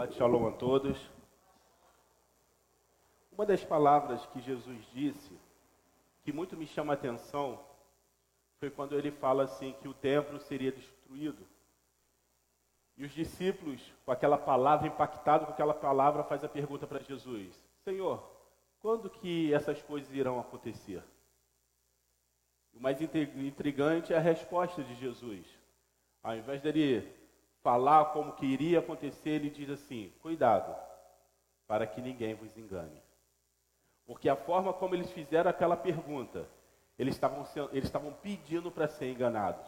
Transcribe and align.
Shabbat 0.00 0.14
Shalom 0.14 0.48
a 0.48 0.52
todos. 0.52 1.10
Uma 3.32 3.44
das 3.44 3.62
palavras 3.62 4.24
que 4.26 4.40
Jesus 4.40 4.82
disse, 4.94 5.38
que 6.22 6.32
muito 6.32 6.56
me 6.56 6.66
chama 6.66 6.92
a 6.92 6.94
atenção, 6.94 7.60
foi 8.58 8.70
quando 8.70 8.96
ele 8.96 9.10
fala 9.10 9.44
assim 9.44 9.74
que 9.74 9.88
o 9.88 9.92
templo 9.92 10.40
seria 10.40 10.72
destruído. 10.72 11.46
E 12.96 13.04
os 13.04 13.12
discípulos, 13.12 13.82
com 14.04 14.10
aquela 14.10 14.38
palavra, 14.38 14.86
impactados 14.86 15.46
com 15.46 15.52
aquela 15.52 15.74
palavra, 15.74 16.24
faz 16.24 16.42
a 16.44 16.48
pergunta 16.48 16.86
para 16.86 17.02
Jesus: 17.02 17.54
Senhor, 17.84 18.26
quando 18.80 19.10
que 19.10 19.52
essas 19.52 19.82
coisas 19.82 20.14
irão 20.14 20.40
acontecer? 20.40 21.02
O 22.72 22.80
mais 22.80 22.98
intrigante 23.02 24.14
é 24.14 24.16
a 24.16 24.20
resposta 24.20 24.82
de 24.82 24.94
Jesus. 24.94 25.44
Ao 26.22 26.34
invés 26.36 26.62
dele 26.62 27.19
falar 27.62 28.06
como 28.06 28.32
que 28.32 28.46
iria 28.46 28.78
acontecer, 28.78 29.30
ele 29.30 29.50
diz 29.50 29.70
assim: 29.70 30.12
cuidado, 30.20 30.74
para 31.66 31.86
que 31.86 32.00
ninguém 32.00 32.34
vos 32.34 32.56
engane. 32.56 33.02
Porque 34.06 34.28
a 34.28 34.36
forma 34.36 34.72
como 34.72 34.94
eles 34.94 35.10
fizeram 35.12 35.50
aquela 35.50 35.76
pergunta, 35.76 36.48
eles 36.98 37.14
estavam, 37.14 37.46
eles 37.72 37.84
estavam 37.84 38.12
pedindo 38.12 38.70
para 38.70 38.88
ser 38.88 39.10
enganados. 39.10 39.66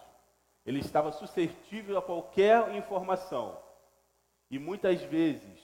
Ele 0.64 0.80
estava 0.80 1.12
suscetível 1.12 1.98
a 1.98 2.02
qualquer 2.02 2.74
informação. 2.74 3.58
E 4.50 4.58
muitas 4.58 5.02
vezes 5.02 5.60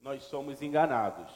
nós 0.00 0.24
somos 0.24 0.60
enganados. 0.62 1.30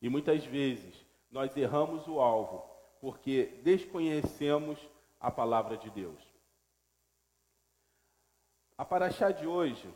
E 0.00 0.08
muitas 0.08 0.44
vezes 0.44 1.04
nós 1.30 1.56
erramos 1.56 2.06
o 2.06 2.20
alvo 2.20 2.68
porque 3.00 3.60
desconhecemos 3.62 4.78
a 5.20 5.30
palavra 5.30 5.76
de 5.76 5.90
Deus. 5.90 6.27
A 8.78 8.84
paraxá 8.84 9.32
de 9.32 9.44
hoje 9.44 9.92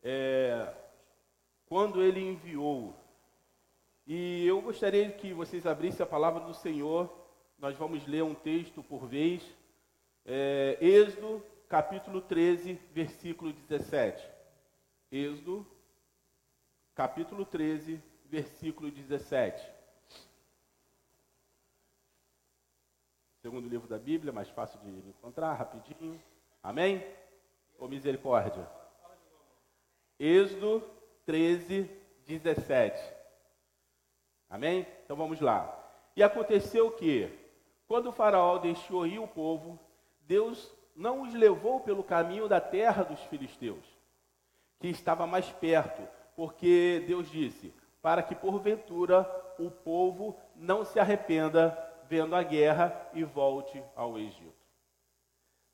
é 0.00 0.72
quando 1.66 2.00
ele 2.00 2.20
enviou. 2.20 2.94
E 4.06 4.46
eu 4.46 4.62
gostaria 4.62 5.10
que 5.10 5.32
vocês 5.32 5.66
abrissem 5.66 6.04
a 6.04 6.08
palavra 6.08 6.44
do 6.44 6.54
Senhor. 6.54 7.12
Nós 7.58 7.76
vamos 7.76 8.06
ler 8.06 8.22
um 8.22 8.34
texto 8.34 8.80
por 8.80 9.06
vez. 9.08 9.42
É, 10.24 10.78
Êxodo, 10.80 11.44
capítulo 11.68 12.20
13, 12.20 12.74
versículo 12.92 13.52
17. 13.52 14.24
Êxodo, 15.10 15.66
capítulo 16.94 17.44
13, 17.44 18.00
versículo 18.26 18.88
17. 18.88 19.79
Segundo 23.50 23.68
livro 23.68 23.88
da 23.88 23.98
Bíblia, 23.98 24.32
mais 24.32 24.48
fácil 24.48 24.78
de 24.78 25.08
encontrar, 25.08 25.54
rapidinho. 25.54 26.22
Amém? 26.62 27.04
Ou 27.80 27.88
misericórdia? 27.88 28.64
Êxodo 30.20 30.88
13, 31.26 31.90
17. 32.24 33.12
Amém? 34.48 34.86
Então 35.04 35.16
vamos 35.16 35.40
lá. 35.40 35.76
E 36.14 36.22
aconteceu 36.22 36.92
que, 36.92 37.28
quando 37.88 38.10
o 38.10 38.12
faraó 38.12 38.56
deixou 38.56 39.04
ir 39.04 39.18
o 39.18 39.26
povo, 39.26 39.80
Deus 40.20 40.72
não 40.94 41.22
os 41.22 41.34
levou 41.34 41.80
pelo 41.80 42.04
caminho 42.04 42.46
da 42.46 42.60
terra 42.60 43.02
dos 43.02 43.20
filisteus, 43.22 43.84
que 44.78 44.86
estava 44.86 45.26
mais 45.26 45.50
perto, 45.50 46.08
porque 46.36 47.02
Deus 47.04 47.28
disse: 47.28 47.74
para 48.00 48.22
que 48.22 48.36
porventura 48.36 49.28
o 49.58 49.72
povo 49.72 50.38
não 50.54 50.84
se 50.84 51.00
arrependa 51.00 51.89
vendo 52.10 52.34
a 52.34 52.42
guerra 52.42 53.08
e 53.14 53.22
volte 53.22 53.80
ao 53.94 54.18
Egito. 54.18 54.52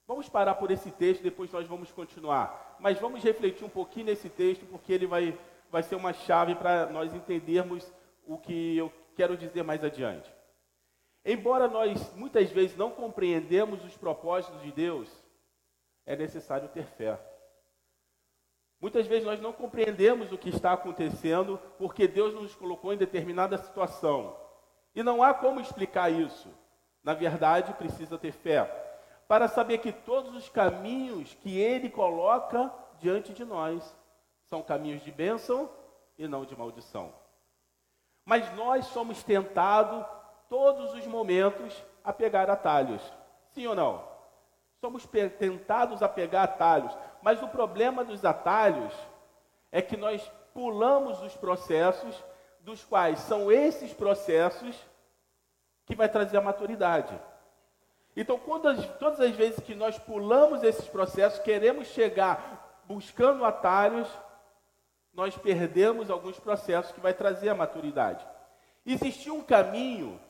Vamos 0.07 0.29
parar 0.29 0.55
por 0.57 0.71
esse 0.71 0.91
texto, 0.91 1.23
depois 1.23 1.51
nós 1.51 1.67
vamos 1.67 1.91
continuar. 1.91 2.77
Mas 2.79 3.01
vamos 3.01 3.25
refletir 3.25 3.65
um 3.65 3.71
pouquinho 3.71 4.07
nesse 4.07 4.29
texto, 4.29 4.67
porque 4.67 4.93
ele 4.93 5.07
vai, 5.07 5.37
vai 5.71 5.83
ser 5.83 5.97
uma 5.97 6.13
chave 6.13 6.55
para 6.55 6.87
nós 6.91 7.15
entendermos 7.15 7.91
o 8.27 8.37
que 8.37 8.77
eu 8.77 8.93
quero 9.17 9.35
dizer 9.35 9.65
mais 9.65 9.83
adiante. 9.83 10.31
Embora 11.25 11.67
nós 11.67 12.15
muitas 12.15 12.51
vezes 12.51 12.77
não 12.77 12.91
compreendemos 12.91 13.83
os 13.83 13.97
propósitos 13.97 14.61
de 14.61 14.71
Deus, 14.71 15.09
é 16.05 16.15
necessário 16.15 16.69
ter 16.69 16.85
fé. 16.85 17.19
Muitas 18.79 19.07
vezes 19.07 19.25
nós 19.25 19.41
não 19.41 19.55
compreendemos 19.55 20.31
o 20.31 20.39
que 20.39 20.51
está 20.51 20.75
acontecendo 20.75 21.59
porque 21.79 22.07
Deus 22.07 22.35
nos 22.35 22.55
colocou 22.55 22.93
em 22.93 22.99
determinada 22.99 23.57
situação. 23.57 24.46
E 24.97 25.03
não 25.03 25.23
há 25.23 25.35
como 25.35 25.61
explicar 25.61 26.11
isso. 26.11 26.49
Na 27.05 27.13
verdade, 27.13 27.75
precisa 27.75 28.17
ter 28.17 28.33
fé 28.33 28.65
para 29.29 29.47
saber 29.47 29.79
que 29.79 29.93
todos 29.93 30.35
os 30.35 30.49
caminhos 30.49 31.35
que 31.35 31.59
Ele 31.59 31.91
coloca 31.91 32.73
diante 32.99 33.35
de 33.35 33.45
nós 33.45 33.95
são 34.47 34.63
caminhos 34.63 35.03
de 35.05 35.13
bênção 35.13 35.69
e 36.17 36.27
não 36.27 36.47
de 36.47 36.57
maldição. 36.57 37.13
Mas 38.25 38.51
nós 38.57 38.87
somos 38.87 39.23
tentados 39.23 40.05
todos 40.49 40.95
os 40.95 41.07
momentos 41.07 41.85
a 42.03 42.13
pegar 42.13 42.49
atalhos. 42.49 43.03
Sim 43.51 43.67
ou 43.67 43.75
não? 43.75 44.03
Somos 44.81 45.07
tentados 45.39 46.03
a 46.03 46.09
pegar 46.09 46.45
atalhos. 46.45 46.97
Mas 47.21 47.43
o 47.43 47.49
problema 47.49 48.03
dos 48.03 48.25
atalhos 48.25 48.95
é 49.71 49.83
que 49.83 49.97
nós 49.97 50.27
pulamos 50.55 51.21
os 51.23 51.37
processos 51.37 52.25
dos 52.67 52.83
quais 52.83 53.21
são 53.21 53.51
esses 53.51 53.93
processos 53.93 54.77
que 55.87 55.95
vai 55.95 56.09
trazer 56.09 56.37
a 56.37 56.43
maturidade. 56.43 57.17
Então, 58.17 58.41
quando, 58.41 58.85
todas 58.99 59.21
as 59.21 59.31
vezes 59.37 59.61
que 59.61 59.73
nós 59.73 59.97
pulamos 60.01 60.65
esses 60.65 60.89
processos, 60.89 61.39
queremos 61.39 61.87
chegar 61.87 62.83
buscando 62.85 63.45
atalhos, 63.45 64.09
nós 65.15 65.37
perdemos 65.37 66.11
alguns 66.11 66.41
processos 66.41 66.91
que 66.91 66.99
vai 66.99 67.15
trazer 67.15 67.51
a 67.51 67.55
maturidade. 67.55 68.27
Existia 68.85 69.33
um 69.33 69.43
caminho 69.43 70.21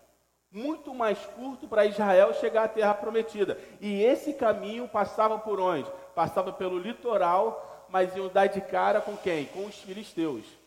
muito 0.53 0.93
mais 0.93 1.19
curto 1.19 1.67
para 1.67 1.87
Israel 1.87 2.35
chegar 2.35 2.65
à 2.65 2.69
terra 2.69 2.93
prometida. 2.93 3.59
E 3.81 4.03
esse 4.03 4.35
caminho 4.35 4.87
passava 4.87 5.39
por 5.39 5.59
onde? 5.59 5.91
Passava 6.15 6.53
pelo 6.53 6.79
litoral, 6.79 7.87
mas 7.89 8.15
iam 8.15 8.29
dar 8.29 8.47
de 8.47 8.61
cara 8.61 9.01
com 9.01 9.17
quem? 9.17 9.47
Com 9.47 9.65
os 9.65 9.77
filisteus. 9.77 10.66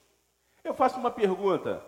Eu 0.70 0.76
faço 0.76 1.00
uma 1.00 1.10
pergunta: 1.10 1.84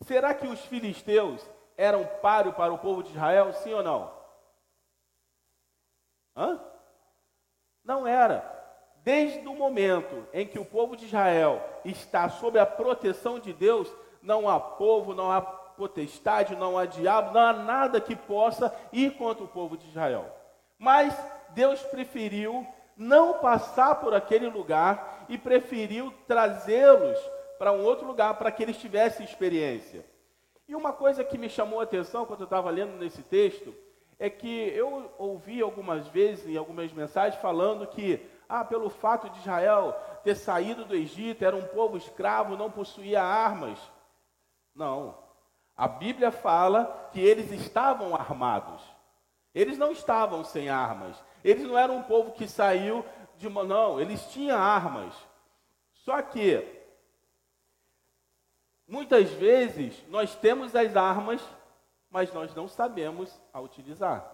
será 0.00 0.32
que 0.32 0.46
os 0.46 0.64
filisteus 0.64 1.46
eram 1.76 2.06
páreo 2.22 2.54
para 2.54 2.72
o 2.72 2.78
povo 2.78 3.02
de 3.02 3.10
Israel, 3.10 3.52
sim 3.52 3.74
ou 3.74 3.82
não? 3.82 4.10
Hã? 6.34 6.58
Não 7.84 8.06
era. 8.06 8.56
Desde 9.04 9.46
o 9.46 9.54
momento 9.54 10.26
em 10.32 10.46
que 10.46 10.58
o 10.58 10.64
povo 10.64 10.96
de 10.96 11.04
Israel 11.04 11.62
está 11.84 12.30
sob 12.30 12.58
a 12.58 12.64
proteção 12.64 13.38
de 13.38 13.52
Deus, 13.52 13.94
não 14.22 14.48
há 14.48 14.58
povo, 14.58 15.14
não 15.14 15.30
há 15.30 15.42
potestade, 15.42 16.56
não 16.56 16.78
há 16.78 16.86
diabo, 16.86 17.34
não 17.34 17.42
há 17.42 17.52
nada 17.52 18.00
que 18.00 18.16
possa 18.16 18.74
ir 18.90 19.18
contra 19.18 19.44
o 19.44 19.48
povo 19.48 19.76
de 19.76 19.86
Israel. 19.86 20.34
Mas 20.78 21.14
Deus 21.50 21.82
preferiu 21.82 22.66
não 22.96 23.34
passar 23.34 23.96
por 23.96 24.14
aquele 24.14 24.48
lugar 24.48 25.26
e 25.28 25.36
preferiu 25.36 26.10
trazê-los 26.26 27.18
para 27.58 27.72
um 27.72 27.84
outro 27.84 28.06
lugar 28.06 28.34
para 28.34 28.50
que 28.50 28.62
eles 28.62 28.76
tivessem 28.78 29.24
experiência. 29.24 30.04
E 30.66 30.74
uma 30.74 30.92
coisa 30.92 31.24
que 31.24 31.38
me 31.38 31.48
chamou 31.48 31.80
a 31.80 31.84
atenção 31.84 32.26
quando 32.26 32.40
eu 32.40 32.44
estava 32.44 32.70
lendo 32.70 32.96
nesse 32.98 33.22
texto 33.22 33.74
é 34.18 34.28
que 34.28 34.68
eu 34.68 35.10
ouvi 35.16 35.62
algumas 35.62 36.08
vezes 36.08 36.46
em 36.46 36.56
algumas 36.56 36.92
mensagens 36.92 37.40
falando 37.40 37.86
que, 37.86 38.20
ah, 38.48 38.64
pelo 38.64 38.90
fato 38.90 39.30
de 39.30 39.38
Israel 39.38 39.94
ter 40.24 40.34
saído 40.34 40.84
do 40.84 40.94
Egito, 40.94 41.44
era 41.44 41.56
um 41.56 41.66
povo 41.68 41.96
escravo, 41.96 42.56
não 42.56 42.70
possuía 42.70 43.22
armas. 43.22 43.78
Não. 44.74 45.16
A 45.76 45.86
Bíblia 45.86 46.32
fala 46.32 47.08
que 47.12 47.20
eles 47.20 47.52
estavam 47.52 48.14
armados. 48.14 48.82
Eles 49.54 49.78
não 49.78 49.92
estavam 49.92 50.44
sem 50.44 50.68
armas. 50.68 51.16
Eles 51.42 51.64
não 51.64 51.78
eram 51.78 51.96
um 51.96 52.02
povo 52.02 52.32
que 52.32 52.48
saiu 52.48 53.04
de 53.36 53.46
uma. 53.46 53.64
Não, 53.64 54.00
eles 54.00 54.26
tinham 54.32 54.58
armas. 54.58 55.14
Só 55.92 56.20
que, 56.20 56.77
muitas 58.88 59.30
vezes, 59.30 60.02
nós 60.08 60.34
temos 60.34 60.74
as 60.74 60.96
armas, 60.96 61.40
mas 62.10 62.32
nós 62.32 62.54
não 62.54 62.66
sabemos 62.66 63.38
a 63.52 63.60
utilizar. 63.60 64.26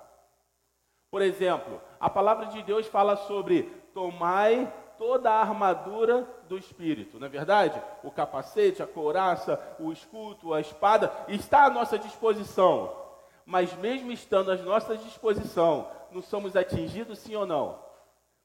Por 1.10 1.20
exemplo, 1.20 1.80
a 2.00 2.08
palavra 2.08 2.46
de 2.46 2.62
Deus 2.62 2.86
fala 2.86 3.16
sobre 3.16 3.64
tomai 3.92 4.72
toda 4.96 5.30
a 5.30 5.40
armadura 5.40 6.26
do 6.48 6.56
espírito, 6.56 7.18
não 7.18 7.26
é 7.26 7.30
verdade? 7.30 7.82
O 8.02 8.10
capacete, 8.10 8.82
a 8.82 8.86
couraça, 8.86 9.60
o 9.78 9.92
escudo, 9.92 10.54
a 10.54 10.60
espada 10.60 11.12
está 11.28 11.64
à 11.64 11.70
nossa 11.70 11.98
disposição. 11.98 12.96
Mas 13.44 13.74
mesmo 13.74 14.10
estando 14.12 14.50
à 14.50 14.56
nossa 14.56 14.96
disposição, 14.96 15.88
não 16.10 16.22
somos 16.22 16.56
atingidos 16.56 17.18
sim 17.18 17.34
ou 17.34 17.44
não? 17.44 17.78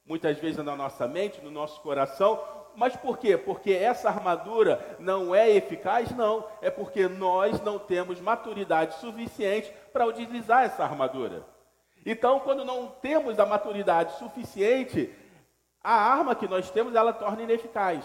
Muitas 0.05 0.37
vezes 0.39 0.63
na 0.63 0.75
nossa 0.75 1.07
mente, 1.07 1.39
no 1.41 1.51
nosso 1.51 1.79
coração, 1.81 2.43
mas 2.75 2.95
por 2.95 3.17
quê? 3.17 3.37
Porque 3.37 3.71
essa 3.71 4.09
armadura 4.09 4.97
não 4.99 5.33
é 5.33 5.49
eficaz? 5.49 6.11
Não. 6.11 6.45
É 6.61 6.69
porque 6.69 7.07
nós 7.07 7.61
não 7.61 7.77
temos 7.77 8.19
maturidade 8.21 8.95
suficiente 8.99 9.71
para 9.91 10.05
utilizar 10.05 10.63
essa 10.63 10.83
armadura. 10.83 11.43
Então, 12.05 12.39
quando 12.39 12.63
não 12.63 12.87
temos 12.87 13.39
a 13.39 13.45
maturidade 13.45 14.17
suficiente, 14.17 15.13
a 15.83 15.93
arma 15.93 16.35
que 16.35 16.47
nós 16.47 16.69
temos, 16.69 16.95
ela 16.95 17.13
torna 17.13 17.43
ineficaz. 17.43 18.03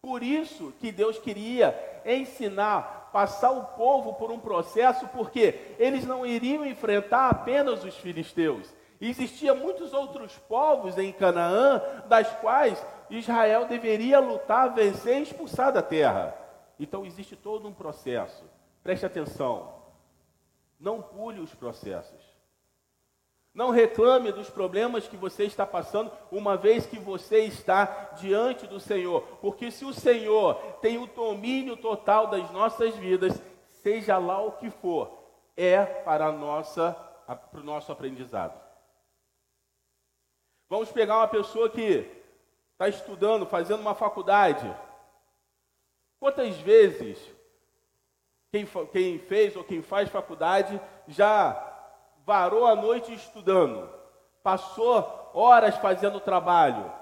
Por 0.00 0.22
isso 0.22 0.72
que 0.78 0.92
Deus 0.92 1.18
queria 1.18 1.76
ensinar, 2.04 3.10
passar 3.12 3.50
o 3.50 3.64
povo 3.64 4.14
por 4.14 4.30
um 4.30 4.38
processo, 4.38 5.08
porque 5.08 5.74
eles 5.78 6.04
não 6.04 6.24
iriam 6.24 6.64
enfrentar 6.64 7.28
apenas 7.30 7.84
os 7.84 7.96
filisteus. 7.96 8.72
Existiam 9.00 9.56
muitos 9.56 9.92
outros 9.92 10.36
povos 10.48 10.98
em 10.98 11.12
Canaã, 11.12 11.80
das 12.06 12.28
quais 12.36 12.84
Israel 13.10 13.66
deveria 13.66 14.20
lutar, 14.20 14.74
vencer 14.74 15.18
e 15.18 15.22
expulsar 15.22 15.72
da 15.72 15.82
terra. 15.82 16.34
Então 16.78 17.04
existe 17.04 17.34
todo 17.34 17.66
um 17.66 17.72
processo. 17.72 18.44
Preste 18.82 19.06
atenção. 19.06 19.74
Não 20.78 21.02
pule 21.02 21.40
os 21.40 21.54
processos. 21.54 22.38
Não 23.52 23.70
reclame 23.70 24.30
dos 24.30 24.48
problemas 24.48 25.08
que 25.08 25.16
você 25.16 25.44
está 25.44 25.66
passando, 25.66 26.12
uma 26.30 26.56
vez 26.56 26.86
que 26.86 26.98
você 26.98 27.40
está 27.40 28.12
diante 28.16 28.66
do 28.66 28.78
Senhor. 28.78 29.22
Porque 29.40 29.70
se 29.70 29.84
o 29.84 29.92
Senhor 29.92 30.54
tem 30.80 30.96
o 30.96 31.06
domínio 31.08 31.76
total 31.76 32.28
das 32.28 32.50
nossas 32.52 32.94
vidas, 32.94 33.42
seja 33.82 34.18
lá 34.18 34.40
o 34.40 34.52
que 34.52 34.70
for, 34.70 35.10
é 35.56 35.84
para, 35.84 36.30
nossa, 36.30 36.92
para 37.26 37.60
o 37.60 37.64
nosso 37.64 37.90
aprendizado. 37.90 38.58
Vamos 40.68 40.92
pegar 40.92 41.16
uma 41.16 41.28
pessoa 41.28 41.68
que 41.68 42.17
está 42.78 42.88
estudando, 42.88 43.44
fazendo 43.44 43.80
uma 43.80 43.94
faculdade. 43.94 44.72
Quantas 46.20 46.56
vezes 46.58 47.18
quem, 48.52 48.64
quem 48.92 49.18
fez 49.18 49.56
ou 49.56 49.64
quem 49.64 49.82
faz 49.82 50.08
faculdade 50.08 50.80
já 51.08 51.60
varou 52.24 52.66
a 52.66 52.76
noite 52.76 53.12
estudando, 53.12 53.92
passou 54.44 55.30
horas 55.34 55.76
fazendo 55.78 56.20
trabalho? 56.20 56.92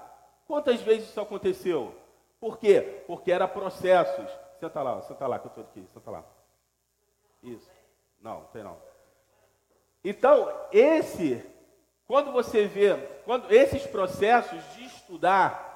Quantas 0.47 0.81
vezes 0.81 1.09
isso 1.09 1.21
aconteceu? 1.21 1.93
Por 2.39 2.57
quê? 2.57 3.03
Porque 3.05 3.31
era 3.31 3.47
processos. 3.47 4.27
Senta 4.59 4.81
lá, 4.81 4.99
senta 5.03 5.27
lá 5.27 5.37
que 5.37 5.45
eu 5.45 5.49
estou 5.49 5.63
aqui, 5.63 5.85
senta 5.93 6.09
lá. 6.09 6.23
Isso. 7.43 7.69
Não, 8.19 8.41
tem 8.45 8.63
não. 8.63 8.77
Então, 10.03 10.51
esse 10.71 11.45
quando 12.07 12.31
você 12.31 12.65
vê, 12.65 12.95
quando 13.25 13.51
esses 13.51 13.85
processos 13.85 14.63
de 14.75 14.85
estudar, 14.85 15.66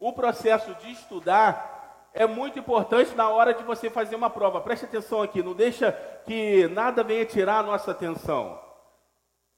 o 0.00 0.12
processo 0.12 0.74
de 0.76 0.90
estudar 0.90 2.08
é 2.12 2.26
muito 2.26 2.58
importante 2.58 3.14
na 3.14 3.28
hora 3.28 3.54
de 3.54 3.62
você 3.62 3.88
fazer 3.88 4.16
uma 4.16 4.30
prova. 4.30 4.60
Preste 4.60 4.86
atenção 4.86 5.22
aqui, 5.22 5.42
não 5.42 5.54
deixa 5.54 5.92
que 6.26 6.66
nada 6.68 7.04
venha 7.04 7.24
tirar 7.24 7.58
a 7.58 7.62
nossa 7.62 7.90
atenção. 7.90 8.58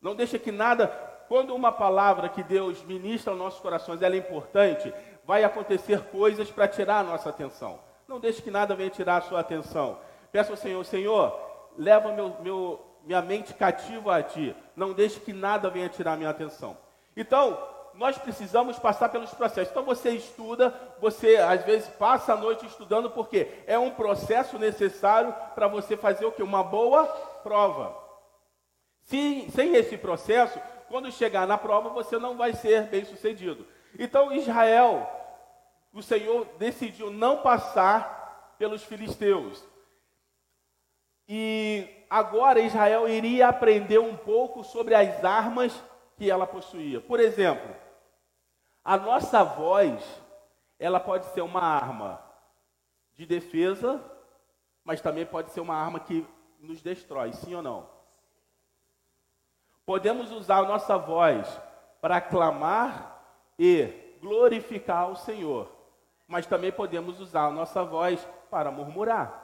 Não 0.01 0.17
deixa 0.17 0.39
que 0.39 0.51
nada, 0.51 0.89
quando 1.29 1.55
uma 1.55 1.71
palavra 1.71 2.29
que 2.29 2.43
Deus 2.43 2.83
ministra 2.83 3.33
aos 3.33 3.39
nossos 3.39 3.61
corações, 3.61 4.03
ela 4.03 4.17
é 4.17 4.19
importante, 4.19 4.93
vai 5.25 5.45
acontecer 5.45 6.01
coisas 6.11 6.51
para 6.51 6.67
tirar 6.67 6.99
a 6.99 7.05
nossa 7.05 7.31
atenção. 7.31 7.79
Não 8.09 8.19
deixe 8.19 8.43
que 8.43 8.51
nada 8.51 8.75
venha 8.75 8.91
tirar 8.91 9.19
a 9.19 9.23
sua 9.23 9.41
atenção. 9.41 9.99
Peça 10.33 10.51
ao 10.51 10.57
Senhor, 10.57 10.85
Senhor, 10.85 11.41
leva 11.79 12.13
meu, 12.13 12.37
meu 12.41 12.85
minha 13.05 13.23
mente 13.23 13.55
cativa 13.55 14.17
a 14.17 14.23
ti. 14.23 14.55
Não 14.77 14.93
deixe 14.93 15.21
que 15.21 15.33
nada 15.33 15.71
venha 15.71 15.89
tirar 15.89 16.17
minha 16.17 16.31
atenção. 16.31 16.77
Então, 17.17 17.59
nós 17.95 18.19
precisamos 18.19 18.79
passar 18.79 19.09
pelos 19.09 19.33
processos. 19.35 19.71
Então 19.71 19.85
você 19.85 20.11
estuda, 20.11 20.75
você 21.01 21.37
às 21.37 21.65
vezes 21.65 21.89
passa 21.89 22.33
a 22.33 22.37
noite 22.37 22.67
estudando, 22.67 23.11
porque 23.11 23.49
é 23.67 23.79
um 23.79 23.91
processo 23.91 24.59
necessário 24.59 25.35
para 25.55 25.69
você 25.69 25.97
fazer 25.97 26.25
o 26.25 26.33
que? 26.33 26.43
Uma 26.43 26.63
boa 26.63 27.07
prova. 27.43 27.97
Se, 29.03 29.51
sem 29.51 29.75
esse 29.75 29.97
processo, 29.97 30.61
quando 30.89 31.11
chegar 31.11 31.47
na 31.47 31.59
prova, 31.59 31.89
você 31.91 32.19
não 32.19 32.37
vai 32.37 32.55
ser 32.55 32.85
bem 32.85 33.05
sucedido. 33.05 33.67
Então, 33.99 34.33
Israel, 34.33 35.11
o 35.93 36.03
Senhor 36.03 36.47
decidiu 36.59 37.11
não 37.11 37.39
passar 37.39 38.55
pelos 38.59 38.83
filisteus. 38.85 39.65
E 41.29 41.89
agora 42.09 42.61
Israel 42.61 43.09
iria 43.09 43.49
aprender 43.49 43.99
um 43.99 44.17
pouco 44.17 44.63
sobre 44.63 44.95
as 44.95 45.25
armas 45.25 45.73
que 46.17 46.31
ela 46.31 46.47
possuía. 46.47 47.01
Por 47.01 47.21
exemplo, 47.21 47.75
a 48.85 48.97
nossa 48.97 49.43
voz, 49.43 50.03
ela 50.79 50.99
pode 50.99 51.27
ser 51.27 51.43
uma 51.43 51.63
arma 51.63 52.23
de 53.15 53.27
defesa, 53.27 54.03
mas 54.85 55.01
também 55.01 55.25
pode 55.25 55.51
ser 55.51 55.61
uma 55.61 55.77
arma 55.77 56.01
que 56.01 56.27
nos 56.59 56.83
destrói, 56.83 57.33
sim 57.33 57.55
ou 57.55 57.63
não? 57.63 57.89
Podemos 59.85 60.31
usar 60.31 60.59
a 60.59 60.67
nossa 60.67 60.97
voz 60.97 61.61
para 62.01 62.21
clamar 62.21 63.21
e 63.59 64.17
glorificar 64.21 65.11
o 65.11 65.17
Senhor, 65.17 65.71
mas 66.27 66.47
também 66.47 66.73
podemos 66.73 67.21
usar 67.21 67.47
a 67.47 67.51
nossa 67.51 67.85
voz 67.85 68.27
para 68.51 68.71
murmurar. 68.71 69.43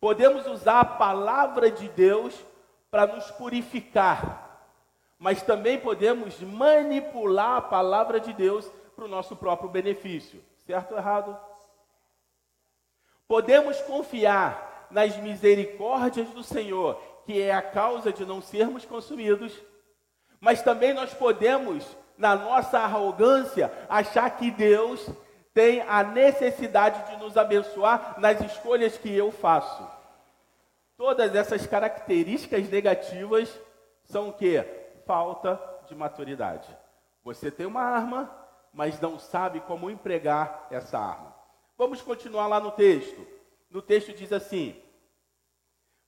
Podemos 0.00 0.46
usar 0.46 0.80
a 0.80 0.84
palavra 0.84 1.70
de 1.70 1.88
Deus 1.88 2.44
para 2.90 3.06
nos 3.06 3.30
purificar, 3.30 4.41
mas 5.22 5.40
também 5.40 5.78
podemos 5.78 6.40
manipular 6.40 7.58
a 7.58 7.60
palavra 7.62 8.18
de 8.18 8.32
Deus 8.32 8.68
para 8.96 9.04
o 9.04 9.08
nosso 9.08 9.36
próprio 9.36 9.70
benefício. 9.70 10.42
Certo 10.66 10.90
ou 10.90 10.98
errado? 10.98 11.38
Podemos 13.28 13.80
confiar 13.82 14.88
nas 14.90 15.16
misericórdias 15.16 16.28
do 16.30 16.42
Senhor, 16.42 17.00
que 17.24 17.40
é 17.40 17.54
a 17.54 17.62
causa 17.62 18.12
de 18.12 18.26
não 18.26 18.42
sermos 18.42 18.84
consumidos, 18.84 19.56
mas 20.40 20.60
também 20.60 20.92
nós 20.92 21.14
podemos, 21.14 21.86
na 22.18 22.34
nossa 22.34 22.80
arrogância, 22.80 23.72
achar 23.88 24.28
que 24.28 24.50
Deus 24.50 25.08
tem 25.54 25.82
a 25.82 26.02
necessidade 26.02 27.12
de 27.12 27.22
nos 27.22 27.36
abençoar 27.36 28.16
nas 28.18 28.40
escolhas 28.40 28.98
que 28.98 29.16
eu 29.16 29.30
faço. 29.30 29.88
Todas 30.96 31.32
essas 31.36 31.64
características 31.64 32.68
negativas 32.68 33.56
são 34.02 34.30
o 34.30 34.32
que? 34.32 34.81
Falta 35.06 35.60
de 35.86 35.94
maturidade. 35.94 36.68
Você 37.24 37.50
tem 37.50 37.66
uma 37.66 37.82
arma, 37.82 38.30
mas 38.72 39.00
não 39.00 39.18
sabe 39.18 39.60
como 39.60 39.90
empregar 39.90 40.66
essa 40.70 40.98
arma. 40.98 41.34
Vamos 41.76 42.00
continuar 42.00 42.46
lá 42.46 42.60
no 42.60 42.70
texto. 42.72 43.26
No 43.70 43.82
texto 43.82 44.12
diz 44.12 44.32
assim: 44.32 44.80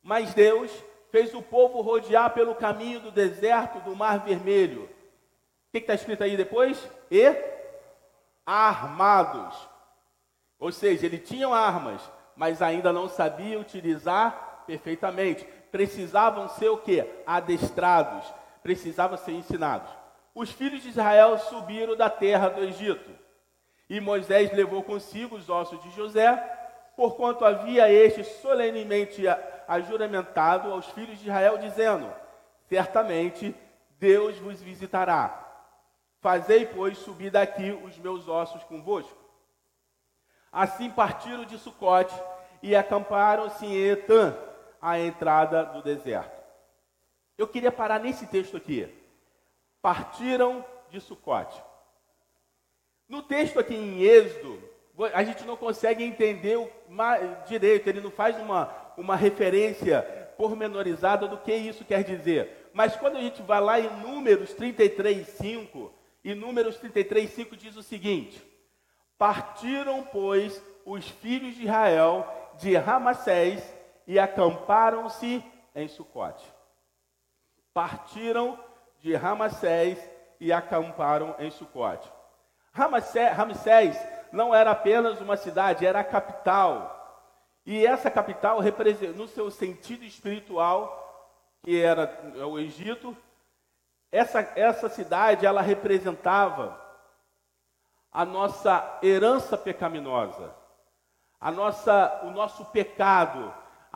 Mas 0.03 0.35
Deus 0.35 0.71
fez 1.11 1.35
o 1.35 1.43
povo 1.43 1.81
rodear 1.81 2.35
pelo 2.35 2.55
caminho 2.55 3.01
do 3.01 3.11
deserto 3.11 3.81
do 3.81 3.95
Mar 3.95 4.25
Vermelho. 4.25 4.85
O 4.85 4.89
que 5.73 5.79
está 5.79 5.95
escrito 5.95 6.25
aí 6.25 6.37
depois? 6.37 6.89
E 7.11 7.35
armados. 8.47 9.69
Ou 10.59 10.71
seja, 10.73 11.07
eles 11.07 11.29
tinham 11.29 11.53
armas, 11.53 12.03
mas 12.37 12.63
ainda 12.63 12.93
não 12.93 13.09
sabia 13.09 13.59
utilizar 13.59 14.65
perfeitamente. 14.67 15.45
Precisavam 15.71 16.49
ser 16.49 16.69
o 16.69 16.79
que? 16.79 17.05
Adestrados. 17.27 18.33
Precisavam 18.65 19.19
ser 19.19 19.33
ensinados. 19.33 19.91
Os 20.35 20.51
filhos 20.51 20.83
de 20.83 20.89
Israel 20.89 21.37
subiram 21.39 21.95
da 21.95 22.09
terra 22.09 22.49
do 22.49 22.65
Egito. 22.65 23.11
E 23.91 24.01
Moisés 24.01 24.51
levou 24.55 24.83
consigo 24.83 25.37
os 25.37 25.51
ossos 25.51 25.83
de 25.83 25.91
José, 25.91 26.35
porquanto 26.97 27.45
havia 27.45 27.93
este 27.93 28.25
solenemente 28.25 29.23
ajuramentado 29.69 30.73
aos 30.73 30.87
filhos 30.87 31.19
de 31.19 31.27
Israel, 31.27 31.59
dizendo: 31.59 32.11
Certamente 32.67 33.55
Deus 33.99 34.39
vos 34.39 34.63
visitará. 34.63 35.43
Fazei, 36.21 36.65
pois, 36.65 36.97
subir 36.97 37.31
daqui 37.31 37.71
os 37.85 37.99
meus 37.99 38.27
ossos 38.29 38.65
convosco. 38.65 39.23
Assim 40.51 40.89
partiram 40.89 41.45
de 41.45 41.59
Sucote 41.59 42.15
e 42.63 42.75
acamparam-se 42.75 43.67
em 43.67 43.77
Etã, 43.77 44.35
a 44.81 44.99
entrada 44.99 45.65
do 45.65 45.83
deserto. 45.83 46.44
Eu 47.37 47.49
queria 47.49 47.73
parar 47.73 47.99
nesse 47.99 48.27
texto 48.27 48.57
aqui. 48.57 48.89
Partiram 49.83 50.65
de 50.91 51.01
Sucote. 51.01 51.61
No 53.09 53.23
texto 53.23 53.59
aqui 53.59 53.75
em 53.75 54.03
Êxodo, 54.03 54.63
a 55.13 55.25
gente 55.25 55.45
não 55.45 55.57
consegue 55.57 56.05
entender 56.05 56.57
direito, 57.47 57.89
ele 57.89 58.01
não 58.01 58.11
faz 58.11 58.37
uma, 58.39 58.73
uma 58.97 59.17
referência 59.17 60.03
pormenorizada 60.39 61.27
do 61.27 61.39
que 61.39 61.53
isso 61.53 61.85
quer 61.85 62.05
dizer. 62.05 62.71
Mas 62.73 62.97
quando 62.97 63.17
a 63.17 63.21
gente 63.21 63.43
vai 63.43 63.61
lá 63.61 63.79
em 63.79 63.91
Números 64.01 64.55
33, 64.55 65.27
5, 65.27 65.93
e 66.23 66.35
Números 66.35 66.77
33, 66.77 67.31
5 67.31 67.57
diz 67.57 67.77
o 67.77 67.83
seguinte: 67.83 68.43
Partiram, 69.19 70.03
pois, 70.05 70.63
os 70.85 71.09
filhos 71.09 71.55
de 71.55 71.65
Israel 71.65 72.27
de 72.59 72.77
Ramassés 72.77 73.63
e 74.07 74.19
acamparam-se 74.19 75.45
em 75.75 75.89
Sucote. 75.89 76.54
Partiram 77.75 78.59
de 79.01 79.15
Ramassés 79.15 79.99
e 80.41 80.51
acamparam 80.53 81.35
em 81.39 81.51
Sucote. 81.51 82.11
Ramsés 82.73 83.99
não 84.33 84.55
era 84.55 84.71
apenas 84.71 85.21
uma 85.21 85.37
cidade, 85.37 85.87
era 85.87 86.01
a 86.01 86.05
capital. 86.05 86.93
E 87.67 87.87
essa 87.87 88.11
capital, 88.11 88.61
no 89.15 89.29
seu 89.29 89.51
sentido 89.51 90.05
espiritual, 90.05 91.03
que 91.63 91.81
era 91.81 92.33
o 92.47 92.59
Egito, 92.59 93.17
essa, 94.11 94.41
essa 94.55 94.89
cidade, 94.89 95.47
ela 95.47 95.61
representava 95.61 96.81
a 98.13 98.25
nossa 98.25 98.99
herança 99.03 99.59
pecaminosa, 99.59 100.55
a 101.41 101.51
nossa, 101.51 102.21
o 102.23 102.31
nosso 102.31 102.65
pecado, 102.67 103.53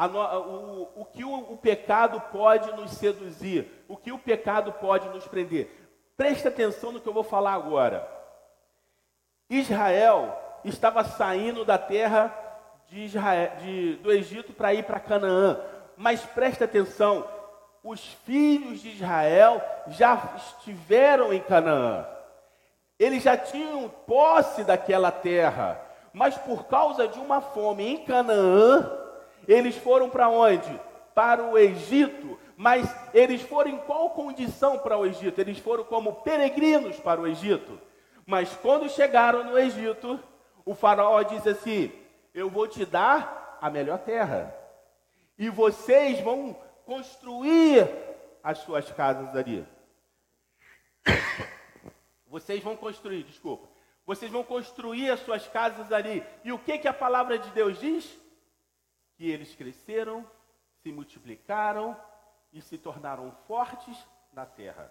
no, 0.07 0.21
o, 0.21 1.01
o 1.01 1.05
que 1.05 1.25
o, 1.25 1.53
o 1.53 1.57
pecado 1.57 2.21
pode 2.31 2.71
nos 2.73 2.93
seduzir, 2.93 3.85
o 3.89 3.97
que 3.97 4.13
o 4.13 4.19
pecado 4.19 4.73
pode 4.75 5.09
nos 5.09 5.27
prender. 5.27 5.69
Preste 6.17 6.47
atenção 6.47 6.93
no 6.93 7.01
que 7.01 7.09
eu 7.09 7.13
vou 7.13 7.25
falar 7.25 7.55
agora. 7.55 8.09
Israel 9.51 10.37
estava 10.65 11.03
saindo 11.03 11.65
da 11.65 11.79
terra 11.79 12.35
de 12.89 13.05
Israel, 13.05 13.57
de, 13.57 13.97
do 13.97 14.13
Egito 14.13 14.53
para 14.53 14.75
ir 14.75 14.85
para 14.85 15.01
Canaã. 15.01 15.59
Mas 15.97 16.25
preste 16.25 16.63
atenção, 16.63 17.27
os 17.83 18.05
filhos 18.25 18.81
de 18.81 18.91
Israel 18.91 19.63
já 19.89 20.35
estiveram 20.37 21.33
em 21.33 21.41
Canaã. 21.41 22.07
Eles 22.99 23.23
já 23.23 23.37
tinham 23.37 23.89
posse 24.07 24.65
daquela 24.65 25.11
terra, 25.11 25.81
mas 26.13 26.37
por 26.37 26.67
causa 26.67 27.07
de 27.07 27.19
uma 27.19 27.41
fome 27.41 27.87
em 27.87 28.05
Canaã, 28.05 28.98
eles 29.49 29.77
foram 29.77 30.11
para 30.11 30.29
onde? 30.29 30.81
Para 31.15 31.43
o 31.43 31.57
Egito. 31.57 32.39
Mas 32.57 32.95
eles 33.15 33.41
foram 33.41 33.71
em 33.71 33.79
qual 33.79 34.11
condição 34.11 34.79
para 34.79 34.99
o 34.99 35.07
Egito? 35.07 35.41
Eles 35.41 35.59
foram 35.59 35.85
como 35.85 36.17
peregrinos 36.17 36.97
para 37.01 37.21
o 37.21 37.27
Egito. 37.27 37.81
Mas 38.27 38.55
quando 38.57 38.91
chegaram 38.91 39.45
no 39.45 39.59
Egito, 39.59 40.21
o 40.65 40.75
faraó 40.75 41.23
disse 41.23 41.49
assim: 41.49 41.91
Eu 42.35 42.51
vou 42.51 42.69
te 42.69 42.85
dar 42.85 43.59
a 43.61 43.71
melhor 43.71 43.99
terra. 44.01 44.55
E 45.39 45.49
vocês 45.49 46.21
vão 46.21 46.55
construir 46.85 47.89
as 48.43 48.59
suas 48.59 48.91
casas 48.91 49.35
ali. 49.35 49.67
Vocês 52.27 52.63
vão 52.63 52.77
construir, 52.77 53.23
desculpa. 53.23 53.67
Vocês 54.05 54.31
vão 54.31 54.43
construir 54.43 55.11
as 55.11 55.21
suas 55.21 55.47
casas 55.49 55.91
ali. 55.93 56.23
E 56.45 56.53
o 56.53 56.59
que, 56.59 56.79
que 56.79 56.89
a 56.89 56.93
palavra 56.93 57.39
de 57.39 57.49
Deus 57.51 57.79
diz? 57.81 58.19
Que 59.19 59.31
eles 59.31 59.55
cresceram, 59.55 60.27
se 60.83 60.91
multiplicaram 60.91 61.95
e 62.51 62.63
se 62.63 62.79
tornaram 62.79 63.31
fortes 63.47 63.99
na 64.33 64.47
terra. 64.47 64.91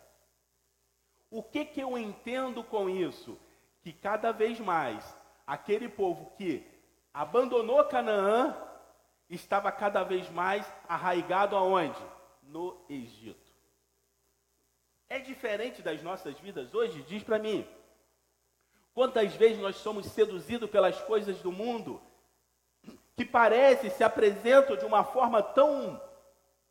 O 1.31 1.41
que, 1.41 1.65
que 1.65 1.81
eu 1.81 1.97
entendo 1.97 2.63
com 2.63 2.87
isso? 2.87 3.39
Que 3.81 3.91
cada 3.91 4.31
vez 4.31 4.59
mais 4.59 5.17
aquele 5.45 5.89
povo 5.89 6.31
que 6.37 6.63
abandonou 7.13 7.83
Canaã 7.85 8.55
estava 9.29 9.71
cada 9.71 10.03
vez 10.03 10.29
mais 10.29 10.71
arraigado 10.87 11.55
aonde? 11.55 11.99
No 12.43 12.85
Egito. 12.89 13.51
É 15.09 15.19
diferente 15.19 15.81
das 15.81 16.03
nossas 16.03 16.37
vidas 16.39 16.73
hoje? 16.73 17.01
Diz 17.03 17.23
para 17.23 17.39
mim. 17.39 17.67
Quantas 18.93 19.33
vezes 19.35 19.59
nós 19.59 19.77
somos 19.77 20.05
seduzidos 20.07 20.69
pelas 20.69 20.99
coisas 21.01 21.41
do 21.41 21.51
mundo 21.51 22.01
que 23.17 23.25
parece 23.25 23.89
se 23.89 24.03
apresentam 24.03 24.77
de 24.77 24.85
uma 24.85 25.03
forma 25.03 25.41
tão 25.41 25.99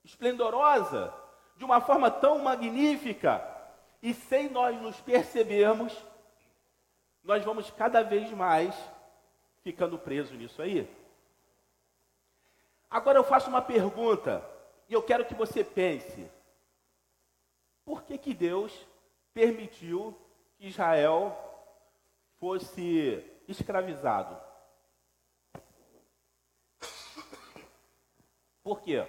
esplendorosa, 0.05 1.13
de 1.57 1.65
uma 1.65 1.81
forma 1.81 2.09
tão 2.09 2.39
magnífica, 2.39 3.45
e 4.01 4.15
sem 4.15 4.49
nós 4.49 4.81
nos 4.81 5.01
percebermos, 5.01 5.93
nós 7.25 7.45
vamos 7.45 7.69
cada 7.73 8.05
vez 8.05 8.31
mais 8.31 8.73
ficando 9.65 9.99
presos 9.99 10.39
nisso 10.39 10.63
aí. 10.63 10.89
Agora 12.89 13.19
eu 13.19 13.25
faço 13.25 13.51
uma 13.51 13.61
pergunta 13.61 14.49
e 14.89 14.93
eu 14.95 15.03
quero 15.03 15.25
que 15.25 15.35
você 15.35 15.65
pense: 15.65 16.31
por 17.85 18.05
que, 18.05 18.17
que 18.17 18.33
Deus 18.33 18.73
permitiu 19.35 20.17
que 20.57 20.69
Israel 20.69 21.37
fosse 22.39 23.25
escravizado? 23.49 24.46
Por 28.67 28.81
quê? 28.81 29.07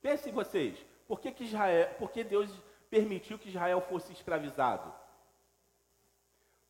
Pensem 0.00 0.32
vocês, 0.32 0.76
por 1.06 1.20
que, 1.20 1.30
que, 1.30 1.44
Israel, 1.44 1.94
por 1.96 2.10
que 2.10 2.24
Deus 2.24 2.50
permitiu 2.90 3.38
que 3.38 3.48
Israel 3.48 3.80
fosse 3.82 4.12
escravizado? 4.12 4.92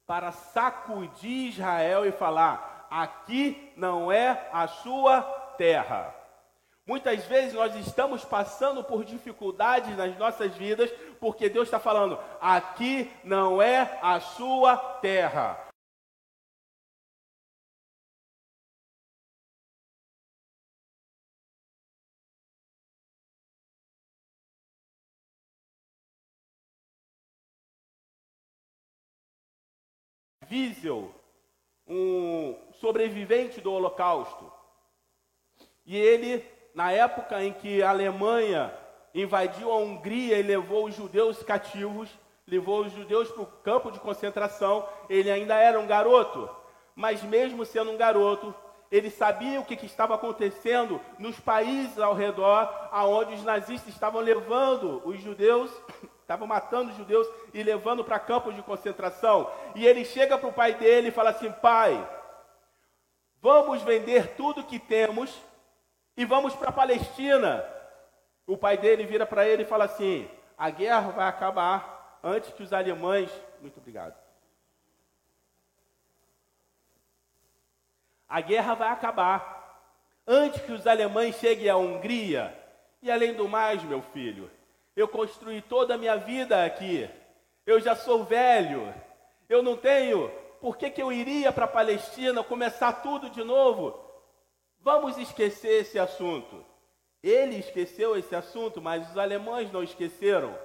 Para 0.07 0.33
sacudir 0.33 1.49
Israel 1.49 2.05
e 2.05 2.13
falar: 2.13 2.87
aqui 2.91 3.73
não 3.75 4.13
é 4.13 4.51
a 4.53 4.69
sua 4.69 5.23
terra. 5.57 6.15
Muitas 6.85 7.25
vezes 7.25 7.55
nós 7.55 7.75
estamos 7.75 8.23
passando 8.23 8.85
por 8.85 9.03
dificuldades 9.03 9.97
nas 9.97 10.15
nossas 10.19 10.55
vidas, 10.55 10.91
porque 11.19 11.49
Deus 11.49 11.69
está 11.69 11.81
falando: 11.81 12.19
aqui 12.39 13.11
não 13.25 13.63
é 13.63 13.99
a 14.03 14.21
sua 14.21 14.77
terra. 14.77 15.72
Wiesel, 30.53 31.11
um 31.89 32.55
sobrevivente 32.79 33.59
do 33.59 33.73
Holocausto. 33.73 34.53
E 35.87 35.97
ele, 35.97 36.45
na 36.75 36.93
época 36.93 37.43
em 37.43 37.55
que 37.55 37.83
a 37.83 37.89
Alemanha 37.89 38.73
invadiu 39.15 39.73
a 39.73 39.79
Hungria 39.79 40.39
e 40.39 40.43
levou 40.43 40.85
os 40.85 40.95
judeus 40.95 41.43
cativos, 41.43 42.11
levou 42.47 42.85
os 42.85 42.93
judeus 42.93 43.31
para 43.31 43.43
o 43.43 43.47
campo 43.47 43.91
de 43.91 43.99
concentração, 43.99 44.87
ele 45.09 45.31
ainda 45.31 45.57
era 45.57 45.81
um 45.81 45.87
garoto. 45.87 46.51
Mas 46.95 47.23
mesmo 47.23 47.65
sendo 47.65 47.91
um 47.91 47.97
garoto, 47.97 48.55
ele 48.91 49.09
sabia 49.09 49.59
o 49.59 49.65
que, 49.65 49.75
que, 49.75 49.87
estava 49.87 50.17
acontecendo 50.17 51.01
nos 51.19 51.41
países 51.41 51.99
ao 51.99 52.13
redor, 52.13 52.69
aonde 52.91 53.33
os 53.33 53.43
nazistas 53.43 53.95
estavam 53.95 54.21
levando 54.21 55.01
os 55.07 55.19
judeus 55.19 55.71
Estavam 56.33 56.49
matando 56.49 56.91
os 56.91 56.97
judeus 56.97 57.29
e 57.53 57.63
levando 57.63 58.03
para 58.03 58.19
campos 58.19 58.55
de 58.55 58.63
concentração. 58.63 59.53
E 59.75 59.87
ele 59.87 60.03
chega 60.03 60.39
para 60.39 60.49
o 60.49 60.53
pai 60.53 60.73
dele 60.73 61.09
e 61.09 61.13
fala 61.13 61.29
assim: 61.29 61.53
Pai, 61.53 62.09
vamos 63.39 63.83
vender 63.83 64.35
tudo 64.35 64.65
que 64.65 64.79
temos 64.79 65.39
e 66.17 66.25
vamos 66.25 66.55
para 66.55 66.71
a 66.71 66.73
Palestina. 66.73 67.63
O 68.47 68.57
pai 68.57 68.79
dele 68.79 69.05
vira 69.05 69.27
para 69.27 69.47
ele 69.47 69.65
e 69.65 69.67
fala 69.67 69.85
assim: 69.85 70.27
A 70.57 70.71
guerra 70.71 71.11
vai 71.11 71.29
acabar 71.29 72.19
antes 72.25 72.51
que 72.55 72.63
os 72.63 72.73
alemães. 72.73 73.31
Muito 73.61 73.77
obrigado. 73.77 74.17
A 78.27 78.41
guerra 78.41 78.73
vai 78.73 78.89
acabar 78.89 79.85
antes 80.27 80.63
que 80.63 80.73
os 80.73 80.87
alemães 80.87 81.37
cheguem 81.37 81.69
à 81.69 81.77
Hungria. 81.77 82.59
E 83.03 83.11
além 83.11 83.35
do 83.35 83.47
mais, 83.47 83.83
meu 83.83 84.01
filho, 84.01 84.51
eu 84.95 85.09
construí 85.09 85.63
toda 85.63 85.95
a 85.95 85.99
minha 85.99 86.17
vida 86.17 86.65
aqui. 86.65 87.09
Eu 87.65 87.81
já 87.81 87.95
sou 87.95 88.25
velho. 88.25 88.93
Eu 89.49 89.63
não 89.63 89.77
tenho. 89.77 90.31
Por 90.61 90.77
que, 90.77 90.91
que 90.91 91.03
eu 91.03 91.13
iria 91.13 91.51
para 91.51 91.65
a 91.65 91.69
Palestina 91.69 92.45
começar 92.45 92.93
tudo 93.03 93.31
de 93.31 93.43
novo? 93.43 93.99
Vamos 94.81 95.17
esquecer 95.17 95.81
esse 95.81 95.99
assunto. 95.99 96.65
Ele 97.23 97.57
esqueceu 97.57 98.17
esse 98.17 98.35
assunto, 98.35 98.81
mas 98.81 99.09
os 99.11 99.17
alemães 99.17 99.71
não 99.71 99.83
esqueceram. 99.83 100.57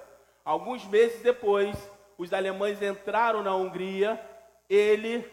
Alguns 0.44 0.84
meses 0.86 1.22
depois, 1.22 1.76
os 2.16 2.32
alemães 2.32 2.82
entraram 2.82 3.42
na 3.42 3.54
Hungria. 3.54 4.20
Ele, 4.68 5.24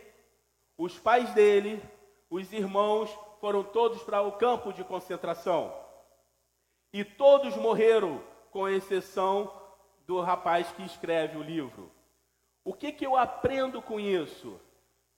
os 0.77 0.97
pais 0.97 1.33
dele, 1.33 1.81
os 2.29 2.53
irmãos 2.53 3.09
foram 3.41 3.63
todos 3.63 4.01
para 4.03 4.21
o 4.21 4.33
campo 4.33 4.71
de 4.71 4.83
concentração. 4.83 5.73
E 6.93 7.03
todos 7.03 7.55
morreram 7.57 8.21
com 8.55 8.69
exceção 8.69 9.51
do 10.07 10.21
rapaz 10.21 10.71
que 10.71 10.85
escreve 10.85 11.37
o 11.37 11.43
livro. 11.43 11.91
O 12.63 12.73
que, 12.73 12.89
que 12.93 13.05
eu 13.05 13.17
aprendo 13.17 13.81
com 13.81 13.99
isso? 13.99 14.57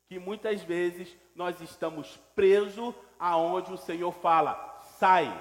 Que 0.08 0.18
muitas 0.18 0.64
vezes 0.64 1.16
nós 1.36 1.62
estamos 1.62 2.18
presos 2.34 2.96
aonde 3.20 3.72
o 3.72 3.78
Senhor 3.78 4.12
fala: 4.12 4.82
sai, 4.98 5.32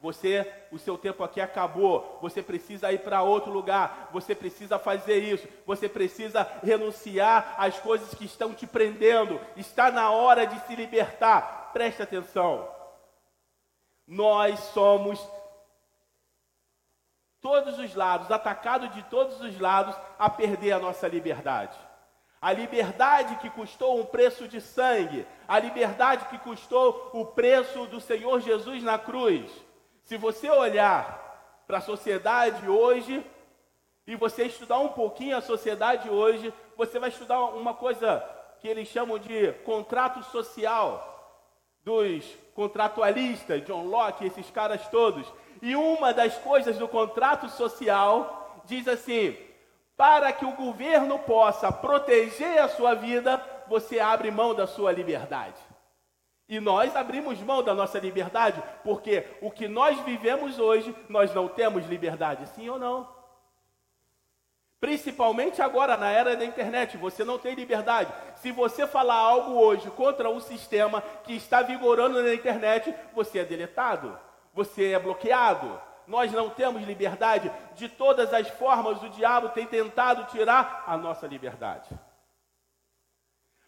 você, 0.00 0.48
o 0.70 0.78
seu 0.78 0.96
tempo 0.96 1.24
aqui 1.24 1.40
acabou. 1.40 2.20
Você 2.22 2.40
precisa 2.40 2.92
ir 2.92 3.00
para 3.00 3.24
outro 3.24 3.50
lugar. 3.50 4.10
Você 4.12 4.32
precisa 4.32 4.78
fazer 4.78 5.18
isso. 5.18 5.48
Você 5.66 5.88
precisa 5.88 6.48
renunciar 6.62 7.56
às 7.58 7.80
coisas 7.80 8.14
que 8.14 8.26
estão 8.26 8.54
te 8.54 8.64
prendendo. 8.64 9.40
Está 9.56 9.90
na 9.90 10.12
hora 10.12 10.46
de 10.46 10.56
se 10.68 10.76
libertar. 10.76 11.72
Preste 11.72 12.00
atenção. 12.00 12.68
Nós 14.06 14.60
somos 14.72 15.20
todos 17.40 17.78
os 17.78 17.94
lados, 17.94 18.30
atacado 18.30 18.88
de 18.88 19.02
todos 19.04 19.40
os 19.40 19.58
lados, 19.58 19.94
a 20.18 20.28
perder 20.28 20.72
a 20.72 20.78
nossa 20.78 21.08
liberdade. 21.08 21.76
A 22.40 22.52
liberdade 22.52 23.36
que 23.36 23.50
custou 23.50 24.00
um 24.00 24.04
preço 24.04 24.48
de 24.48 24.60
sangue, 24.60 25.26
a 25.46 25.58
liberdade 25.58 26.24
que 26.26 26.38
custou 26.38 27.10
o 27.12 27.26
preço 27.26 27.86
do 27.86 28.00
Senhor 28.00 28.40
Jesus 28.40 28.82
na 28.82 28.98
cruz. 28.98 29.50
Se 30.04 30.16
você 30.16 30.48
olhar 30.48 31.62
para 31.66 31.78
a 31.78 31.82
sociedade 31.82 32.68
hoje, 32.68 33.24
e 34.06 34.16
você 34.16 34.44
estudar 34.44 34.78
um 34.78 34.88
pouquinho 34.88 35.36
a 35.36 35.40
sociedade 35.40 36.10
hoje, 36.10 36.52
você 36.76 36.98
vai 36.98 37.10
estudar 37.10 37.40
uma 37.44 37.74
coisa 37.74 38.20
que 38.58 38.66
eles 38.66 38.88
chamam 38.88 39.18
de 39.20 39.52
contrato 39.64 40.20
social 40.24 41.06
dos 41.84 42.24
contratualistas, 42.54 43.64
John 43.64 43.84
Locke, 43.84 44.26
esses 44.26 44.50
caras 44.50 44.86
todos. 44.88 45.26
E 45.62 45.76
uma 45.76 46.12
das 46.12 46.36
coisas 46.38 46.78
do 46.78 46.88
contrato 46.88 47.48
social 47.48 48.62
diz 48.64 48.88
assim: 48.88 49.36
para 49.96 50.32
que 50.32 50.46
o 50.46 50.52
governo 50.52 51.18
possa 51.18 51.70
proteger 51.70 52.58
a 52.58 52.68
sua 52.68 52.94
vida, 52.94 53.42
você 53.68 54.00
abre 54.00 54.30
mão 54.30 54.54
da 54.54 54.66
sua 54.66 54.92
liberdade. 54.92 55.60
E 56.48 56.58
nós 56.58 56.96
abrimos 56.96 57.38
mão 57.40 57.62
da 57.62 57.74
nossa 57.74 57.98
liberdade, 57.98 58.60
porque 58.82 59.24
o 59.40 59.50
que 59.50 59.68
nós 59.68 60.00
vivemos 60.00 60.58
hoje, 60.58 60.94
nós 61.08 61.32
não 61.32 61.46
temos 61.46 61.86
liberdade, 61.86 62.48
sim 62.48 62.68
ou 62.68 62.78
não? 62.78 63.06
Principalmente 64.80 65.60
agora, 65.60 65.96
na 65.96 66.10
era 66.10 66.34
da 66.34 66.44
internet, 66.44 66.96
você 66.96 67.22
não 67.22 67.38
tem 67.38 67.54
liberdade. 67.54 68.10
Se 68.36 68.50
você 68.50 68.86
falar 68.86 69.14
algo 69.14 69.52
hoje 69.52 69.90
contra 69.90 70.30
o 70.30 70.40
sistema 70.40 71.02
que 71.22 71.34
está 71.34 71.60
vigorando 71.60 72.22
na 72.22 72.32
internet, 72.32 72.94
você 73.14 73.40
é 73.40 73.44
deletado, 73.44 74.18
você 74.52 74.92
é 74.92 74.98
bloqueado. 74.98 75.80
Nós 76.06 76.32
não 76.32 76.50
temos 76.50 76.82
liberdade. 76.82 77.50
De 77.74 77.88
todas 77.88 78.34
as 78.34 78.48
formas, 78.48 79.02
o 79.02 79.08
diabo 79.10 79.50
tem 79.50 79.66
tentado 79.66 80.24
tirar 80.30 80.84
a 80.86 80.96
nossa 80.96 81.26
liberdade. 81.26 81.88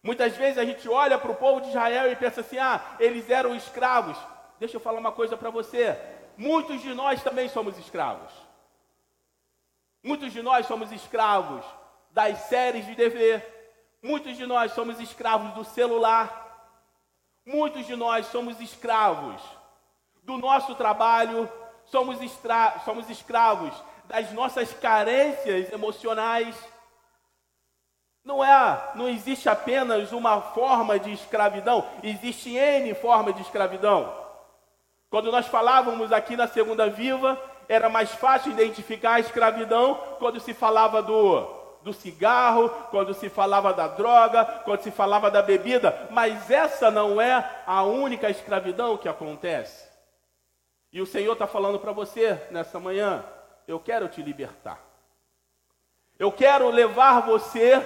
Muitas 0.03 0.37
vezes 0.37 0.59
a 0.59 0.65
gente 0.65 0.89
olha 0.89 1.17
para 1.17 1.31
o 1.31 1.37
povo 1.37 1.61
de 1.61 1.69
Israel 1.69 2.11
e 2.11 2.17
pensa 2.17 2.41
assim: 2.41 2.59
ah, 2.59 2.81
eles 2.99 3.31
eram 3.31 3.55
escravos. 3.55 4.19
Deixa 4.59 4.77
eu 4.77 4.81
falar 4.81 4.99
uma 4.99 5.13
coisa 5.13 5.37
para 5.37 5.51
você. 5.51 5.97
Muitos 6.37 6.81
de 6.83 6.93
nós 6.93 7.23
também 7.23 7.49
somos 7.49 7.79
escravos. 7.79 8.33
Muitos 10.03 10.33
de 10.33 10.43
nós 10.43 10.67
somos 10.67 10.91
escravos 10.91 11.65
das 12.11 12.39
séries 12.41 12.85
de 12.87 12.97
TV. 12.97 13.41
Muitos 14.03 14.37
de 14.37 14.45
nós 14.45 14.73
somos 14.73 14.99
escravos 14.99 15.55
do 15.55 15.65
celular. 15.65 16.41
Muitos 17.47 17.87
de 17.87 17.95
nós 17.95 18.27
somos 18.27 18.61
escravos 18.61 19.41
do 20.23 20.39
nosso 20.39 20.75
trabalho. 20.75 21.51
Somos, 21.87 22.19
somos 22.85 23.11
escravos 23.11 23.73
das 24.05 24.31
nossas 24.33 24.73
carências 24.73 25.73
emocionais. 25.73 26.57
Não 28.25 28.45
é, 28.45 28.93
não 28.95 29.09
existe 29.09 29.49
apenas 29.49 30.13
uma 30.13 30.41
forma 30.41 30.99
de 30.99 31.13
escravidão, 31.13 31.85
existe 32.05 32.55
N 32.55 32.95
formas 32.95 33.35
de 33.35 33.43
escravidão. 33.43 34.15
Quando 35.11 35.33
nós 35.33 35.47
falávamos 35.49 36.13
aqui 36.13 36.37
na 36.37 36.47
Segunda 36.47 36.89
Viva, 36.89 37.37
era 37.69 37.89
mais 37.89 38.13
fácil 38.13 38.53
identificar 38.53 39.15
a 39.15 39.21
escravidão 39.21 39.95
quando 40.19 40.39
se 40.39 40.55
falava 40.55 41.03
do, 41.03 41.43
do 41.83 41.93
cigarro, 41.93 42.71
quando 42.91 43.13
se 43.13 43.29
falava 43.29 43.73
da 43.75 43.89
droga, 43.89 44.45
quando 44.65 44.83
se 44.83 44.91
falava 44.91 45.31
da 45.31 45.43
bebida, 45.43 46.09
mas 46.11 46.51
essa 46.51 46.91
não 46.91 47.21
é 47.21 47.63
a 47.67 47.83
única 47.83 48.31
escravidão 48.31 48.97
que 48.97 49.09
acontece. 49.09 49.92
E 50.93 51.01
o 51.01 51.07
Senhor 51.07 51.33
está 51.33 51.47
falando 51.47 51.79
para 51.81 51.93
você 51.93 52.41
nessa 52.51 52.79
manhã: 52.79 53.25
eu 53.67 53.81
quero 53.81 54.09
te 54.09 54.23
libertar. 54.23 54.79
Eu 56.19 56.31
quero 56.31 56.69
levar 56.71 57.21
você 57.21 57.85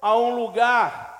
a 0.00 0.16
um 0.16 0.34
lugar. 0.34 1.14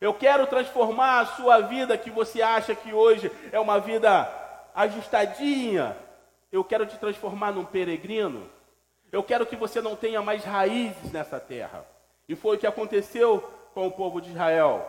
Eu 0.00 0.14
quero 0.14 0.46
transformar 0.46 1.20
a 1.20 1.26
sua 1.26 1.60
vida 1.60 1.96
que 1.96 2.10
você 2.10 2.42
acha 2.42 2.74
que 2.74 2.92
hoje 2.92 3.30
é 3.52 3.60
uma 3.60 3.78
vida 3.78 4.28
ajustadinha. 4.74 5.96
Eu 6.50 6.64
quero 6.64 6.86
te 6.86 6.98
transformar 6.98 7.52
num 7.52 7.64
peregrino. 7.64 8.50
Eu 9.12 9.22
quero 9.22 9.46
que 9.46 9.56
você 9.56 9.80
não 9.80 9.94
tenha 9.94 10.22
mais 10.22 10.44
raízes 10.44 11.12
nessa 11.12 11.38
terra. 11.38 11.84
E 12.28 12.34
foi 12.34 12.56
o 12.56 12.58
que 12.58 12.66
aconteceu 12.66 13.40
com 13.74 13.86
o 13.86 13.92
povo 13.92 14.20
de 14.20 14.30
Israel. 14.30 14.86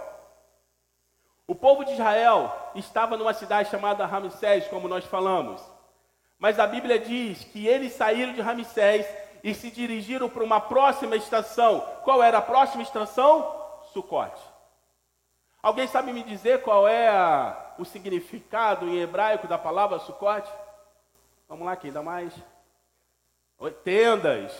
O 1.45 1.55
povo 1.55 1.83
de 1.83 1.91
Israel 1.91 2.71
estava 2.75 3.17
numa 3.17 3.33
cidade 3.33 3.69
chamada 3.69 4.05
Ramsés, 4.05 4.67
como 4.67 4.87
nós 4.87 5.05
falamos. 5.05 5.61
Mas 6.41 6.57
a 6.57 6.65
Bíblia 6.65 6.97
diz 6.97 7.43
que 7.43 7.67
eles 7.67 7.93
saíram 7.93 8.33
de 8.33 8.41
Ramsés 8.41 9.05
e 9.43 9.53
se 9.53 9.69
dirigiram 9.69 10.27
para 10.27 10.43
uma 10.43 10.59
próxima 10.59 11.15
estação. 11.15 11.81
Qual 12.03 12.23
era 12.23 12.39
a 12.39 12.41
próxima 12.41 12.81
estação? 12.81 13.55
Sucote. 13.93 14.41
Alguém 15.61 15.85
sabe 15.85 16.11
me 16.11 16.23
dizer 16.23 16.63
qual 16.63 16.87
é 16.87 17.09
a, 17.09 17.75
o 17.77 17.85
significado 17.85 18.89
em 18.89 18.99
hebraico 18.99 19.47
da 19.47 19.59
palavra 19.59 19.99
Sucote? 19.99 20.51
Vamos 21.47 21.63
lá, 21.63 21.75
quem 21.75 21.91
dá 21.91 22.01
mais? 22.01 22.33
Tendas, 23.83 24.51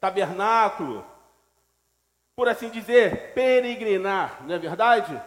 tabernáculo, 0.00 1.04
por 2.34 2.48
assim 2.48 2.70
dizer, 2.70 3.34
peregrinar, 3.34 4.38
não 4.46 4.54
é 4.54 4.58
verdade? 4.58 5.20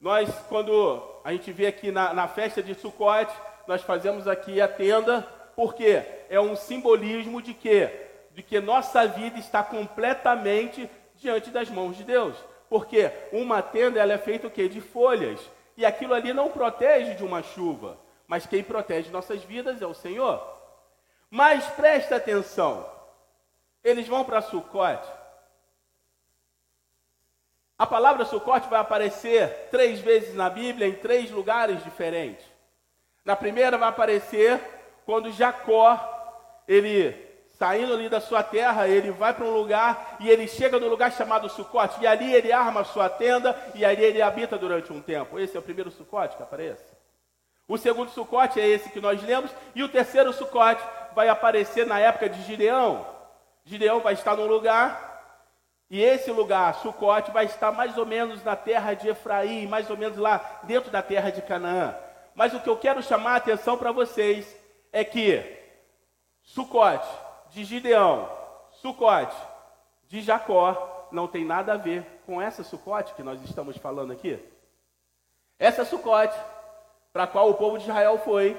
Nós, 0.00 0.34
quando 0.48 1.02
a 1.22 1.32
gente 1.32 1.52
vê 1.52 1.66
aqui 1.66 1.90
na, 1.90 2.14
na 2.14 2.28
festa 2.28 2.62
de 2.62 2.74
Sucote, 2.74 3.36
nós 3.66 3.82
fazemos 3.82 4.28
aqui 4.28 4.60
a 4.60 4.68
tenda, 4.68 5.26
porque 5.54 6.02
é 6.28 6.40
um 6.40 6.56
simbolismo 6.56 7.40
de 7.40 7.54
quê? 7.54 8.04
de 8.34 8.42
que 8.42 8.60
nossa 8.60 9.06
vida 9.06 9.38
está 9.38 9.62
completamente 9.62 10.90
diante 11.16 11.50
das 11.50 11.70
mãos 11.70 11.96
de 11.96 12.02
Deus. 12.02 12.36
Porque 12.68 13.10
uma 13.32 13.62
tenda 13.62 14.00
ela 14.00 14.12
é 14.12 14.18
feita 14.18 14.48
o? 14.48 14.68
De 14.68 14.80
folhas. 14.80 15.40
E 15.76 15.86
aquilo 15.86 16.12
ali 16.12 16.32
não 16.32 16.50
protege 16.50 17.14
de 17.14 17.24
uma 17.24 17.42
chuva. 17.42 17.96
Mas 18.26 18.44
quem 18.44 18.62
protege 18.62 19.10
nossas 19.10 19.42
vidas 19.44 19.80
é 19.80 19.86
o 19.86 19.94
Senhor. 19.94 20.42
Mas 21.30 21.64
presta 21.66 22.16
atenção. 22.16 22.84
Eles 23.84 24.08
vão 24.08 24.24
para 24.24 24.42
Sucote. 24.42 25.08
A 27.78 27.86
palavra 27.86 28.24
Sucote 28.24 28.68
vai 28.68 28.80
aparecer 28.80 29.68
três 29.70 30.00
vezes 30.00 30.34
na 30.34 30.48
Bíblia, 30.50 30.88
em 30.88 30.94
três 30.94 31.30
lugares 31.30 31.82
diferentes. 31.84 32.44
Na 33.24 33.36
primeira 33.36 33.76
vai 33.78 33.88
aparecer 33.88 34.60
quando 35.04 35.30
Jacó, 35.32 35.98
ele 36.66 37.22
saindo 37.58 37.94
ali 37.94 38.08
da 38.08 38.20
sua 38.20 38.42
terra, 38.42 38.88
ele 38.88 39.10
vai 39.10 39.32
para 39.32 39.44
um 39.44 39.54
lugar 39.54 40.16
e 40.20 40.28
ele 40.28 40.48
chega 40.48 40.78
no 40.78 40.88
lugar 40.88 41.12
chamado 41.12 41.48
Sucote, 41.48 42.02
e 42.02 42.06
ali 42.06 42.34
ele 42.34 42.52
arma 42.52 42.80
a 42.80 42.84
sua 42.84 43.08
tenda 43.08 43.56
e 43.74 43.84
ali 43.84 44.02
ele 44.02 44.20
habita 44.20 44.58
durante 44.58 44.92
um 44.92 45.00
tempo. 45.00 45.38
Esse 45.38 45.56
é 45.56 45.60
o 45.60 45.62
primeiro 45.62 45.90
Sucote 45.90 46.36
que 46.36 46.42
aparece. 46.42 46.84
O 47.66 47.78
segundo 47.78 48.10
Sucote 48.10 48.60
é 48.60 48.66
esse 48.66 48.90
que 48.90 49.00
nós 49.00 49.22
lemos, 49.22 49.50
e 49.74 49.82
o 49.82 49.88
terceiro 49.88 50.32
Sucote 50.32 50.82
vai 51.14 51.28
aparecer 51.28 51.86
na 51.86 51.98
época 51.98 52.28
de 52.28 52.42
Gideão. 52.42 53.06
Gideão 53.64 54.00
vai 54.00 54.14
estar 54.14 54.36
num 54.36 54.46
lugar, 54.46 55.14
e 55.88 56.02
esse 56.02 56.30
lugar, 56.30 56.74
Sucote, 56.76 57.30
vai 57.30 57.44
estar 57.44 57.70
mais 57.70 57.96
ou 57.96 58.04
menos 58.04 58.42
na 58.42 58.56
terra 58.56 58.94
de 58.94 59.08
Efraim, 59.08 59.66
mais 59.66 59.88
ou 59.88 59.96
menos 59.96 60.18
lá 60.18 60.60
dentro 60.64 60.90
da 60.90 61.00
terra 61.00 61.30
de 61.30 61.40
Canaã. 61.40 61.94
Mas 62.34 62.52
o 62.52 62.60
que 62.60 62.68
eu 62.68 62.76
quero 62.76 63.02
chamar 63.02 63.34
a 63.34 63.36
atenção 63.36 63.78
para 63.78 63.92
vocês 63.92 64.63
é 64.94 65.02
que 65.02 65.42
Sucote 66.40 67.08
de 67.50 67.64
Gideão, 67.64 68.30
Sucote, 68.70 69.36
de 70.06 70.22
Jacó, 70.22 71.08
não 71.10 71.26
tem 71.26 71.44
nada 71.44 71.72
a 71.72 71.76
ver 71.76 72.06
com 72.24 72.40
essa 72.40 72.62
Sucote 72.62 73.12
que 73.14 73.22
nós 73.22 73.42
estamos 73.42 73.76
falando 73.76 74.12
aqui. 74.12 74.38
Essa 75.58 75.84
Sucote, 75.84 76.38
para 77.12 77.24
a 77.24 77.26
qual 77.26 77.50
o 77.50 77.54
povo 77.54 77.76
de 77.76 77.82
Israel 77.82 78.18
foi, 78.18 78.56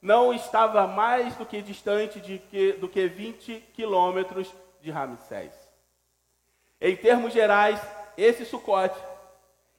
não 0.00 0.32
estava 0.32 0.86
mais 0.86 1.34
do 1.34 1.44
que 1.44 1.60
distante 1.60 2.20
de 2.20 2.38
que, 2.38 2.74
do 2.74 2.88
que 2.88 3.08
20 3.08 3.58
quilômetros 3.74 4.54
de 4.80 4.92
Ramsés. 4.92 5.52
Em 6.80 6.94
termos 6.94 7.32
gerais, 7.32 7.80
esse 8.16 8.44
Sucote 8.44 9.00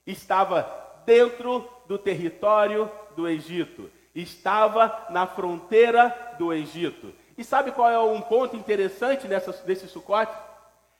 estava 0.05 0.69
dentro 1.05 1.65
do 1.85 1.97
território 1.97 2.91
do 3.15 3.25
Egito, 3.25 3.89
estava 4.21 5.05
na 5.09 5.27
fronteira 5.27 6.35
do 6.37 6.53
Egito. 6.53 7.13
E 7.37 7.43
sabe 7.43 7.71
qual 7.71 7.89
é 7.89 7.99
um 7.99 8.21
ponto 8.21 8.55
interessante 8.55 9.27
nessa, 9.27 9.51
desse 9.63 9.87
sucote? 9.87 10.35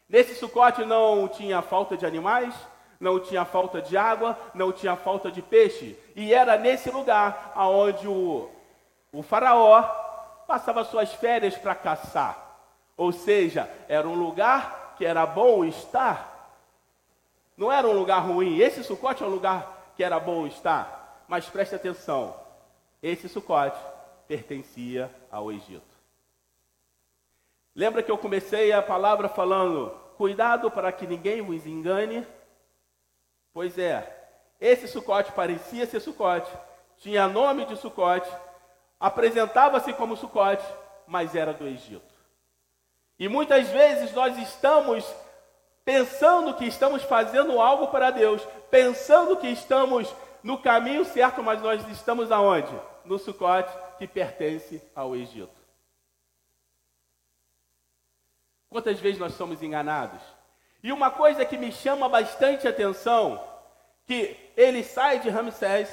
Nesse 0.08 0.36
sucote 0.36 0.86
não 0.86 1.28
tinha 1.28 1.62
falta 1.62 1.98
de 1.98 2.06
animais, 2.06 2.54
não 3.00 3.20
tinha 3.20 3.44
falta 3.44 3.82
de 3.82 3.98
água, 3.98 4.38
não 4.54 4.72
tinha 4.72 4.96
falta 4.96 5.32
de 5.32 5.42
peixe. 5.42 5.98
E 6.16 6.34
era 6.34 6.58
nesse 6.58 6.90
lugar 6.90 7.52
aonde 7.56 8.08
o, 8.08 8.50
o 9.12 9.24
faraó 9.24 9.82
passava 10.48 10.84
suas 10.84 11.12
férias 11.14 11.58
para 11.58 11.76
caçar. 11.76 12.38
Ou 12.96 13.12
seja, 13.12 13.70
era 13.88 14.08
um 14.08 14.16
lugar 14.16 14.96
que 14.98 15.06
era 15.06 15.26
bom 15.26 15.66
estar. 15.66 16.36
Não 17.56 17.72
era 17.72 17.88
um 17.88 17.94
lugar 17.94 18.20
ruim. 18.20 18.60
Esse 18.60 18.84
sucote 18.84 19.24
é 19.24 19.26
um 19.26 19.30
lugar 19.30 19.92
que 19.96 20.04
era 20.04 20.20
bom 20.20 20.48
estar. 20.48 21.24
Mas 21.28 21.46
preste 21.46 21.76
atenção: 21.76 22.36
esse 23.02 23.30
sucote 23.30 23.78
pertencia 24.28 25.10
ao 25.32 25.52
Egito. 25.52 25.98
Lembra 27.76 28.02
que 28.02 28.12
eu 28.12 28.18
comecei 28.18 28.72
a 28.72 28.82
palavra 28.82 29.30
falando: 29.30 29.92
cuidado 30.18 30.72
para 30.72 30.92
que 30.92 31.06
ninguém 31.06 31.42
vos 31.42 31.66
engane? 31.66 32.26
Pois 33.54 33.78
é, 33.78 34.30
esse 34.60 34.88
sucote 34.88 35.32
parecia 35.32 35.86
ser 35.86 36.00
sucote, 36.00 36.52
tinha 36.98 37.28
nome 37.28 37.66
de 37.66 37.78
sucote, 37.78 38.30
apresentava-se 39.00 39.94
como 39.94 40.18
sucote, 40.18 40.66
mas 41.06 41.36
era 41.36 41.54
do 41.54 41.68
Egito. 41.68 42.18
E 43.20 43.28
muitas 43.28 43.68
vezes 43.70 44.14
nós 44.14 44.38
estamos 44.38 45.06
pensando 45.84 46.54
que 46.56 46.66
estamos 46.66 47.02
fazendo 47.04 47.62
algo 47.62 47.88
para 47.88 48.12
Deus, 48.12 48.42
pensando 48.70 49.38
que 49.38 49.48
estamos 49.48 50.14
no 50.44 50.58
caminho 50.58 51.04
certo, 51.06 51.44
mas 51.44 51.62
nós 51.62 51.88
estamos 51.90 52.32
aonde? 52.32 52.74
No 53.06 53.18
Sucote, 53.18 53.72
que 53.98 54.08
pertence 54.08 54.82
ao 54.96 55.16
Egito. 55.16 55.58
Quantas 58.70 59.00
vezes 59.00 59.20
nós 59.20 59.34
somos 59.34 59.64
enganados? 59.64 60.22
E 60.84 60.92
uma 60.92 61.10
coisa 61.10 61.46
que 61.46 61.58
me 61.58 61.72
chama 61.72 62.08
bastante 62.08 62.68
atenção, 62.68 63.42
que 64.06 64.38
eles 64.56 64.88
saem 64.88 65.20
de 65.20 65.30
Ramsés 65.30 65.90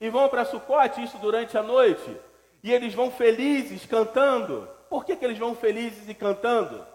e 0.00 0.08
vão 0.08 0.28
para 0.28 0.44
Sucote, 0.44 1.02
isso 1.02 1.18
durante 1.18 1.56
a 1.58 1.62
noite, 1.62 2.16
e 2.62 2.72
eles 2.72 2.94
vão 2.94 3.10
felizes 3.10 3.84
cantando. 3.84 4.68
Por 4.88 5.04
que, 5.04 5.16
que 5.16 5.24
eles 5.24 5.38
vão 5.38 5.54
felizes 5.54 6.08
e 6.08 6.14
cantando? 6.14 6.86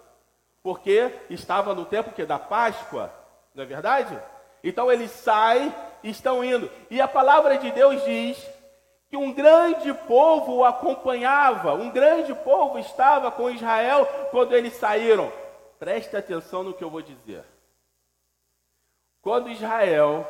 Porque 0.63 1.12
estava 1.30 1.73
no 1.73 1.86
tempo 1.86 2.12
que 2.12 2.25
da 2.25 2.39
Páscoa, 2.39 3.13
não 3.54 3.63
é 3.63 3.67
verdade? 3.67 4.17
Então 4.63 4.91
eles 4.91 5.12
saem 5.12 5.69
e 5.69 5.73
estão 6.04 6.44
indo. 6.44 6.70
E 6.90 7.00
a 7.02 7.08
palavra 7.08 7.58
de 7.58 7.72
Deus 7.72 8.04
diz 8.04 8.38
que 9.10 9.18
um 9.18 9.34
grande 9.34 9.94
povo 9.94 10.58
o 10.58 10.66
acompanhava, 10.66 11.74
um 11.74 11.90
grande 11.90 12.34
povo 12.34 12.78
estava 12.78 13.32
com 13.32 13.50
Israel 13.50 14.06
quando 14.32 14.56
eles 14.56 14.74
saíram. 14.74 15.32
Preste 15.80 16.16
atenção 16.16 16.64
no 16.64 16.74
que 16.74 16.84
eu 16.84 16.90
vou 16.90 17.02
dizer. 17.02 17.44
Quando 19.22 19.50
Israel 19.50 20.28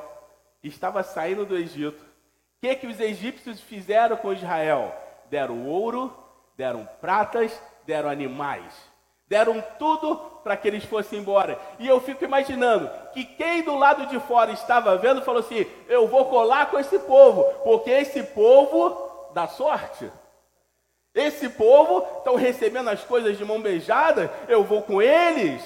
estava 0.63 1.03
saindo 1.03 1.45
do 1.45 1.58
Egito, 1.58 2.01
o 2.01 2.62
que, 2.62 2.75
que 2.75 2.88
os 2.88 2.99
egípcios 2.99 3.62
fizeram 3.62 4.17
com 4.17 4.34
Israel? 4.34 4.93
Deram 5.29 5.65
ouro, 5.67 6.13
deram 6.58 6.88
pratas, 6.99 7.62
deram 7.86 8.10
animais. 8.10 8.88
Deram 9.29 9.63
tudo 9.77 10.15
para 10.43 10.57
que 10.57 10.67
eles 10.67 10.83
fossem 10.83 11.19
embora. 11.19 11.59
E 11.77 11.87
eu 11.87 12.01
fico 12.01 12.25
imaginando 12.25 12.89
que 13.13 13.23
quem 13.23 13.61
do 13.61 13.75
lado 13.75 14.07
de 14.07 14.19
fora 14.21 14.51
estava 14.51 14.97
vendo 14.97 15.21
falou 15.21 15.41
assim: 15.41 15.67
Eu 15.87 16.07
vou 16.07 16.25
colar 16.25 16.71
com 16.71 16.79
esse 16.79 16.97
povo, 16.97 17.43
porque 17.63 17.91
esse 17.91 18.23
povo 18.23 19.29
dá 19.35 19.47
sorte. 19.47 20.11
Esse 21.13 21.47
povo 21.49 22.05
estão 22.17 22.35
recebendo 22.35 22.89
as 22.89 23.03
coisas 23.03 23.37
de 23.37 23.45
mão 23.45 23.61
beijada, 23.61 24.31
eu 24.47 24.63
vou 24.63 24.81
com 24.81 24.99
eles. 24.99 25.63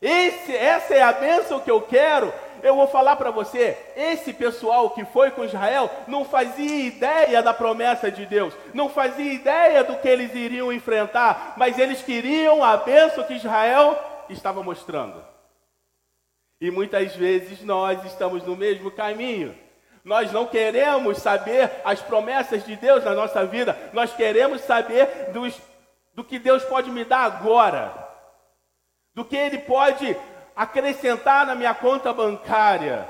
Esse, 0.00 0.56
essa 0.56 0.94
é 0.94 1.02
a 1.02 1.12
bênção 1.12 1.60
que 1.60 1.70
eu 1.70 1.82
quero. 1.82 2.32
Eu 2.62 2.76
vou 2.76 2.86
falar 2.86 3.16
para 3.16 3.30
você, 3.30 3.76
esse 3.96 4.32
pessoal 4.32 4.90
que 4.90 5.04
foi 5.04 5.30
com 5.30 5.44
Israel 5.44 5.90
não 6.06 6.24
fazia 6.24 6.86
ideia 6.86 7.42
da 7.42 7.54
promessa 7.54 8.10
de 8.10 8.26
Deus, 8.26 8.54
não 8.72 8.88
fazia 8.88 9.32
ideia 9.32 9.84
do 9.84 9.96
que 9.96 10.08
eles 10.08 10.34
iriam 10.34 10.72
enfrentar, 10.72 11.54
mas 11.56 11.78
eles 11.78 12.02
queriam 12.02 12.62
a 12.62 12.76
bênção 12.76 13.24
que 13.24 13.34
Israel 13.34 13.98
estava 14.28 14.62
mostrando. 14.62 15.24
E 16.60 16.70
muitas 16.70 17.14
vezes 17.14 17.62
nós 17.62 18.04
estamos 18.04 18.42
no 18.44 18.56
mesmo 18.56 18.90
caminho. 18.90 19.54
Nós 20.02 20.30
não 20.30 20.46
queremos 20.46 21.18
saber 21.18 21.70
as 21.84 22.00
promessas 22.00 22.64
de 22.64 22.76
Deus 22.76 23.04
na 23.04 23.12
nossa 23.12 23.44
vida, 23.44 23.76
nós 23.92 24.14
queremos 24.14 24.60
saber 24.60 25.32
dos, 25.32 25.60
do 26.14 26.22
que 26.22 26.38
Deus 26.38 26.64
pode 26.64 26.90
me 26.90 27.04
dar 27.04 27.24
agora, 27.24 27.92
do 29.12 29.24
que 29.24 29.36
Ele 29.36 29.58
pode 29.58 30.16
acrescentar 30.56 31.46
na 31.46 31.54
minha 31.54 31.74
conta 31.74 32.14
bancária. 32.14 33.06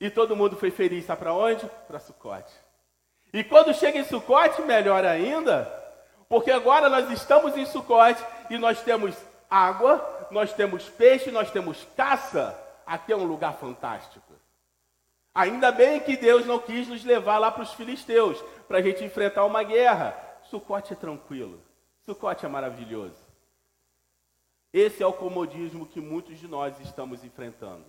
E 0.00 0.08
todo 0.08 0.34
mundo 0.34 0.56
foi 0.56 0.70
feliz, 0.70 1.04
sabe 1.04 1.20
para 1.20 1.34
onde? 1.34 1.66
Para 1.86 2.00
Sucote. 2.00 2.52
E 3.34 3.44
quando 3.44 3.74
chega 3.74 3.98
em 3.98 4.04
Sucote, 4.04 4.62
melhor 4.62 5.04
ainda, 5.04 5.70
porque 6.26 6.50
agora 6.50 6.88
nós 6.88 7.10
estamos 7.10 7.54
em 7.54 7.66
Sucote 7.66 8.24
e 8.48 8.56
nós 8.56 8.82
temos 8.82 9.14
água, 9.48 10.26
nós 10.30 10.54
temos 10.54 10.88
peixe, 10.88 11.30
nós 11.30 11.50
temos 11.50 11.86
caça. 11.94 12.58
Aqui 12.86 13.12
é 13.12 13.16
um 13.16 13.24
lugar 13.24 13.54
fantástico. 13.54 14.32
Ainda 15.34 15.70
bem 15.70 16.00
que 16.00 16.16
Deus 16.16 16.46
não 16.46 16.58
quis 16.58 16.88
nos 16.88 17.04
levar 17.04 17.38
lá 17.38 17.52
para 17.52 17.62
os 17.62 17.74
filisteus, 17.74 18.42
para 18.66 18.78
a 18.78 18.82
gente 18.82 19.04
enfrentar 19.04 19.44
uma 19.44 19.62
guerra. 19.62 20.16
Sucote 20.44 20.94
é 20.94 20.96
tranquilo, 20.96 21.62
Sucote 22.04 22.46
é 22.46 22.48
maravilhoso. 22.48 23.29
Esse 24.72 25.02
é 25.02 25.06
o 25.06 25.12
comodismo 25.12 25.86
que 25.86 26.00
muitos 26.00 26.38
de 26.38 26.46
nós 26.46 26.78
estamos 26.80 27.24
enfrentando. 27.24 27.86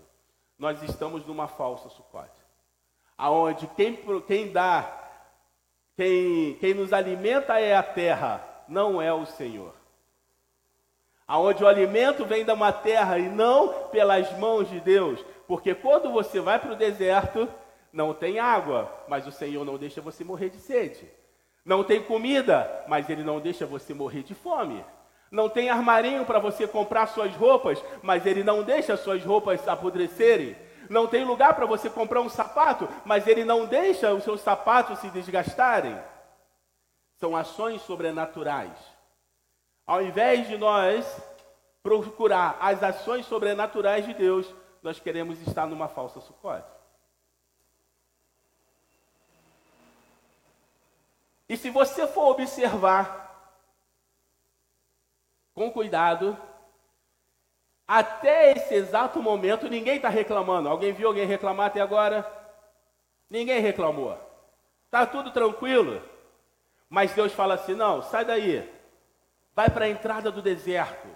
Nós 0.58 0.82
estamos 0.84 1.26
numa 1.26 1.48
falsa 1.48 1.90
sucote. 1.90 2.42
Aonde 3.18 3.68
quem, 3.76 4.00
quem 4.28 4.52
dá, 4.52 5.10
quem, 5.96 6.56
quem 6.56 6.74
nos 6.74 6.92
alimenta 6.92 7.60
é 7.60 7.76
a 7.76 7.84
terra, 7.84 8.44
não 8.68 9.02
é 9.02 9.14
o 9.14 9.26
Senhor. 9.26 9.74
Aonde 11.28 11.64
o 11.64 11.68
alimento 11.68 12.26
vem 12.26 12.44
da 12.44 12.54
uma 12.54 12.74
terra 12.74 13.20
e 13.20 13.30
não 13.30 13.90
pelas 13.90 14.38
mãos 14.38 14.70
de 14.70 14.80
Deus. 14.80 15.24
Porque 15.48 15.76
quando 15.76 16.12
você 16.12 16.40
vai 16.40 16.60
para 16.60 16.74
o 16.74 16.76
deserto, 16.76 17.48
não 17.94 18.14
tem 18.14 18.40
água, 18.40 18.92
mas 19.08 19.28
o 19.28 19.32
Senhor 19.32 19.64
não 19.64 19.78
deixa 19.78 20.02
você 20.02 20.24
morrer 20.24 20.50
de 20.50 20.60
sede. 20.60 21.08
Não 21.64 21.84
tem 21.84 22.02
comida, 22.02 22.86
mas 22.88 23.10
Ele 23.10 23.24
não 23.24 23.40
deixa 23.40 23.66
você 23.66 23.94
morrer 23.94 24.24
de 24.24 24.34
fome. 24.34 24.84
Não 25.32 25.48
tem 25.48 25.70
armarinho 25.70 26.26
para 26.26 26.40
você 26.40 26.68
comprar 26.68 27.08
suas 27.08 27.34
roupas, 27.34 27.82
mas 28.04 28.26
ele 28.26 28.44
não 28.44 28.64
deixa 28.64 28.98
suas 28.98 29.24
roupas 29.24 29.66
apodrecerem. 29.66 30.58
Não 30.90 31.08
tem 31.08 31.24
lugar 31.24 31.56
para 31.56 31.66
você 31.66 31.90
comprar 31.90 32.20
um 32.20 32.28
sapato, 32.28 32.90
mas 33.06 33.26
ele 33.26 33.46
não 33.46 33.66
deixa 33.66 34.14
os 34.14 34.26
seus 34.26 34.42
sapatos 34.42 35.00
se 35.00 35.10
desgastarem. 35.10 35.98
São 37.16 37.34
ações 37.34 37.82
sobrenaturais. 37.84 38.78
Ao 39.88 40.02
invés 40.02 40.50
de 40.50 40.58
nós 40.58 41.22
procurar 41.82 42.58
as 42.60 42.84
ações 42.84 43.26
sobrenaturais 43.26 44.06
de 44.06 44.14
Deus, 44.14 44.54
nós 44.84 45.00
queremos 45.00 45.40
estar 45.48 45.66
numa 45.66 45.88
falsa 45.88 46.20
sucote. 46.20 46.68
E 51.48 51.56
se 51.56 51.70
você 51.70 52.06
for 52.06 52.32
observar 52.32 53.21
com 55.54 55.72
cuidado. 55.72 56.38
Até 57.88 58.52
esse 58.52 58.74
exato 58.74 59.22
momento, 59.22 59.68
ninguém 59.68 59.98
está 59.98 60.10
reclamando. 60.10 60.70
Alguém 60.70 60.94
viu 60.94 61.08
alguém 61.08 61.26
reclamar 61.26 61.68
até 61.68 61.82
agora? 61.82 62.26
Ninguém 63.30 63.60
reclamou. 63.60 64.18
Está 64.86 65.06
tudo 65.06 65.32
tranquilo. 65.32 66.02
Mas 66.90 67.14
Deus 67.14 67.34
fala 67.34 67.56
assim: 67.56 67.74
não, 67.74 68.02
sai 68.02 68.26
daí. 68.26 68.70
Vai 69.56 69.70
para 69.70 69.86
a 69.86 69.90
entrada 69.90 70.32
do 70.32 70.42
deserto. 70.42 71.08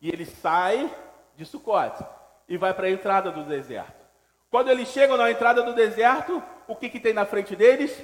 E 0.00 0.08
ele 0.08 0.26
sai 0.26 0.90
de 1.36 1.44
Sucote 1.44 2.04
e 2.48 2.56
vai 2.56 2.74
para 2.74 2.86
a 2.86 2.90
entrada 2.90 3.30
do 3.30 3.44
deserto. 3.44 4.04
Quando 4.50 4.70
eles 4.70 4.88
chegam 4.88 5.16
na 5.16 5.30
entrada 5.30 5.62
do 5.62 5.74
deserto, 5.74 6.42
o 6.68 6.76
que, 6.76 6.88
que 6.88 7.00
tem 7.00 7.12
na 7.12 7.24
frente 7.24 7.56
deles? 7.56 8.02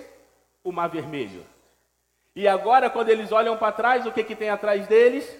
O 0.64 0.72
mar 0.72 0.88
vermelho. 0.88 1.46
E 2.34 2.46
agora, 2.46 2.88
quando 2.88 3.08
eles 3.08 3.32
olham 3.32 3.56
para 3.56 3.72
trás, 3.72 4.06
o 4.06 4.12
que, 4.12 4.22
que 4.22 4.36
tem 4.36 4.50
atrás 4.50 4.86
deles? 4.86 5.36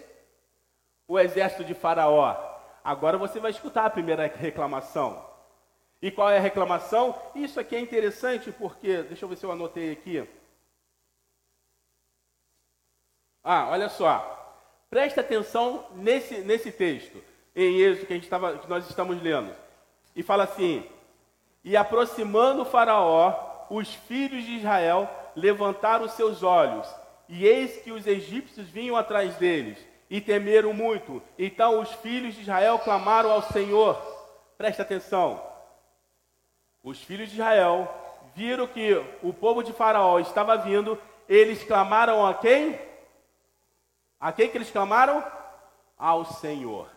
O 1.06 1.18
exército 1.18 1.64
de 1.64 1.74
Faraó. 1.74 2.36
Agora 2.82 3.18
você 3.18 3.38
vai 3.38 3.50
escutar 3.50 3.84
a 3.86 3.90
primeira 3.90 4.26
reclamação. 4.26 5.24
E 6.02 6.10
qual 6.10 6.30
é 6.30 6.38
a 6.38 6.40
reclamação? 6.40 7.14
Isso 7.34 7.60
aqui 7.60 7.76
é 7.76 7.80
interessante 7.80 8.50
porque, 8.50 9.02
deixa 9.02 9.24
eu 9.24 9.28
ver 9.28 9.36
se 9.36 9.44
eu 9.44 9.52
anotei 9.52 9.92
aqui. 9.92 10.26
Ah, 13.44 13.68
olha 13.70 13.88
só. 13.88 14.36
Presta 14.88 15.20
atenção 15.20 15.86
nesse, 15.94 16.38
nesse 16.38 16.72
texto, 16.72 17.22
em 17.54 17.80
Êxodo 17.80 18.06
que, 18.06 18.12
a 18.12 18.16
gente 18.16 18.28
tava, 18.28 18.58
que 18.58 18.68
nós 18.68 18.88
estamos 18.88 19.22
lendo. 19.22 19.54
E 20.16 20.22
fala 20.22 20.44
assim: 20.44 20.84
E 21.62 21.76
aproximando 21.76 22.62
o 22.62 22.64
Faraó, 22.64 23.66
os 23.70 23.94
filhos 23.94 24.44
de 24.44 24.56
Israel 24.56 25.08
levantaram 25.34 26.08
seus 26.08 26.42
olhos, 26.42 26.86
e 27.28 27.46
eis 27.46 27.76
que 27.82 27.92
os 27.92 28.06
egípcios 28.06 28.68
vinham 28.68 28.96
atrás 28.96 29.36
deles, 29.36 29.78
e 30.08 30.20
temeram 30.20 30.72
muito. 30.72 31.22
Então 31.38 31.80
os 31.80 31.92
filhos 31.94 32.34
de 32.34 32.42
Israel 32.42 32.78
clamaram 32.78 33.30
ao 33.30 33.42
Senhor. 33.42 33.96
Presta 34.58 34.82
atenção. 34.82 35.40
Os 36.82 37.02
filhos 37.02 37.28
de 37.28 37.34
Israel 37.34 37.88
viram 38.34 38.66
que 38.66 39.02
o 39.22 39.32
povo 39.32 39.62
de 39.62 39.72
Faraó 39.72 40.18
estava 40.18 40.56
vindo, 40.56 40.98
eles 41.28 41.62
clamaram 41.62 42.26
a 42.26 42.34
quem? 42.34 42.78
A 44.18 44.32
quem 44.32 44.48
que 44.48 44.58
eles 44.58 44.70
clamaram? 44.70 45.24
Ao 45.96 46.24
Senhor. 46.24 46.88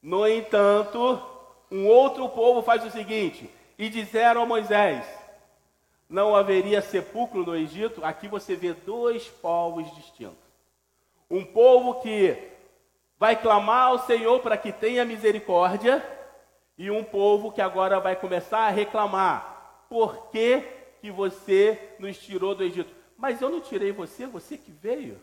No 0.00 0.26
entanto, 0.26 1.20
um 1.70 1.86
outro 1.86 2.28
povo 2.28 2.62
faz 2.62 2.84
o 2.84 2.90
seguinte: 2.90 3.50
e 3.78 3.88
disseram 3.88 4.42
a 4.42 4.46
Moisés: 4.46 5.04
não 6.08 6.36
haveria 6.36 6.80
sepulcro 6.80 7.44
no 7.44 7.56
Egito, 7.56 8.04
aqui 8.04 8.28
você 8.28 8.54
vê 8.54 8.72
dois 8.72 9.26
povos 9.26 9.92
distintos. 9.94 10.36
Um 11.30 11.44
povo 11.44 12.00
que 12.00 12.36
vai 13.18 13.34
clamar 13.40 13.88
ao 13.88 13.98
Senhor 13.98 14.40
para 14.40 14.56
que 14.56 14.72
tenha 14.72 15.04
misericórdia, 15.04 16.04
e 16.78 16.90
um 16.90 17.02
povo 17.02 17.50
que 17.50 17.60
agora 17.60 17.98
vai 17.98 18.14
começar 18.14 18.60
a 18.60 18.70
reclamar: 18.70 19.84
por 19.88 20.30
que, 20.30 20.62
que 21.00 21.10
você 21.10 21.94
nos 21.98 22.18
tirou 22.18 22.54
do 22.54 22.62
Egito? 22.62 22.94
Mas 23.16 23.40
eu 23.40 23.48
não 23.48 23.60
tirei 23.60 23.92
você, 23.92 24.26
você 24.26 24.58
que 24.58 24.70
veio. 24.70 25.18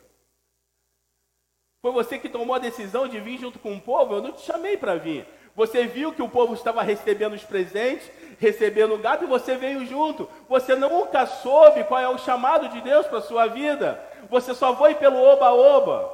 Foi 1.82 1.92
você 1.92 2.18
que 2.18 2.30
tomou 2.30 2.56
a 2.56 2.60
decisão 2.60 3.08
de 3.08 3.20
vir 3.20 3.38
junto 3.38 3.60
com 3.60 3.76
o 3.76 3.82
povo? 3.82 4.16
Eu 4.16 4.22
não 4.22 4.32
te 4.32 4.42
chamei 4.42 4.78
para 4.78 4.96
vir. 4.96 5.28
Você 5.56 5.86
viu 5.86 6.12
que 6.12 6.22
o 6.22 6.30
povo 6.30 6.54
estava 6.54 6.82
recebendo 6.82 7.34
os 7.34 7.44
presentes, 7.44 8.10
recebendo 8.44 8.94
o 8.94 8.98
gado 8.98 9.24
e 9.24 9.28
você 9.28 9.56
veio 9.56 9.86
junto. 9.86 10.30
Você 10.50 10.76
nunca 10.76 11.26
soube 11.26 11.86
qual 11.86 12.00
é 12.00 12.10
o 12.10 12.18
chamado 12.18 12.68
de 12.68 12.82
Deus 12.82 13.08
para 13.08 13.20
a 13.20 13.22
sua 13.22 13.48
vida. 13.48 14.04
Você 14.30 14.54
só 14.54 14.76
foi 14.76 14.96
pelo 14.96 15.18
oba-oba. 15.18 16.12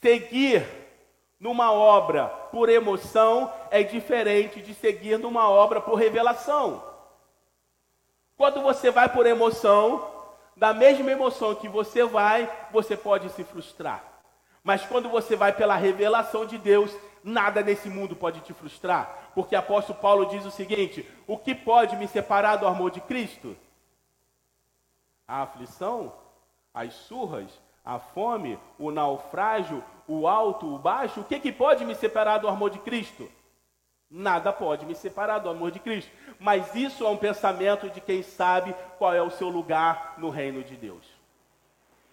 Seguir 0.00 0.66
numa 1.38 1.72
obra 1.72 2.26
por 2.50 2.68
emoção 2.68 3.52
é 3.70 3.84
diferente 3.84 4.60
de 4.60 4.74
seguir 4.74 5.16
numa 5.16 5.48
obra 5.48 5.80
por 5.80 5.94
revelação. 5.94 6.82
Quando 8.36 8.60
você 8.60 8.90
vai 8.90 9.08
por 9.08 9.24
emoção, 9.24 10.04
da 10.56 10.74
mesma 10.74 11.12
emoção 11.12 11.54
que 11.54 11.68
você 11.68 12.02
vai, 12.02 12.50
você 12.72 12.96
pode 12.96 13.30
se 13.30 13.44
frustrar. 13.44 14.02
Mas 14.64 14.84
quando 14.84 15.08
você 15.08 15.36
vai 15.36 15.52
pela 15.52 15.76
revelação 15.76 16.44
de 16.44 16.58
Deus, 16.58 16.92
nada 17.22 17.62
nesse 17.62 17.88
mundo 17.88 18.16
pode 18.16 18.40
te 18.40 18.52
frustrar. 18.52 19.30
Porque 19.34 19.54
apóstolo 19.54 19.98
Paulo 19.98 20.26
diz 20.26 20.44
o 20.44 20.50
seguinte: 20.50 21.08
o 21.26 21.38
que 21.38 21.54
pode 21.54 21.96
me 21.96 22.06
separar 22.08 22.56
do 22.56 22.66
amor 22.66 22.90
de 22.90 23.00
Cristo? 23.00 23.56
A 25.26 25.42
aflição, 25.42 26.12
as 26.74 26.92
surras, 26.94 27.50
a 27.84 27.98
fome, 27.98 28.58
o 28.78 28.90
naufrágio, 28.90 29.82
o 30.06 30.26
alto, 30.26 30.66
o 30.66 30.78
baixo. 30.78 31.20
O 31.20 31.24
que, 31.24 31.40
que 31.40 31.52
pode 31.52 31.84
me 31.84 31.94
separar 31.94 32.38
do 32.38 32.48
amor 32.48 32.70
de 32.70 32.78
Cristo? 32.78 33.30
Nada 34.10 34.52
pode 34.52 34.84
me 34.84 34.94
separar 34.94 35.38
do 35.38 35.48
amor 35.48 35.70
de 35.70 35.78
Cristo. 35.78 36.10
Mas 36.38 36.74
isso 36.74 37.04
é 37.04 37.08
um 37.08 37.16
pensamento 37.16 37.88
de 37.88 38.00
quem 38.00 38.22
sabe 38.22 38.74
qual 38.98 39.14
é 39.14 39.22
o 39.22 39.30
seu 39.30 39.48
lugar 39.48 40.14
no 40.18 40.28
reino 40.28 40.62
de 40.62 40.76
Deus. 40.76 41.04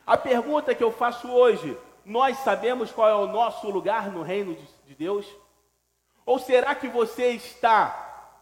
A 0.07 0.17
pergunta 0.17 0.73
que 0.73 0.83
eu 0.83 0.91
faço 0.91 1.29
hoje: 1.29 1.77
nós 2.05 2.37
sabemos 2.37 2.91
qual 2.91 3.09
é 3.09 3.15
o 3.15 3.27
nosso 3.27 3.69
lugar 3.69 4.09
no 4.09 4.23
reino 4.23 4.55
de, 4.55 4.65
de 4.89 4.95
Deus? 4.95 5.27
Ou 6.25 6.39
será 6.39 6.73
que 6.73 6.87
você 6.87 7.27
está 7.29 8.33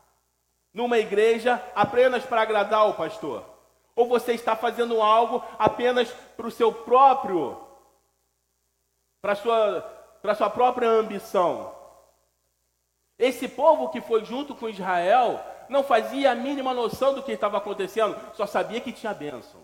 numa 0.73 0.97
igreja 0.97 1.61
apenas 1.75 2.23
para 2.23 2.41
agradar 2.41 2.87
o 2.87 2.93
pastor? 2.93 3.43
Ou 3.93 4.07
você 4.07 4.31
está 4.31 4.55
fazendo 4.55 5.01
algo 5.01 5.43
apenas 5.59 6.09
para 6.37 6.47
o 6.47 6.51
seu 6.51 6.71
próprio, 6.71 7.57
para 9.21 9.35
sua, 9.35 9.81
para 10.21 10.35
sua 10.35 10.49
própria 10.49 10.87
ambição? 10.87 11.75
Esse 13.19 13.49
povo 13.49 13.89
que 13.89 13.99
foi 13.99 14.23
junto 14.23 14.55
com 14.55 14.69
Israel 14.69 15.43
não 15.67 15.83
fazia 15.83 16.31
a 16.31 16.35
mínima 16.35 16.73
noção 16.73 17.13
do 17.13 17.23
que 17.23 17.33
estava 17.33 17.57
acontecendo, 17.57 18.15
só 18.33 18.45
sabia 18.45 18.79
que 18.79 18.93
tinha 18.93 19.13
bênção. 19.13 19.59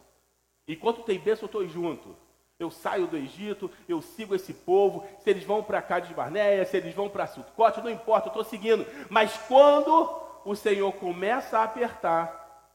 Enquanto 0.68 1.04
tem 1.04 1.18
bênção, 1.18 1.44
eu 1.44 1.46
estou 1.46 1.66
junto. 1.66 2.14
Eu 2.64 2.72
saio 2.72 3.08
do 3.08 3.18
Egito, 3.18 3.70
eu 3.88 4.02
sigo 4.02 4.34
esse 4.34 4.54
povo. 4.54 5.06
Se 5.20 5.30
eles 5.30 5.44
vão 5.44 5.62
para 5.62 5.82
cá 5.82 6.00
de 6.00 6.14
Barneia, 6.14 6.66
se 6.66 6.78
eles 6.78 6.96
vão 6.96 7.10
para 7.10 7.28
Sucote, 7.28 7.82
não 7.82 7.90
importa, 7.90 8.28
eu 8.28 8.32
estou 8.32 8.44
seguindo. 8.44 8.86
Mas 9.10 9.36
quando 9.48 10.10
o 10.46 10.56
Senhor 10.56 10.92
começa 10.94 11.60
a 11.60 11.64
apertar, 11.64 12.72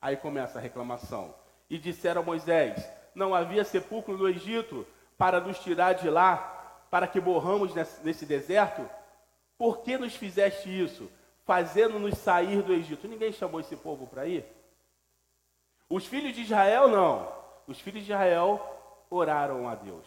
aí 0.00 0.16
começa 0.16 0.58
a 0.58 0.62
reclamação. 0.62 1.34
E 1.68 1.78
disseram 1.78 2.22
a 2.22 2.24
Moisés: 2.24 2.88
Não 3.14 3.34
havia 3.34 3.64
sepulcro 3.64 4.16
no 4.16 4.28
Egito 4.28 4.86
para 5.16 5.40
nos 5.40 5.58
tirar 5.58 5.94
de 5.94 6.08
lá, 6.08 6.84
para 6.90 7.06
que 7.06 7.20
morramos 7.20 7.74
nesse 8.02 8.24
deserto? 8.24 8.88
Por 9.58 9.78
que 9.78 9.98
nos 9.98 10.14
fizeste 10.14 10.68
isso, 10.68 11.10
fazendo-nos 11.44 12.16
sair 12.16 12.62
do 12.62 12.72
Egito? 12.72 13.08
Ninguém 13.08 13.32
chamou 13.32 13.60
esse 13.60 13.76
povo 13.76 14.06
para 14.06 14.26
ir? 14.26 14.44
Os 15.90 16.06
filhos 16.06 16.34
de 16.34 16.42
Israel 16.42 16.88
não. 16.88 17.36
Os 17.66 17.80
filhos 17.80 18.04
de 18.04 18.12
Israel 18.12 18.77
oraram 19.10 19.68
a 19.68 19.74
Deus. 19.74 20.06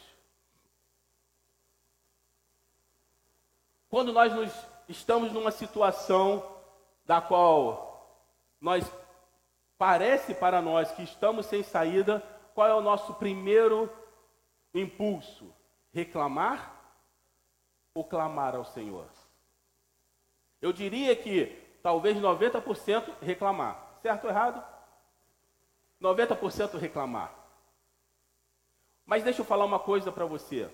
Quando 3.90 4.14
nós 4.14 4.34
nos, 4.34 4.54
estamos 4.88 5.32
numa 5.32 5.52
situação 5.52 6.46
da 7.06 7.20
qual 7.20 8.22
nós 8.60 8.90
parece 9.78 10.34
para 10.34 10.62
nós 10.62 10.92
que 10.92 11.04
estamos 11.04 11.46
sem 11.46 11.64
saída, 11.64 12.24
qual 12.54 12.68
é 12.68 12.74
o 12.74 12.82
nosso 12.82 13.14
primeiro 13.16 13.92
impulso? 14.74 15.54
Reclamar 15.94 16.74
ou 17.94 18.06
clamar 18.06 18.56
ao 18.56 18.64
Senhor? 18.64 19.08
Eu 20.62 20.72
diria 20.72 21.16
que 21.16 21.48
talvez 21.82 22.18
90% 22.18 23.16
reclamar. 23.22 23.98
Certo 24.02 24.26
ou 24.26 24.30
errado? 24.30 24.64
90% 26.02 26.78
reclamar. 26.78 27.41
Mas 29.12 29.24
deixa 29.24 29.42
eu 29.42 29.46
falar 29.46 29.66
uma 29.66 29.78
coisa 29.78 30.10
para 30.10 30.24
você. 30.24 30.70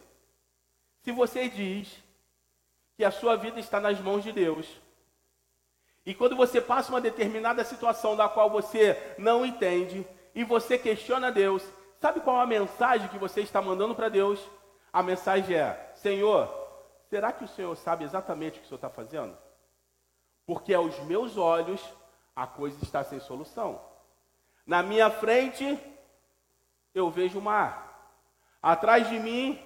Se 1.02 1.12
você 1.12 1.50
diz 1.50 1.92
que 2.96 3.04
a 3.04 3.10
sua 3.10 3.36
vida 3.36 3.60
está 3.60 3.80
nas 3.80 4.00
mãos 4.00 4.24
de 4.24 4.32
Deus, 4.32 4.80
e 6.06 6.14
quando 6.14 6.36
você 6.36 6.62
passa 6.62 6.92
uma 6.92 7.02
determinada 7.02 7.64
situação 7.64 8.16
da 8.16 8.30
qual 8.30 8.48
você 8.48 9.16
não 9.18 9.44
entende, 9.44 10.06
e 10.36 10.44
você 10.44 10.78
questiona 10.78 11.32
Deus, 11.32 11.64
sabe 12.00 12.20
qual 12.20 12.40
é 12.40 12.44
a 12.44 12.46
mensagem 12.46 13.08
que 13.08 13.18
você 13.18 13.42
está 13.42 13.60
mandando 13.60 13.96
para 13.96 14.08
Deus? 14.08 14.40
A 14.94 15.02
mensagem 15.02 15.58
é: 15.58 15.92
Senhor, 15.96 16.48
será 17.10 17.32
que 17.32 17.44
o 17.44 17.48
Senhor 17.48 17.76
sabe 17.76 18.04
exatamente 18.04 18.60
o 18.60 18.62
que 18.62 18.66
o 18.66 18.68
Senhor 18.68 18.78
está 18.78 18.90
fazendo? 18.92 19.36
Porque 20.46 20.76
aos 20.76 20.96
meus 21.06 21.38
olhos 21.38 21.84
a 22.36 22.46
coisa 22.46 22.78
está 22.84 23.04
sem 23.04 23.20
solução. 23.20 23.82
Na 24.64 24.84
minha 24.84 25.10
frente 25.10 25.80
eu 26.94 27.10
vejo 27.10 27.40
o 27.40 27.42
mar. 27.42 27.88
Atrás 28.68 29.08
de 29.08 29.18
mim 29.18 29.58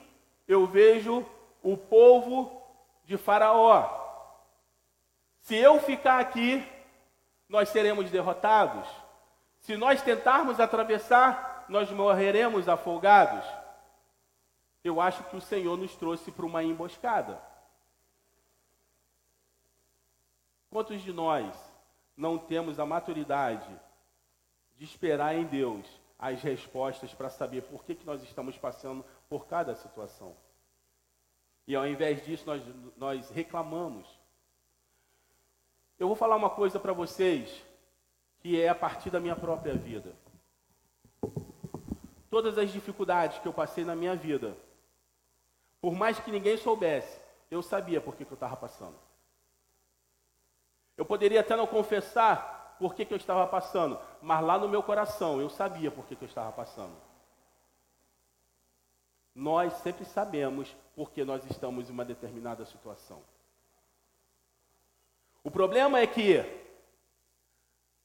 eu 0.47 0.67
vejo 0.67 1.25
o 1.63 1.75
povo 1.75 2.61
de 3.03 3.17
Faraó. 3.17 3.89
Se 5.39 5.55
eu 5.55 5.79
ficar 5.79 6.19
aqui, 6.19 6.63
nós 7.49 7.69
seremos 7.69 8.11
derrotados. 8.11 8.87
Se 9.61 9.75
nós 9.75 10.03
tentarmos 10.03 10.59
atravessar, 10.59 11.65
nós 11.67 11.89
morreremos 11.89 12.69
afogados. 12.69 13.43
Eu 14.83 15.01
acho 15.01 15.23
que 15.23 15.35
o 15.35 15.41
Senhor 15.41 15.75
nos 15.79 15.95
trouxe 15.95 16.31
para 16.31 16.45
uma 16.45 16.63
emboscada. 16.63 17.41
Quantos 20.69 21.01
de 21.01 21.11
nós 21.11 21.51
não 22.15 22.37
temos 22.37 22.79
a 22.79 22.85
maturidade 22.85 23.67
de 24.77 24.85
esperar 24.85 25.35
em 25.35 25.45
Deus 25.45 26.00
as 26.21 26.39
respostas 26.43 27.12
para 27.15 27.31
saber 27.31 27.63
por 27.63 27.84
que, 27.84 27.95
que 27.95 28.05
nós 28.05 28.21
estamos 28.21 28.55
passando 28.55 29.03
por 29.27 29.47
cada 29.47 29.73
situação. 29.73 30.38
E 31.65 31.75
ao 31.75 31.88
invés 31.88 32.23
disso, 32.23 32.45
nós, 32.45 32.62
nós 32.95 33.29
reclamamos. 33.31 34.07
Eu 35.97 36.05
vou 36.05 36.15
falar 36.15 36.36
uma 36.36 36.49
coisa 36.51 36.79
para 36.79 36.93
vocês, 36.93 37.65
que 38.39 38.62
é 38.62 38.69
a 38.69 38.75
partir 38.75 39.10
da 39.10 39.19
minha 39.19 39.36
própria 39.36 39.73
vida. 39.73 40.15
Todas 42.29 42.55
as 42.60 42.71
dificuldades 42.71 43.39
que 43.39 43.47
eu 43.47 43.53
passei 43.53 43.84
na 43.84 43.95
minha 43.95 44.15
vida, 44.15 44.55
por 45.81 45.95
mais 45.95 46.19
que 46.19 46.31
ninguém 46.31 46.55
soubesse, 46.55 47.19
eu 47.49 47.63
sabia 47.63 47.99
por 47.99 48.15
que, 48.15 48.25
que 48.25 48.31
eu 48.31 48.36
estava 48.36 48.55
passando. 48.55 48.95
Eu 50.95 51.05
poderia 51.05 51.39
até 51.39 51.55
não 51.55 51.65
confessar 51.65 52.61
por 52.81 52.95
que, 52.95 53.05
que 53.05 53.13
eu 53.13 53.17
estava 53.17 53.45
passando, 53.45 53.99
mas 54.23 54.43
lá 54.43 54.57
no 54.57 54.67
meu 54.67 54.81
coração 54.81 55.39
eu 55.39 55.51
sabia 55.51 55.91
por 55.91 56.03
que, 56.07 56.15
que 56.15 56.23
eu 56.23 56.27
estava 56.27 56.51
passando. 56.51 56.95
Nós 59.35 59.71
sempre 59.73 60.03
sabemos 60.03 60.75
por 60.95 61.11
que 61.11 61.23
nós 61.23 61.45
estamos 61.45 61.87
em 61.87 61.93
uma 61.93 62.03
determinada 62.03 62.65
situação. 62.65 63.21
O 65.43 65.51
problema 65.51 65.99
é 65.99 66.07
que 66.07 66.43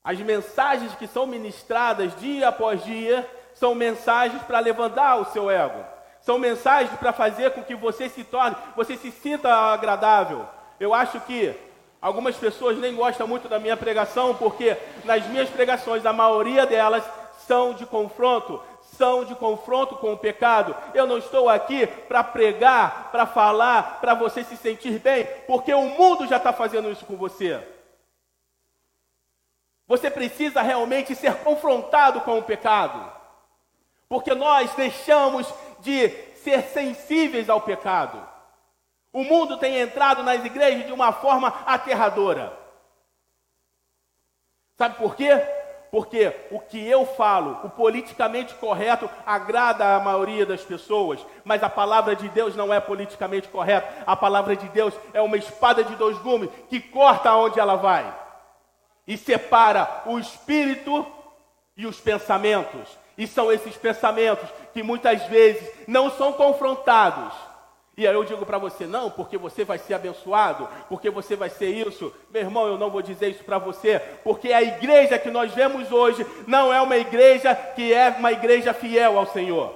as 0.04 0.20
mensagens 0.20 0.94
que 0.94 1.06
são 1.06 1.26
ministradas 1.26 2.14
dia 2.20 2.48
após 2.48 2.84
dia 2.84 3.28
são 3.54 3.74
mensagens 3.74 4.42
para 4.42 4.60
levantar 4.60 5.16
o 5.16 5.24
seu 5.24 5.50
ego. 5.50 5.82
São 6.20 6.38
mensagens 6.38 6.94
para 6.98 7.14
fazer 7.14 7.52
com 7.52 7.64
que 7.64 7.74
você 7.74 8.10
se 8.10 8.24
torne, 8.24 8.56
você 8.76 8.94
se 8.94 9.10
sinta 9.10 9.50
agradável. 9.54 10.46
Eu 10.78 10.92
acho 10.92 11.18
que 11.22 11.65
Algumas 12.00 12.36
pessoas 12.36 12.78
nem 12.78 12.94
gostam 12.94 13.26
muito 13.26 13.48
da 13.48 13.58
minha 13.58 13.76
pregação, 13.76 14.34
porque 14.34 14.76
nas 15.04 15.26
minhas 15.26 15.48
pregações, 15.48 16.04
a 16.04 16.12
maioria 16.12 16.66
delas 16.66 17.04
são 17.46 17.74
de 17.74 17.86
confronto, 17.86 18.62
são 18.96 19.24
de 19.24 19.34
confronto 19.34 19.96
com 19.96 20.12
o 20.12 20.18
pecado. 20.18 20.76
Eu 20.94 21.06
não 21.06 21.18
estou 21.18 21.48
aqui 21.48 21.86
para 21.86 22.22
pregar, 22.22 23.10
para 23.10 23.26
falar, 23.26 24.00
para 24.00 24.14
você 24.14 24.44
se 24.44 24.56
sentir 24.56 24.98
bem, 24.98 25.26
porque 25.46 25.72
o 25.72 25.82
mundo 25.82 26.26
já 26.26 26.36
está 26.36 26.52
fazendo 26.52 26.90
isso 26.90 27.04
com 27.04 27.16
você. 27.16 27.60
Você 29.86 30.10
precisa 30.10 30.62
realmente 30.62 31.14
ser 31.14 31.36
confrontado 31.36 32.20
com 32.22 32.38
o 32.38 32.42
pecado, 32.42 33.12
porque 34.08 34.34
nós 34.34 34.72
deixamos 34.74 35.52
de 35.80 36.08
ser 36.36 36.62
sensíveis 36.62 37.48
ao 37.48 37.60
pecado. 37.60 38.35
O 39.16 39.24
mundo 39.24 39.56
tem 39.56 39.80
entrado 39.80 40.22
nas 40.22 40.44
igrejas 40.44 40.84
de 40.84 40.92
uma 40.92 41.10
forma 41.10 41.48
aterradora. 41.64 42.52
Sabe 44.76 44.96
por 44.98 45.16
quê? 45.16 45.34
Porque 45.90 46.36
o 46.50 46.60
que 46.60 46.86
eu 46.86 47.06
falo, 47.06 47.58
o 47.64 47.70
politicamente 47.70 48.54
correto, 48.56 49.08
agrada 49.24 49.96
a 49.96 50.00
maioria 50.00 50.44
das 50.44 50.60
pessoas, 50.60 51.24
mas 51.46 51.62
a 51.62 51.70
palavra 51.70 52.14
de 52.14 52.28
Deus 52.28 52.54
não 52.54 52.74
é 52.74 52.78
politicamente 52.78 53.48
correta. 53.48 53.88
A 54.06 54.14
palavra 54.14 54.54
de 54.54 54.68
Deus 54.68 54.92
é 55.14 55.22
uma 55.22 55.38
espada 55.38 55.82
de 55.82 55.96
dois 55.96 56.18
gumes 56.18 56.50
que 56.68 56.78
corta 56.78 57.34
onde 57.36 57.58
ela 57.58 57.76
vai 57.76 58.14
e 59.08 59.16
separa 59.16 60.02
o 60.04 60.18
espírito 60.18 61.06
e 61.74 61.86
os 61.86 61.98
pensamentos. 61.98 62.86
E 63.16 63.26
são 63.26 63.50
esses 63.50 63.78
pensamentos 63.78 64.46
que 64.74 64.82
muitas 64.82 65.22
vezes 65.22 65.66
não 65.88 66.10
são 66.10 66.34
confrontados 66.34 67.45
e 67.96 68.06
aí 68.06 68.12
eu 68.12 68.24
digo 68.24 68.44
para 68.44 68.58
você, 68.58 68.86
não, 68.86 69.10
porque 69.10 69.38
você 69.38 69.64
vai 69.64 69.78
ser 69.78 69.94
abençoado, 69.94 70.68
porque 70.86 71.08
você 71.08 71.34
vai 71.34 71.48
ser 71.48 71.70
isso. 71.70 72.12
Meu 72.30 72.42
irmão, 72.42 72.66
eu 72.66 72.76
não 72.76 72.90
vou 72.90 73.00
dizer 73.00 73.30
isso 73.30 73.42
para 73.42 73.56
você, 73.56 73.98
porque 74.22 74.52
a 74.52 74.62
igreja 74.62 75.18
que 75.18 75.30
nós 75.30 75.52
vemos 75.52 75.90
hoje 75.90 76.26
não 76.46 76.70
é 76.70 76.78
uma 76.82 76.98
igreja 76.98 77.54
que 77.54 77.94
é 77.94 78.10
uma 78.18 78.32
igreja 78.32 78.74
fiel 78.74 79.18
ao 79.18 79.26
Senhor. 79.26 79.74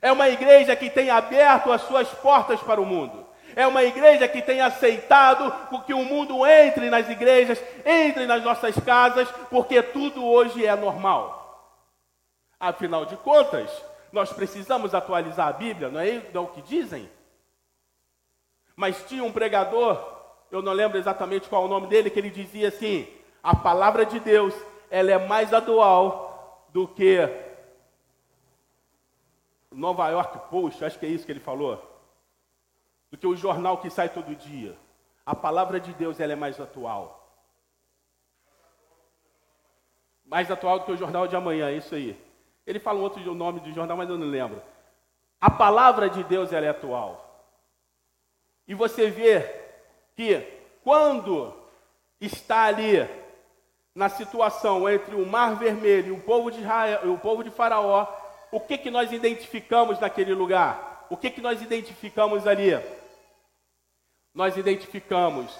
É 0.00 0.10
uma 0.10 0.30
igreja 0.30 0.74
que 0.74 0.88
tem 0.88 1.10
aberto 1.10 1.70
as 1.70 1.82
suas 1.82 2.08
portas 2.08 2.60
para 2.62 2.80
o 2.80 2.86
mundo. 2.86 3.26
É 3.54 3.66
uma 3.66 3.84
igreja 3.84 4.26
que 4.26 4.40
tem 4.40 4.62
aceitado 4.62 5.52
que 5.84 5.92
o 5.92 6.04
mundo 6.04 6.46
entre 6.46 6.88
nas 6.88 7.06
igrejas, 7.10 7.62
entre 7.84 8.24
nas 8.24 8.42
nossas 8.42 8.78
casas, 8.78 9.28
porque 9.50 9.82
tudo 9.82 10.24
hoje 10.24 10.64
é 10.64 10.74
normal. 10.74 11.74
Afinal 12.58 13.04
de 13.04 13.16
contas, 13.16 13.70
nós 14.10 14.32
precisamos 14.32 14.94
atualizar 14.94 15.48
a 15.48 15.52
Bíblia, 15.52 15.90
não 15.90 16.00
é, 16.00 16.22
é 16.32 16.38
o 16.38 16.46
que 16.46 16.62
dizem? 16.62 17.14
Mas 18.76 19.02
tinha 19.08 19.24
um 19.24 19.32
pregador, 19.32 19.98
eu 20.50 20.60
não 20.60 20.72
lembro 20.72 20.98
exatamente 20.98 21.48
qual 21.48 21.64
o 21.64 21.68
nome 21.68 21.86
dele, 21.86 22.10
que 22.10 22.18
ele 22.18 22.30
dizia 22.30 22.68
assim: 22.68 23.08
a 23.42 23.56
palavra 23.56 24.04
de 24.04 24.20
Deus, 24.20 24.54
ela 24.90 25.10
é 25.10 25.18
mais 25.26 25.54
atual 25.54 26.66
do 26.68 26.86
que 26.86 27.26
Nova 29.72 30.08
York 30.08 30.50
Post, 30.50 30.84
acho 30.84 30.98
que 30.98 31.06
é 31.06 31.08
isso 31.08 31.24
que 31.24 31.32
ele 31.32 31.40
falou. 31.40 31.82
Do 33.10 33.16
que 33.16 33.26
o 33.26 33.36
jornal 33.36 33.78
que 33.78 33.88
sai 33.88 34.10
todo 34.10 34.34
dia. 34.34 34.76
A 35.24 35.34
palavra 35.34 35.80
de 35.80 35.92
Deus, 35.94 36.20
ela 36.20 36.34
é 36.34 36.36
mais 36.36 36.60
atual. 36.60 37.22
Mais 40.24 40.50
atual 40.50 40.80
do 40.80 40.84
que 40.84 40.92
o 40.92 40.96
jornal 40.96 41.26
de 41.26 41.34
amanhã, 41.34 41.68
é 41.68 41.76
isso 41.76 41.94
aí. 41.94 42.20
Ele 42.66 42.78
fala 42.78 42.98
um 42.98 43.02
outro 43.02 43.34
nome 43.34 43.60
do 43.60 43.72
jornal, 43.72 43.96
mas 43.96 44.08
eu 44.08 44.18
não 44.18 44.26
lembro. 44.26 44.62
A 45.40 45.50
palavra 45.50 46.10
de 46.10 46.22
Deus, 46.24 46.52
ela 46.52 46.66
é 46.66 46.70
atual. 46.70 47.25
E 48.66 48.74
você 48.74 49.10
vê 49.10 49.42
que 50.16 50.40
quando 50.82 51.54
está 52.20 52.64
ali 52.64 53.08
na 53.94 54.08
situação 54.08 54.88
entre 54.88 55.14
o 55.14 55.26
Mar 55.26 55.56
Vermelho 55.56 56.08
e 56.08 56.18
o 56.18 56.20
povo 56.20 56.50
de 56.50 56.60
Israel, 56.60 57.12
o 57.12 57.18
povo 57.18 57.42
de 57.42 57.50
Faraó, 57.50 58.06
o 58.50 58.60
que 58.60 58.76
que 58.76 58.90
nós 58.90 59.12
identificamos 59.12 60.00
naquele 60.00 60.34
lugar? 60.34 61.06
O 61.08 61.16
que 61.16 61.30
que 61.30 61.40
nós 61.40 61.62
identificamos 61.62 62.46
ali? 62.46 62.70
Nós 64.34 64.56
identificamos 64.56 65.58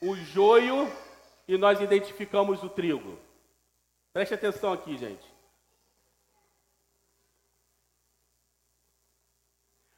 o 0.00 0.14
joio 0.14 0.90
e 1.48 1.56
nós 1.56 1.80
identificamos 1.80 2.62
o 2.62 2.68
trigo. 2.68 3.18
Preste 4.12 4.34
atenção 4.34 4.72
aqui, 4.72 4.96
gente. 4.96 5.26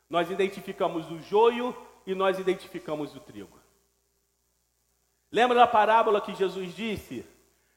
Nós 0.09 0.31
identificamos 0.31 1.11
o 1.11 1.19
joio 1.21 1.77
e 2.07 2.15
nós 2.15 2.39
identificamos 2.39 3.15
o 3.15 3.21
trigo. 3.21 3.59
Lembra 5.31 5.57
da 5.57 5.67
parábola 5.67 6.21
que 6.21 6.35
Jesus 6.35 6.75
disse 6.75 7.27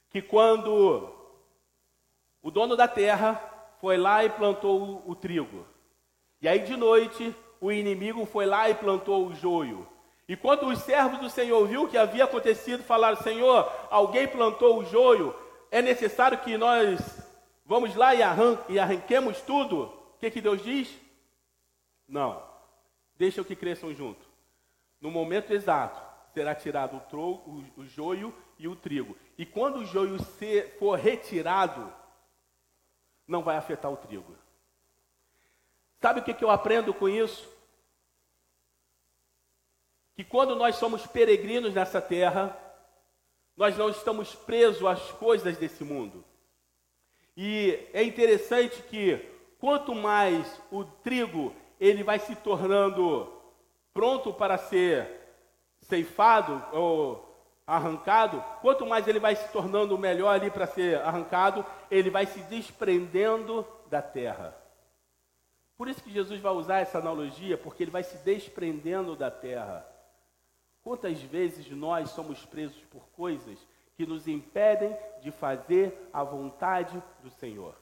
que 0.10 0.22
quando 0.22 1.12
o 2.42 2.52
dono 2.52 2.76
da 2.76 2.88
terra 2.88 3.36
foi 3.82 3.98
lá 3.98 4.24
e 4.24 4.30
plantou 4.30 5.04
o, 5.06 5.16
trigo, 5.16 5.66
e 6.42 6.48
aí 6.48 6.60
de 6.60 6.78
noite 6.78 7.36
o 7.60 7.72
inimigo 7.72 8.26
foi 8.26 8.46
lá 8.46 8.70
e 8.70 8.76
plantou 8.76 9.28
o 9.28 9.34
joio. 9.34 9.88
E 10.28 10.36
quando 10.36 10.68
os 10.68 10.80
servos 10.80 11.20
do 11.20 11.30
Senhor 11.30 11.66
viu 11.68 11.84
o 11.84 11.88
que 11.88 11.98
havia 11.98 12.26
acontecido, 12.26 12.84
falaram: 12.84 13.18
Senhor, 13.22 13.72
alguém 13.90 14.28
plantou 14.28 14.80
o 14.80 14.86
joio, 14.86 15.34
é 15.72 15.82
necessário 15.82 16.38
que 16.40 16.58
nós 16.58 17.00
vamos 17.66 17.96
lá 17.96 18.14
e, 18.14 18.20
e 18.70 18.80
arranquemos 18.80 19.42
tudo? 19.42 19.84
O 19.84 20.20
que, 20.20 20.30
que 20.30 20.42
Deus 20.42 20.62
diz? 20.64 20.94
Não. 22.08 22.42
Deixa 23.18 23.44
que 23.44 23.56
cresçam 23.56 23.94
junto. 23.94 24.26
No 25.02 25.12
momento 25.12 25.52
exato, 25.52 26.02
será 26.34 26.54
tirado 26.54 26.98
o, 26.98 27.00
tro, 27.02 27.22
o, 27.22 27.64
o 27.78 27.86
joio 27.86 28.34
e 28.60 28.68
o 28.68 28.76
trigo. 28.76 29.18
E 29.38 29.46
quando 29.46 29.78
o 29.78 29.86
joio 29.86 30.18
for 30.80 30.98
retirado, 30.98 31.92
não 33.28 33.44
vai 33.44 33.58
afetar 33.58 33.92
o 33.92 33.98
trigo. 33.98 34.36
Sabe 36.00 36.20
o 36.20 36.24
que, 36.24 36.34
que 36.34 36.44
eu 36.44 36.52
aprendo 36.52 36.94
com 36.94 37.10
isso? 37.10 37.52
Que 40.16 40.24
quando 40.24 40.56
nós 40.56 40.76
somos 40.76 41.06
peregrinos 41.06 41.74
nessa 41.74 42.02
terra, 42.02 42.58
nós 43.56 43.76
não 43.76 43.90
estamos 43.90 44.36
presos 44.36 44.86
às 44.86 45.12
coisas 45.14 45.58
desse 45.58 45.84
mundo. 45.84 46.24
E 47.36 47.88
é 47.94 48.04
interessante 48.04 48.82
que 48.84 49.18
quanto 49.60 49.94
mais 49.94 50.62
o 50.72 50.84
trigo 50.84 51.56
ele 51.80 52.04
vai 52.04 52.20
se 52.20 52.36
tornando 52.36 53.32
pronto 53.94 54.34
para 54.34 54.58
ser 54.58 55.10
ceifado 55.82 56.64
ou 56.72 57.28
arrancado, 57.66 58.44
quanto 58.62 58.86
mais 58.86 59.08
ele 59.08 59.20
vai 59.20 59.36
se 59.36 59.52
tornando 59.52 59.98
melhor 59.98 60.30
ali 60.30 60.50
para 60.50 60.66
ser 60.66 61.00
arrancado, 61.02 61.66
ele 61.92 62.10
vai 62.10 62.26
se 62.26 62.40
desprendendo 62.44 63.68
da 63.90 64.02
terra. 64.02 64.56
Por 65.78 65.88
isso 65.88 66.02
que 66.02 66.12
Jesus 66.12 66.40
vai 66.40 66.54
usar 66.54 66.80
essa 66.80 66.98
analogia, 66.98 67.58
porque 67.58 67.84
ele 67.84 67.92
vai 67.92 68.04
se 68.04 68.18
desprendendo 68.20 69.16
da 69.16 69.30
terra. 69.30 69.86
Quantas 70.82 71.22
vezes 71.22 71.70
nós 71.70 72.10
somos 72.12 72.46
presos 72.46 72.82
por 72.86 73.08
coisas 73.10 73.60
que 73.96 74.06
nos 74.06 74.28
impedem 74.28 74.96
de 75.22 75.32
fazer 75.32 76.10
a 76.14 76.24
vontade 76.24 77.02
do 77.22 77.30
Senhor? 77.30 77.76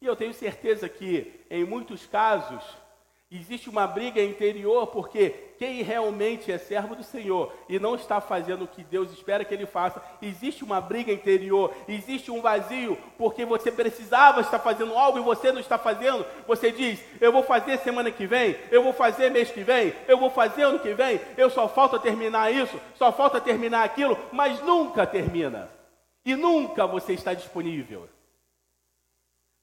E 0.00 0.06
eu 0.06 0.16
tenho 0.16 0.34
certeza 0.34 0.88
que, 0.88 1.40
em 1.48 1.64
muitos 1.64 2.04
casos, 2.04 2.62
Existe 3.34 3.70
uma 3.70 3.86
briga 3.86 4.22
interior 4.22 4.88
porque 4.88 5.30
quem 5.58 5.80
realmente 5.80 6.52
é 6.52 6.58
servo 6.58 6.94
do 6.94 7.02
Senhor 7.02 7.50
e 7.66 7.78
não 7.78 7.94
está 7.94 8.20
fazendo 8.20 8.64
o 8.64 8.68
que 8.68 8.84
Deus 8.84 9.10
espera 9.10 9.42
que 9.42 9.54
ele 9.54 9.64
faça, 9.64 10.02
existe 10.20 10.62
uma 10.62 10.82
briga 10.82 11.10
interior, 11.10 11.72
existe 11.88 12.30
um 12.30 12.42
vazio 12.42 12.98
porque 13.16 13.46
você 13.46 13.72
precisava 13.72 14.42
estar 14.42 14.58
fazendo 14.58 14.92
algo 14.98 15.18
e 15.18 15.22
você 15.22 15.50
não 15.50 15.60
está 15.60 15.78
fazendo. 15.78 16.26
Você 16.46 16.70
diz: 16.70 17.02
Eu 17.22 17.32
vou 17.32 17.42
fazer 17.42 17.78
semana 17.78 18.10
que 18.10 18.26
vem, 18.26 18.54
eu 18.70 18.82
vou 18.82 18.92
fazer 18.92 19.30
mês 19.30 19.50
que 19.50 19.62
vem, 19.62 19.94
eu 20.06 20.18
vou 20.18 20.28
fazer 20.28 20.64
ano 20.64 20.78
que 20.78 20.92
vem, 20.92 21.18
eu 21.38 21.48
só 21.48 21.66
falta 21.66 21.98
terminar 21.98 22.52
isso, 22.52 22.78
só 22.96 23.10
falta 23.10 23.40
terminar 23.40 23.82
aquilo, 23.82 24.18
mas 24.30 24.60
nunca 24.60 25.06
termina. 25.06 25.70
E 26.22 26.36
nunca 26.36 26.86
você 26.86 27.14
está 27.14 27.32
disponível. 27.32 28.10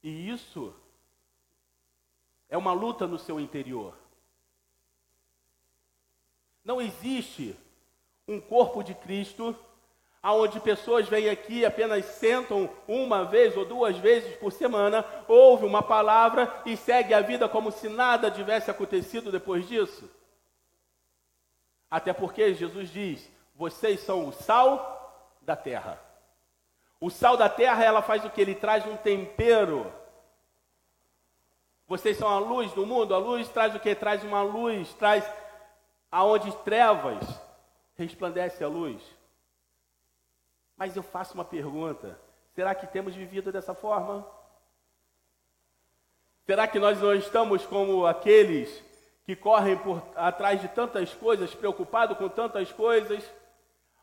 E 0.02 0.32
isso 0.32 0.74
é 2.50 2.58
uma 2.58 2.74
luta 2.74 3.06
no 3.06 3.20
seu 3.20 3.40
interior. 3.40 3.94
Não 6.64 6.82
existe 6.82 7.56
um 8.28 8.42
corpo 8.42 8.84
de 8.84 8.94
Cristo 8.94 9.56
aonde 10.22 10.60
pessoas 10.60 11.08
vêm 11.08 11.30
aqui 11.30 11.66
apenas 11.66 12.04
sentam 12.06 12.70
uma 12.88 13.24
vez 13.24 13.56
ou 13.56 13.66
duas 13.66 13.98
vezes 13.98 14.36
por 14.36 14.52
semana, 14.52 15.06
ouve 15.28 15.66
uma 15.66 15.82
palavra 15.82 16.62
e 16.66 16.76
segue 16.76 17.14
a 17.14 17.22
vida 17.22 17.48
como 17.48 17.72
se 17.72 17.88
nada 17.88 18.30
tivesse 18.30 18.70
acontecido 18.70 19.32
depois 19.32 19.68
disso. 19.68 20.10
Até 21.90 22.14
porque 22.14 22.54
Jesus 22.54 22.90
diz: 22.90 23.32
"Vocês 23.56 24.02
são 24.02 24.28
o 24.28 24.34
sal 24.34 25.32
da 25.42 25.56
terra". 25.56 26.00
O 27.02 27.10
sal 27.10 27.38
da 27.38 27.48
terra, 27.48 27.84
ela 27.84 28.02
faz 28.02 28.26
o 28.26 28.30
que 28.30 28.42
ele 28.42 28.54
traz 28.54 28.86
um 28.86 28.98
tempero 28.98 29.92
vocês 31.90 32.16
são 32.18 32.30
a 32.30 32.38
luz 32.38 32.72
do 32.74 32.86
mundo. 32.86 33.16
A 33.16 33.18
luz 33.18 33.50
traz 33.50 33.74
o 33.74 33.80
que? 33.80 33.96
Traz 33.96 34.24
uma 34.24 34.44
luz, 34.44 34.94
traz 34.94 35.28
aonde 36.12 36.56
trevas 36.58 37.28
resplandece 37.96 38.64
a 38.64 38.68
luz. 38.68 39.02
Mas 40.78 40.96
eu 40.96 41.02
faço 41.02 41.34
uma 41.34 41.44
pergunta: 41.44 42.18
será 42.54 42.76
que 42.76 42.86
temos 42.86 43.16
vivido 43.16 43.52
dessa 43.52 43.74
forma? 43.74 44.24
Será 46.46 46.68
que 46.68 46.80
nós 46.80 47.02
não 47.02 47.14
estamos 47.16 47.66
como 47.66 48.06
aqueles 48.06 48.84
que 49.26 49.36
correm 49.36 49.78
por 49.78 50.04
atrás 50.16 50.62
de 50.62 50.68
tantas 50.68 51.14
coisas, 51.14 51.56
preocupados 51.56 52.18
com 52.18 52.30
tantas 52.30 52.72
coisas, 52.72 53.24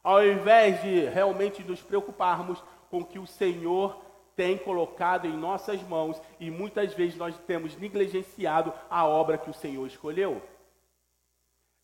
ao 0.02 0.24
invés 0.24 0.82
de 0.82 1.04
realmente 1.06 1.62
nos 1.62 1.80
preocuparmos 1.82 2.62
com 2.90 2.98
o 2.98 3.04
que 3.04 3.18
o 3.18 3.26
Senhor 3.26 4.05
tem 4.36 4.58
colocado 4.58 5.26
em 5.26 5.34
nossas 5.36 5.82
mãos 5.82 6.20
e 6.38 6.50
muitas 6.50 6.92
vezes 6.92 7.16
nós 7.16 7.36
temos 7.46 7.74
negligenciado 7.76 8.72
a 8.88 9.06
obra 9.06 9.38
que 9.38 9.48
o 9.48 9.54
Senhor 9.54 9.86
escolheu. 9.86 10.42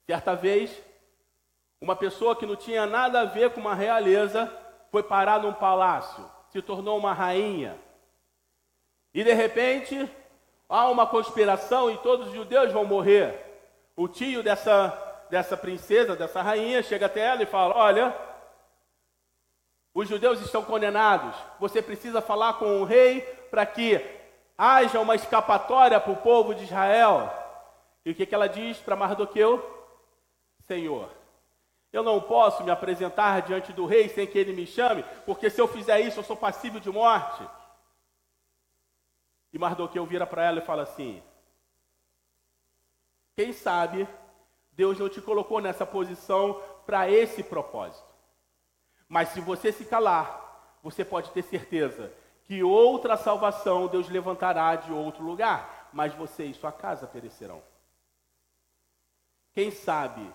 Certa 0.06 0.34
vez, 0.34 0.70
uma 1.80 1.96
pessoa 1.96 2.36
que 2.36 2.44
não 2.44 2.54
tinha 2.54 2.84
nada 2.84 3.22
a 3.22 3.24
ver 3.24 3.50
com 3.50 3.60
uma 3.60 3.74
realeza 3.74 4.52
foi 4.90 5.02
parar 5.02 5.40
num 5.40 5.54
palácio. 5.54 6.30
se 6.50 6.60
tornou 6.60 6.98
uma 6.98 7.14
rainha. 7.14 7.78
E 9.14 9.24
de 9.24 9.32
repente, 9.32 10.08
há 10.68 10.90
uma 10.90 11.06
conspiração 11.06 11.90
e 11.90 11.96
todos 11.98 12.28
os 12.28 12.34
judeus 12.34 12.70
vão 12.70 12.84
morrer. 12.84 13.34
O 13.96 14.06
tio 14.06 14.42
dessa, 14.42 14.88
dessa 15.30 15.56
princesa, 15.56 16.14
dessa 16.14 16.42
rainha, 16.42 16.82
chega 16.82 17.06
até 17.06 17.20
ela 17.20 17.42
e 17.42 17.46
fala: 17.46 17.74
Olha, 17.74 18.14
os 19.94 20.08
judeus 20.08 20.40
estão 20.40 20.64
condenados. 20.64 21.34
Você 21.60 21.82
precisa 21.82 22.20
falar 22.20 22.54
com 22.54 22.80
o 22.80 22.84
rei 22.84 23.20
para 23.50 23.66
que 23.66 24.00
haja 24.56 25.00
uma 25.00 25.14
escapatória 25.14 26.00
para 26.00 26.12
o 26.12 26.16
povo 26.16 26.54
de 26.54 26.64
Israel. 26.64 27.32
E 28.04 28.10
o 28.10 28.14
que, 28.14 28.26
que 28.26 28.34
ela 28.34 28.48
diz 28.48 28.78
para 28.78 28.96
Mardoqueu? 28.96 29.68
Senhor, 30.66 31.10
eu 31.92 32.02
não 32.02 32.20
posso 32.20 32.64
me 32.64 32.70
apresentar 32.70 33.42
diante 33.42 33.72
do 33.72 33.84
rei 33.84 34.08
sem 34.08 34.26
que 34.26 34.38
ele 34.38 34.52
me 34.52 34.66
chame, 34.66 35.04
porque 35.26 35.50
se 35.50 35.60
eu 35.60 35.68
fizer 35.68 36.00
isso 36.00 36.20
eu 36.20 36.24
sou 36.24 36.36
passível 36.36 36.80
de 36.80 36.90
morte. 36.90 37.46
E 39.52 39.58
Mardoqueu 39.58 40.06
vira 40.06 40.26
para 40.26 40.44
ela 40.44 40.58
e 40.58 40.64
fala 40.64 40.82
assim: 40.82 41.22
Quem 43.36 43.52
sabe 43.52 44.08
Deus 44.72 44.98
não 44.98 45.08
te 45.08 45.20
colocou 45.20 45.60
nessa 45.60 45.84
posição 45.84 46.60
para 46.86 47.10
esse 47.10 47.42
propósito. 47.42 48.11
Mas 49.12 49.28
se 49.28 49.42
você 49.42 49.70
se 49.70 49.84
calar, 49.84 50.78
você 50.82 51.04
pode 51.04 51.30
ter 51.32 51.42
certeza 51.42 52.10
que 52.44 52.62
outra 52.62 53.14
salvação 53.14 53.86
Deus 53.86 54.08
levantará 54.08 54.74
de 54.74 54.90
outro 54.90 55.22
lugar, 55.22 55.90
mas 55.92 56.14
você 56.14 56.46
e 56.46 56.54
sua 56.54 56.72
casa 56.72 57.06
perecerão. 57.06 57.62
Quem 59.52 59.70
sabe 59.70 60.26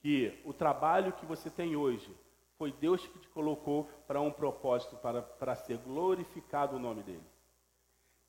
que 0.00 0.40
o 0.42 0.54
trabalho 0.54 1.12
que 1.12 1.26
você 1.26 1.50
tem 1.50 1.76
hoje 1.76 2.10
foi 2.56 2.72
Deus 2.72 3.06
que 3.06 3.18
te 3.18 3.28
colocou 3.28 3.86
para 4.06 4.22
um 4.22 4.30
propósito, 4.30 4.96
para, 4.96 5.20
para 5.20 5.54
ser 5.54 5.76
glorificado 5.76 6.76
o 6.76 6.80
nome 6.80 7.02
dele. 7.02 7.26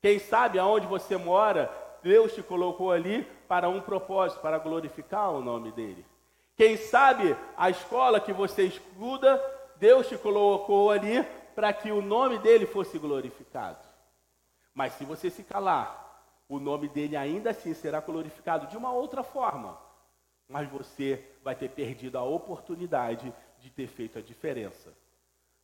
Quem 0.02 0.18
sabe 0.18 0.58
aonde 0.58 0.86
você 0.86 1.16
mora, 1.16 1.72
Deus 2.02 2.34
te 2.34 2.42
colocou 2.42 2.92
ali 2.92 3.24
para 3.48 3.70
um 3.70 3.80
propósito, 3.80 4.42
para 4.42 4.58
glorificar 4.58 5.30
o 5.30 5.40
nome 5.40 5.72
dele. 5.72 6.04
Quem 6.54 6.76
sabe 6.76 7.36
a 7.56 7.70
escola 7.70 8.20
que 8.20 8.32
você 8.32 8.64
estuda, 8.64 9.53
Deus 9.76 10.08
te 10.08 10.16
colocou 10.16 10.90
ali 10.90 11.22
para 11.54 11.72
que 11.72 11.90
o 11.90 12.02
nome 12.02 12.38
dele 12.38 12.66
fosse 12.66 12.98
glorificado. 12.98 13.86
Mas 14.74 14.94
se 14.94 15.04
você 15.04 15.30
se 15.30 15.42
calar, 15.44 16.04
o 16.48 16.58
nome 16.58 16.88
dele 16.88 17.16
ainda 17.16 17.50
assim 17.50 17.72
será 17.74 18.00
glorificado 18.00 18.66
de 18.66 18.76
uma 18.76 18.92
outra 18.92 19.22
forma. 19.22 19.78
Mas 20.48 20.68
você 20.68 21.24
vai 21.42 21.54
ter 21.54 21.70
perdido 21.70 22.18
a 22.18 22.22
oportunidade 22.22 23.32
de 23.60 23.70
ter 23.70 23.86
feito 23.86 24.18
a 24.18 24.22
diferença. 24.22 24.92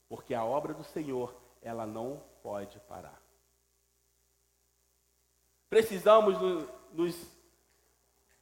Porque 0.08 0.34
a 0.34 0.44
obra 0.44 0.72
do 0.72 0.84
Senhor, 0.84 1.34
ela 1.62 1.86
não 1.86 2.22
pode 2.42 2.78
parar. 2.80 3.20
Precisamos 5.68 6.36
nos 6.92 7.14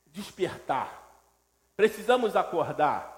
despertar. 0.06 1.06
Precisamos 1.76 2.34
acordar. 2.36 3.17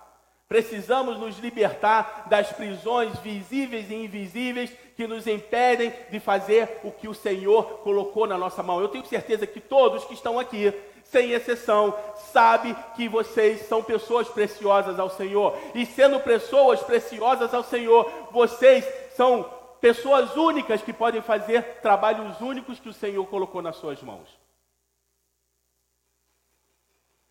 Precisamos 0.51 1.17
nos 1.17 1.39
libertar 1.39 2.27
das 2.29 2.51
prisões 2.51 3.17
visíveis 3.21 3.89
e 3.89 3.95
invisíveis 3.95 4.73
que 4.97 5.07
nos 5.07 5.29
impedem 5.29 5.95
de 6.11 6.19
fazer 6.19 6.81
o 6.83 6.91
que 6.91 7.07
o 7.07 7.15
Senhor 7.15 7.79
colocou 7.85 8.27
na 8.27 8.37
nossa 8.37 8.61
mão. 8.61 8.81
Eu 8.81 8.89
tenho 8.89 9.07
certeza 9.07 9.47
que 9.47 9.61
todos 9.61 10.05
que 10.07 10.15
estão 10.15 10.41
aqui, 10.41 10.75
sem 11.05 11.31
exceção, 11.31 11.97
sabem 12.33 12.75
que 12.97 13.09
vocês 13.09 13.61
são 13.69 13.81
pessoas 13.81 14.29
preciosas 14.29 14.99
ao 14.99 15.09
Senhor. 15.09 15.57
E 15.73 15.87
sendo 15.87 16.19
pessoas 16.19 16.83
preciosas 16.83 17.55
ao 17.55 17.63
Senhor, 17.63 18.11
vocês 18.33 18.85
são 19.15 19.49
pessoas 19.81 20.35
únicas 20.35 20.83
que 20.83 20.93
podem 20.93 21.23
fazer 21.23 21.63
trabalhos 21.81 22.41
únicos 22.41 22.81
que 22.81 22.89
o 22.89 22.93
Senhor 22.93 23.25
colocou 23.27 23.63
nas 23.63 23.77
suas 23.77 24.03
mãos. 24.03 24.37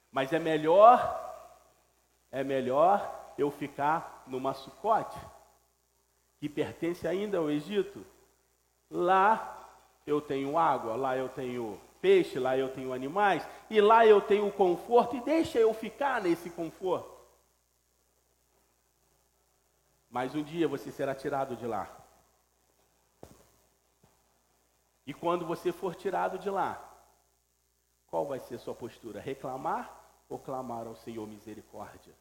Mas 0.09 0.32
é 0.32 0.39
melhor, 0.39 1.28
é 2.32 2.43
melhor 2.43 3.34
eu 3.38 3.49
ficar 3.49 4.23
numa 4.27 4.53
sucote, 4.53 5.19
que 6.39 6.47
pertence 6.47 7.07
ainda 7.07 7.38
ao 7.38 7.49
Egito. 7.49 8.05
Lá 8.89 9.67
eu 10.05 10.21
tenho 10.21 10.57
água, 10.57 10.95
lá 10.95 11.17
eu 11.17 11.30
tenho 11.30 11.80
peixe, 12.01 12.39
lá 12.39 12.57
eu 12.57 12.73
tenho 12.73 12.93
animais, 12.93 13.47
e 13.69 13.82
lá 13.82 14.05
eu 14.05 14.21
tenho 14.21 14.51
conforto, 14.51 15.15
e 15.15 15.21
deixa 15.21 15.59
eu 15.59 15.73
ficar 15.73 16.21
nesse 16.21 16.49
conforto. 16.49 17.19
Mas 20.09 20.34
um 20.34 20.41
dia 20.41 20.67
você 20.67 20.91
será 20.91 21.13
tirado 21.13 21.55
de 21.55 21.67
lá. 21.67 21.88
E 25.05 25.13
quando 25.13 25.45
você 25.45 25.71
for 25.71 25.95
tirado 25.95 26.38
de 26.38 26.49
lá, 26.49 26.84
qual 28.07 28.25
vai 28.25 28.39
ser 28.39 28.57
sua 28.59 28.73
postura? 28.73 29.19
Reclamar 29.19 29.99
ou 30.30 30.38
clamar 30.38 30.88
ao 30.88 30.95
Senhor 30.95 31.27
misericórdia? 31.27 32.13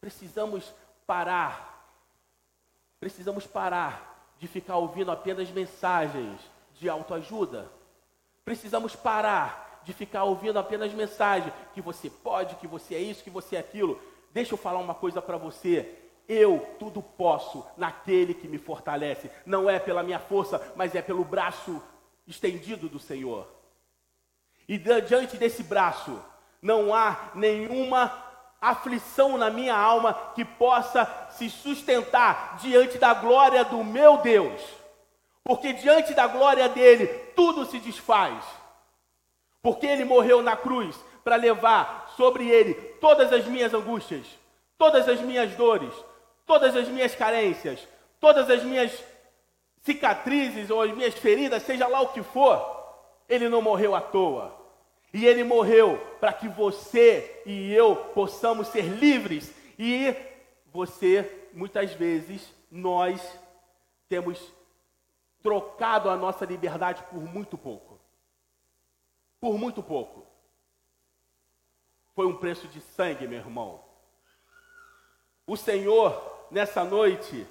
Precisamos 0.00 0.74
parar. 1.06 1.96
Precisamos 3.00 3.46
parar 3.46 4.34
de 4.38 4.46
ficar 4.46 4.76
ouvindo 4.76 5.10
apenas 5.10 5.50
mensagens 5.50 6.40
de 6.74 6.88
autoajuda. 6.88 7.70
Precisamos 8.44 8.94
parar 8.94 9.80
de 9.84 9.92
ficar 9.92 10.24
ouvindo 10.24 10.58
apenas 10.58 10.92
mensagens 10.92 11.52
que 11.72 11.80
você 11.80 12.10
pode, 12.10 12.56
que 12.56 12.66
você 12.66 12.94
é 12.94 13.00
isso, 13.00 13.24
que 13.24 13.30
você 13.30 13.56
é 13.56 13.60
aquilo. 13.60 14.00
Deixa 14.32 14.54
eu 14.54 14.58
falar 14.58 14.78
uma 14.78 14.94
coisa 14.94 15.20
para 15.20 15.36
você. 15.36 15.96
Eu 16.28 16.76
tudo 16.78 17.02
posso 17.02 17.64
naquele 17.76 18.34
que 18.34 18.46
me 18.46 18.58
fortalece. 18.58 19.30
Não 19.46 19.68
é 19.68 19.78
pela 19.78 20.02
minha 20.02 20.18
força, 20.18 20.72
mas 20.76 20.94
é 20.94 21.00
pelo 21.00 21.24
braço 21.24 21.82
estendido 22.26 22.88
do 22.88 22.98
Senhor. 22.98 23.57
E 24.68 24.76
diante 24.76 25.36
desse 25.38 25.62
braço, 25.62 26.22
não 26.60 26.94
há 26.94 27.30
nenhuma 27.34 28.12
aflição 28.60 29.38
na 29.38 29.48
minha 29.48 29.74
alma 29.74 30.32
que 30.34 30.44
possa 30.44 31.08
se 31.30 31.48
sustentar 31.48 32.58
diante 32.60 32.98
da 32.98 33.14
glória 33.14 33.64
do 33.64 33.82
meu 33.82 34.18
Deus. 34.18 34.60
Porque 35.42 35.72
diante 35.72 36.12
da 36.12 36.26
glória 36.26 36.68
dele, 36.68 37.06
tudo 37.34 37.64
se 37.64 37.78
desfaz. 37.78 38.44
Porque 39.62 39.86
ele 39.86 40.04
morreu 40.04 40.42
na 40.42 40.56
cruz 40.56 40.94
para 41.24 41.36
levar 41.36 42.12
sobre 42.16 42.48
ele 42.48 42.74
todas 43.00 43.32
as 43.32 43.46
minhas 43.46 43.72
angústias, 43.72 44.26
todas 44.76 45.08
as 45.08 45.20
minhas 45.20 45.54
dores, 45.54 45.92
todas 46.44 46.76
as 46.76 46.88
minhas 46.88 47.14
carências, 47.14 47.86
todas 48.20 48.50
as 48.50 48.62
minhas 48.62 48.92
cicatrizes 49.82 50.68
ou 50.68 50.82
as 50.82 50.92
minhas 50.92 51.14
feridas, 51.14 51.62
seja 51.62 51.86
lá 51.86 52.00
o 52.00 52.08
que 52.08 52.22
for, 52.22 52.76
ele 53.28 53.48
não 53.48 53.62
morreu 53.62 53.94
à 53.94 54.00
toa. 54.00 54.57
E 55.12 55.24
ele 55.26 55.42
morreu 55.42 55.98
para 56.20 56.32
que 56.32 56.48
você 56.48 57.42
e 57.46 57.72
eu 57.72 57.96
possamos 57.96 58.68
ser 58.68 58.82
livres. 58.82 59.52
E 59.78 60.14
você, 60.72 61.48
muitas 61.52 61.92
vezes, 61.92 62.52
nós 62.70 63.20
temos 64.08 64.52
trocado 65.42 66.10
a 66.10 66.16
nossa 66.16 66.44
liberdade 66.44 67.02
por 67.04 67.22
muito 67.22 67.56
pouco. 67.56 67.98
Por 69.40 69.56
muito 69.56 69.82
pouco. 69.82 70.26
Foi 72.14 72.26
um 72.26 72.36
preço 72.36 72.66
de 72.68 72.80
sangue, 72.80 73.26
meu 73.26 73.38
irmão. 73.38 73.80
O 75.46 75.56
Senhor 75.56 76.46
nessa 76.50 76.84
noite, 76.84 77.46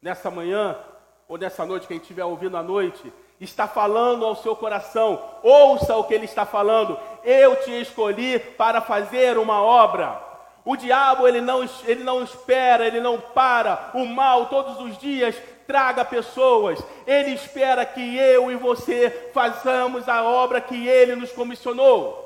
nessa 0.00 0.30
manhã, 0.30 0.78
ou 1.26 1.38
nessa 1.38 1.64
noite, 1.64 1.86
quem 1.86 1.96
estiver 1.96 2.24
ouvindo 2.24 2.56
à 2.56 2.62
noite, 2.62 3.12
está 3.44 3.66
falando 3.66 4.24
ao 4.24 4.36
seu 4.36 4.54
coração, 4.54 5.22
ouça 5.42 5.96
o 5.96 6.04
que 6.04 6.14
ele 6.14 6.24
está 6.24 6.46
falando. 6.46 6.98
Eu 7.24 7.56
te 7.56 7.70
escolhi 7.80 8.38
para 8.38 8.80
fazer 8.80 9.38
uma 9.38 9.60
obra. 9.60 10.20
O 10.64 10.76
diabo, 10.76 11.26
ele 11.26 11.40
não, 11.40 11.68
ele 11.84 12.04
não 12.04 12.22
espera, 12.22 12.86
ele 12.86 13.00
não 13.00 13.20
para. 13.20 13.90
O 13.94 14.06
mal, 14.06 14.46
todos 14.46 14.80
os 14.80 14.96
dias, 14.96 15.36
traga 15.66 16.04
pessoas. 16.04 16.78
Ele 17.06 17.30
espera 17.30 17.84
que 17.84 18.16
eu 18.16 18.50
e 18.50 18.56
você 18.56 19.30
façamos 19.34 20.08
a 20.08 20.22
obra 20.22 20.60
que 20.60 20.86
ele 20.86 21.16
nos 21.16 21.32
comissionou. 21.32 22.20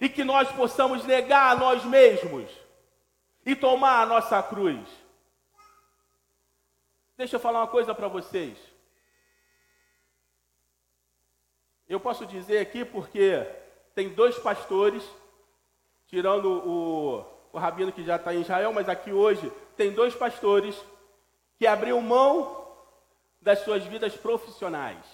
E 0.00 0.08
que 0.08 0.24
nós 0.24 0.50
possamos 0.52 1.04
negar 1.04 1.52
a 1.52 1.58
nós 1.58 1.84
mesmos 1.84 2.48
e 3.44 3.54
tomar 3.54 4.02
a 4.02 4.06
nossa 4.06 4.42
cruz. 4.42 4.80
Deixa 7.18 7.36
eu 7.36 7.40
falar 7.40 7.60
uma 7.60 7.66
coisa 7.66 7.94
para 7.94 8.08
vocês. 8.08 8.75
Eu 11.88 12.00
posso 12.00 12.26
dizer 12.26 12.58
aqui 12.58 12.84
porque 12.84 13.46
tem 13.94 14.08
dois 14.08 14.36
pastores, 14.38 15.02
tirando 16.06 16.46
o, 16.46 17.24
o 17.52 17.58
rabino 17.58 17.92
que 17.92 18.04
já 18.04 18.16
está 18.16 18.34
em 18.34 18.40
Israel, 18.40 18.72
mas 18.72 18.88
aqui 18.88 19.12
hoje 19.12 19.50
tem 19.76 19.92
dois 19.92 20.14
pastores 20.14 20.76
que 21.58 21.66
abriram 21.66 22.00
mão 22.00 22.66
das 23.40 23.60
suas 23.60 23.84
vidas 23.84 24.16
profissionais. 24.16 25.04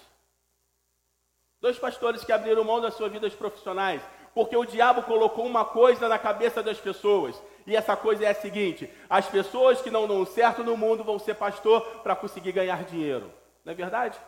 Dois 1.61 1.77
pastores 1.77 2.23
que 2.25 2.31
abriram 2.31 2.63
mão 2.63 2.81
das 2.81 2.95
suas 2.95 3.11
vidas 3.11 3.33
profissionais, 3.33 4.01
porque 4.33 4.57
o 4.57 4.65
diabo 4.65 5.03
colocou 5.03 5.45
uma 5.45 5.63
coisa 5.63 6.09
na 6.09 6.17
cabeça 6.17 6.63
das 6.63 6.79
pessoas. 6.79 7.41
E 7.65 7.75
essa 7.75 7.95
coisa 7.95 8.25
é 8.25 8.29
a 8.29 8.35
seguinte: 8.35 8.91
as 9.09 9.27
pessoas 9.27 9.81
que 9.81 9.91
não 9.91 10.07
dão 10.07 10.25
certo 10.25 10.63
no 10.63 10.75
mundo 10.75 11.03
vão 11.03 11.19
ser 11.19 11.35
pastor 11.35 11.81
para 12.01 12.15
conseguir 12.15 12.51
ganhar 12.51 12.83
dinheiro. 12.83 13.31
Não 13.63 13.71
é 13.71 13.75
verdade? 13.75 14.19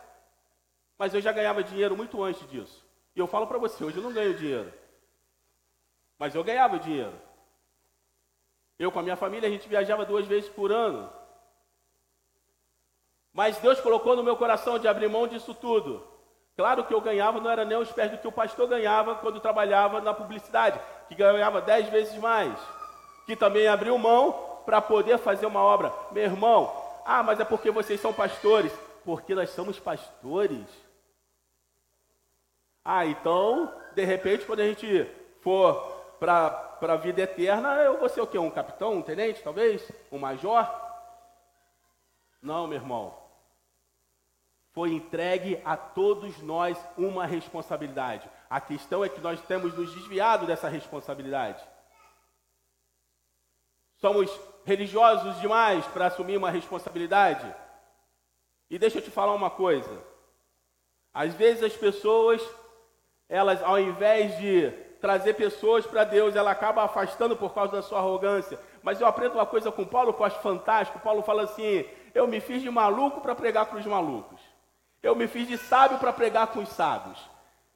Mas 0.98 1.14
eu 1.14 1.20
já 1.20 1.32
ganhava 1.32 1.62
dinheiro 1.62 1.96
muito 1.96 2.22
antes 2.22 2.48
disso. 2.48 2.84
E 3.14 3.18
eu 3.18 3.26
falo 3.26 3.46
para 3.46 3.58
você, 3.58 3.84
hoje 3.84 3.96
eu 3.96 4.02
não 4.02 4.12
ganho 4.12 4.34
dinheiro. 4.34 4.72
Mas 6.18 6.34
eu 6.34 6.42
ganhava 6.42 6.78
dinheiro. 6.78 7.14
Eu 8.78 8.92
com 8.92 8.98
a 8.98 9.02
minha 9.02 9.16
família, 9.16 9.48
a 9.48 9.52
gente 9.52 9.68
viajava 9.68 10.04
duas 10.04 10.26
vezes 10.26 10.48
por 10.48 10.70
ano. 10.70 11.10
Mas 13.32 13.58
Deus 13.58 13.80
colocou 13.80 14.16
no 14.16 14.22
meu 14.22 14.36
coração 14.36 14.78
de 14.78 14.88
abrir 14.88 15.08
mão 15.08 15.26
disso 15.26 15.54
tudo. 15.54 16.06
Claro 16.56 16.84
que 16.84 16.94
eu 16.94 17.00
ganhava 17.02 17.38
não 17.38 17.50
era 17.50 17.66
nem 17.66 17.76
os 17.76 17.92
pés 17.92 18.10
do 18.10 18.16
que 18.16 18.26
o 18.26 18.32
pastor 18.32 18.66
ganhava 18.66 19.14
quando 19.16 19.40
trabalhava 19.40 20.00
na 20.00 20.14
publicidade, 20.14 20.80
que 21.06 21.14
ganhava 21.14 21.60
dez 21.60 21.86
vezes 21.90 22.16
mais. 22.18 22.58
Que 23.26 23.36
também 23.36 23.68
abriu 23.68 23.98
mão 23.98 24.32
para 24.64 24.80
poder 24.80 25.18
fazer 25.18 25.44
uma 25.44 25.60
obra. 25.60 25.92
Meu 26.10 26.24
irmão, 26.24 26.72
ah, 27.04 27.22
mas 27.22 27.38
é 27.38 27.44
porque 27.44 27.70
vocês 27.70 28.00
são 28.00 28.12
pastores. 28.12 28.72
Porque 29.04 29.34
nós 29.34 29.50
somos 29.50 29.78
pastores. 29.78 30.85
Ah, 32.88 33.04
então, 33.04 33.74
de 33.94 34.04
repente, 34.04 34.46
quando 34.46 34.60
a 34.60 34.66
gente 34.66 35.10
for 35.40 35.74
para 36.20 36.78
a 36.80 36.96
vida 36.96 37.22
eterna, 37.22 37.74
eu 37.82 37.98
vou 37.98 38.08
ser 38.08 38.20
o 38.20 38.26
quê? 38.26 38.38
Um 38.38 38.50
capitão, 38.50 38.94
um 38.94 39.02
tenente, 39.02 39.42
talvez? 39.42 39.90
Um 40.12 40.18
major? 40.18 40.66
Não, 42.40 42.66
meu 42.66 42.78
irmão 42.78 43.26
foi 44.76 44.92
entregue 44.92 45.58
a 45.64 45.74
todos 45.74 46.36
nós 46.42 46.78
uma 46.98 47.24
responsabilidade. 47.24 48.28
A 48.48 48.60
questão 48.60 49.02
é 49.02 49.08
que 49.08 49.22
nós 49.22 49.40
temos 49.40 49.74
nos 49.74 49.94
desviado 49.94 50.46
dessa 50.46 50.68
responsabilidade. 50.68 51.64
Somos 53.96 54.30
religiosos 54.66 55.40
demais 55.40 55.86
para 55.86 56.08
assumir 56.08 56.36
uma 56.36 56.50
responsabilidade. 56.50 57.50
E 58.68 58.78
deixa 58.78 58.98
eu 58.98 59.02
te 59.02 59.10
falar 59.10 59.32
uma 59.32 59.48
coisa. 59.48 60.04
Às 61.14 61.32
vezes 61.32 61.62
as 61.62 61.74
pessoas, 61.74 62.46
elas 63.28 63.62
ao 63.62 63.78
invés 63.78 64.36
de 64.38 64.70
trazer 65.00 65.34
pessoas 65.34 65.86
para 65.86 66.04
Deus, 66.04 66.34
ela 66.34 66.50
acaba 66.50 66.82
afastando 66.82 67.36
por 67.36 67.54
causa 67.54 67.72
da 67.72 67.82
sua 67.82 67.98
arrogância. 67.98 68.58
Mas 68.82 69.00
eu 69.00 69.06
aprendo 69.06 69.34
uma 69.34 69.46
coisa 69.46 69.70
com 69.70 69.84
Paulo 69.84 70.12
que 70.12 70.20
eu 70.20 70.26
acho 70.26 70.40
fantástico. 70.40 71.00
Paulo 71.00 71.22
fala 71.22 71.42
assim: 71.42 71.84
eu 72.14 72.26
me 72.26 72.40
fiz 72.40 72.62
de 72.62 72.70
maluco 72.70 73.20
para 73.20 73.34
pregar 73.34 73.66
para 73.66 73.78
os 73.78 73.86
malucos. 73.86 74.40
Eu 75.02 75.14
me 75.14 75.28
fiz 75.28 75.46
de 75.46 75.58
sábio 75.58 75.98
para 75.98 76.12
pregar 76.12 76.48
com 76.48 76.60
os 76.60 76.68
sábios. 76.70 77.18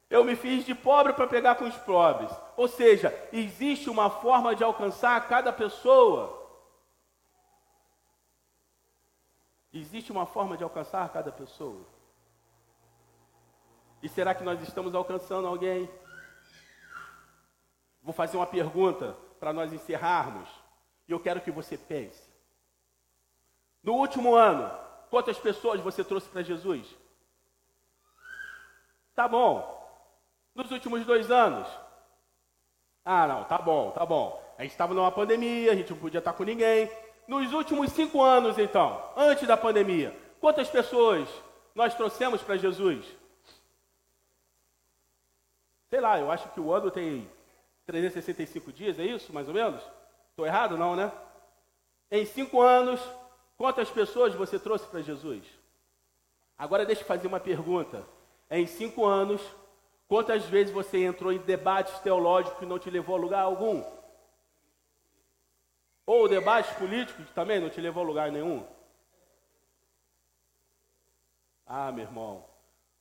Eu 0.09 0.25
me 0.25 0.35
fiz 0.35 0.65
de 0.65 0.75
pobre 0.75 1.13
para 1.13 1.27
pregar 1.27 1.55
com 1.55 1.65
os 1.65 1.77
pobres. 1.77 2.29
Ou 2.57 2.67
seja, 2.67 3.17
existe 3.31 3.89
uma 3.89 4.09
forma 4.09 4.53
de 4.53 4.63
alcançar 4.63 5.27
cada 5.29 5.53
pessoa. 5.53 6.37
Existe 9.73 10.11
uma 10.11 10.25
forma 10.25 10.57
de 10.57 10.63
alcançar 10.63 11.07
cada 11.09 11.31
pessoa. 11.31 11.85
E 14.01 14.09
será 14.09 14.33
que 14.33 14.43
nós 14.43 14.61
estamos 14.61 14.95
alcançando 14.95 15.47
alguém? 15.47 15.89
Vou 18.01 18.13
fazer 18.13 18.37
uma 18.37 18.47
pergunta 18.47 19.15
para 19.39 19.53
nós 19.53 19.71
encerrarmos. 19.71 20.49
E 21.07 21.11
eu 21.11 21.19
quero 21.19 21.41
que 21.41 21.51
você 21.51 21.77
pense. 21.77 22.31
No 23.83 23.93
último 23.93 24.35
ano, 24.35 24.71
quantas 25.09 25.37
pessoas 25.37 25.81
você 25.81 26.03
trouxe 26.03 26.29
para 26.29 26.41
Jesus? 26.41 26.87
Tá 29.13 29.27
bom. 29.27 29.79
Nos 30.55 30.71
últimos 30.71 31.05
dois 31.05 31.29
anos? 31.29 31.67
Ah, 33.05 33.27
não, 33.27 33.43
tá 33.43 33.57
bom, 33.57 33.91
tá 33.91 34.05
bom. 34.05 34.41
A 34.57 34.63
gente 34.63 34.71
estava 34.71 34.93
numa 34.93 35.11
pandemia, 35.11 35.71
a 35.71 35.75
gente 35.75 35.91
não 35.91 35.97
podia 35.97 36.19
estar 36.19 36.33
com 36.33 36.43
ninguém. 36.43 36.89
Nos 37.27 37.53
últimos 37.53 37.91
cinco 37.91 38.21
anos, 38.21 38.57
então, 38.57 39.01
antes 39.15 39.47
da 39.47 39.57
pandemia, 39.57 40.15
quantas 40.39 40.69
pessoas 40.69 41.27
nós 41.73 41.93
trouxemos 41.95 42.41
para 42.41 42.57
Jesus? 42.57 43.05
Sei 45.91 45.99
lá, 45.99 46.17
eu 46.17 46.31
acho 46.31 46.47
que 46.51 46.59
o 46.61 46.73
ano 46.73 46.89
tem 46.89 47.29
365 47.85 48.71
dias, 48.71 48.97
é 48.97 49.03
isso, 49.03 49.33
mais 49.33 49.49
ou 49.49 49.53
menos? 49.53 49.83
Estou 50.29 50.45
errado, 50.45 50.77
não, 50.77 50.95
né? 50.95 51.11
Em 52.09 52.25
cinco 52.25 52.61
anos, 52.61 53.01
quantas 53.57 53.89
pessoas 53.89 54.33
você 54.33 54.57
trouxe 54.57 54.87
para 54.87 55.01
Jesus? 55.01 55.43
Agora 56.57 56.85
deixa 56.85 57.01
eu 57.01 57.05
fazer 57.05 57.27
uma 57.27 57.41
pergunta 57.41 58.07
em 58.49 58.65
cinco 58.65 59.05
anos, 59.05 59.41
quantas 60.07 60.45
vezes 60.45 60.73
você 60.73 61.03
entrou 61.03 61.33
em 61.33 61.39
debates 61.39 61.99
teológicos 61.99 62.57
que 62.57 62.65
não 62.65 62.79
te 62.79 62.89
levou 62.89 63.17
a 63.17 63.19
lugar 63.19 63.41
algum? 63.41 63.83
Ou 66.05 66.29
debates 66.29 66.71
políticos 66.77 67.25
que 67.25 67.33
também 67.33 67.59
não 67.59 67.69
te 67.69 67.81
levou 67.81 68.01
a 68.01 68.07
lugar 68.07 68.31
nenhum? 68.31 68.65
Ah, 71.65 71.91
meu 71.91 72.05
irmão, 72.05 72.45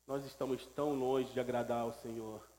nós 0.09 0.25
estamos 0.25 0.67
tão 0.67 0.93
longe 0.95 1.33
de 1.33 1.39
agradar 1.39 1.83
ao 1.83 1.93
Senhor. 1.93 2.50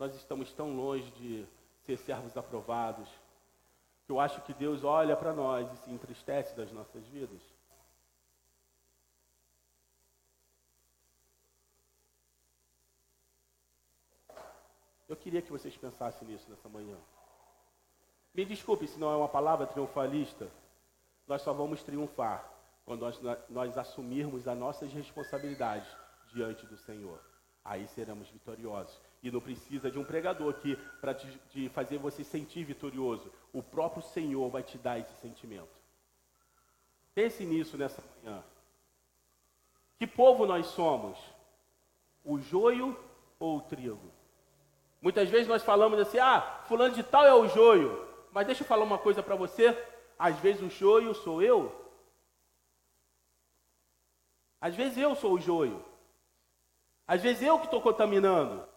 Nós 0.00 0.14
estamos 0.14 0.50
tão 0.54 0.74
longe 0.74 1.10
de 1.10 1.46
ser 1.84 1.98
servos 1.98 2.34
aprovados. 2.34 3.06
Que 4.06 4.12
eu 4.12 4.18
acho 4.18 4.40
que 4.40 4.54
Deus 4.54 4.82
olha 4.82 5.14
para 5.14 5.34
nós 5.34 5.70
e 5.70 5.76
se 5.76 5.90
entristece 5.90 6.56
das 6.56 6.72
nossas 6.72 7.06
vidas. 7.08 7.42
Eu 15.06 15.16
queria 15.16 15.42
que 15.42 15.52
vocês 15.52 15.76
pensassem 15.76 16.26
nisso 16.26 16.48
nessa 16.48 16.68
manhã. 16.68 16.96
Me 18.32 18.46
desculpe 18.46 18.86
se 18.86 18.98
não 18.98 19.12
é 19.12 19.16
uma 19.16 19.28
palavra 19.28 19.66
triunfalista. 19.66 20.50
Nós 21.26 21.42
só 21.42 21.52
vamos 21.52 21.82
triunfar 21.82 22.50
quando 22.86 23.02
nós, 23.02 23.20
nós 23.50 23.76
assumirmos 23.76 24.48
as 24.48 24.56
nossas 24.56 24.90
responsabilidades 24.94 25.94
diante 26.32 26.64
do 26.64 26.78
Senhor. 26.78 27.20
Aí 27.62 27.86
seremos 27.88 28.30
vitoriosos. 28.30 29.09
E 29.22 29.30
não 29.30 29.40
precisa 29.40 29.90
de 29.90 29.98
um 29.98 30.04
pregador 30.04 30.50
aqui 30.50 30.76
para 31.00 31.14
te, 31.14 31.68
fazer 31.70 31.98
você 31.98 32.24
sentir 32.24 32.64
vitorioso. 32.64 33.30
O 33.52 33.62
próprio 33.62 34.02
Senhor 34.02 34.48
vai 34.48 34.62
te 34.62 34.78
dar 34.78 34.98
esse 34.98 35.14
sentimento. 35.20 35.68
Pense 37.14 37.44
nisso 37.44 37.76
nessa 37.76 38.02
manhã. 38.02 38.42
Que 39.98 40.06
povo 40.06 40.46
nós 40.46 40.66
somos? 40.66 41.18
O 42.24 42.38
joio 42.38 42.98
ou 43.38 43.58
o 43.58 43.60
trigo? 43.60 44.10
Muitas 45.02 45.28
vezes 45.28 45.48
nós 45.48 45.62
falamos 45.62 45.98
assim: 45.98 46.18
ah, 46.18 46.62
fulano 46.66 46.94
de 46.94 47.02
tal 47.02 47.26
é 47.26 47.34
o 47.34 47.48
joio. 47.48 48.08
Mas 48.32 48.46
deixa 48.46 48.62
eu 48.62 48.66
falar 48.66 48.84
uma 48.84 48.98
coisa 48.98 49.22
para 49.22 49.34
você: 49.34 49.76
às 50.18 50.38
vezes 50.38 50.62
o 50.62 50.70
joio 50.70 51.14
sou 51.14 51.42
eu. 51.42 51.74
Às 54.60 54.74
vezes 54.74 54.98
eu 54.98 55.14
sou 55.14 55.34
o 55.34 55.40
joio. 55.40 55.84
Às 57.06 57.22
vezes 57.22 57.42
eu 57.42 57.58
que 57.58 57.64
estou 57.64 57.80
contaminando. 57.80 58.69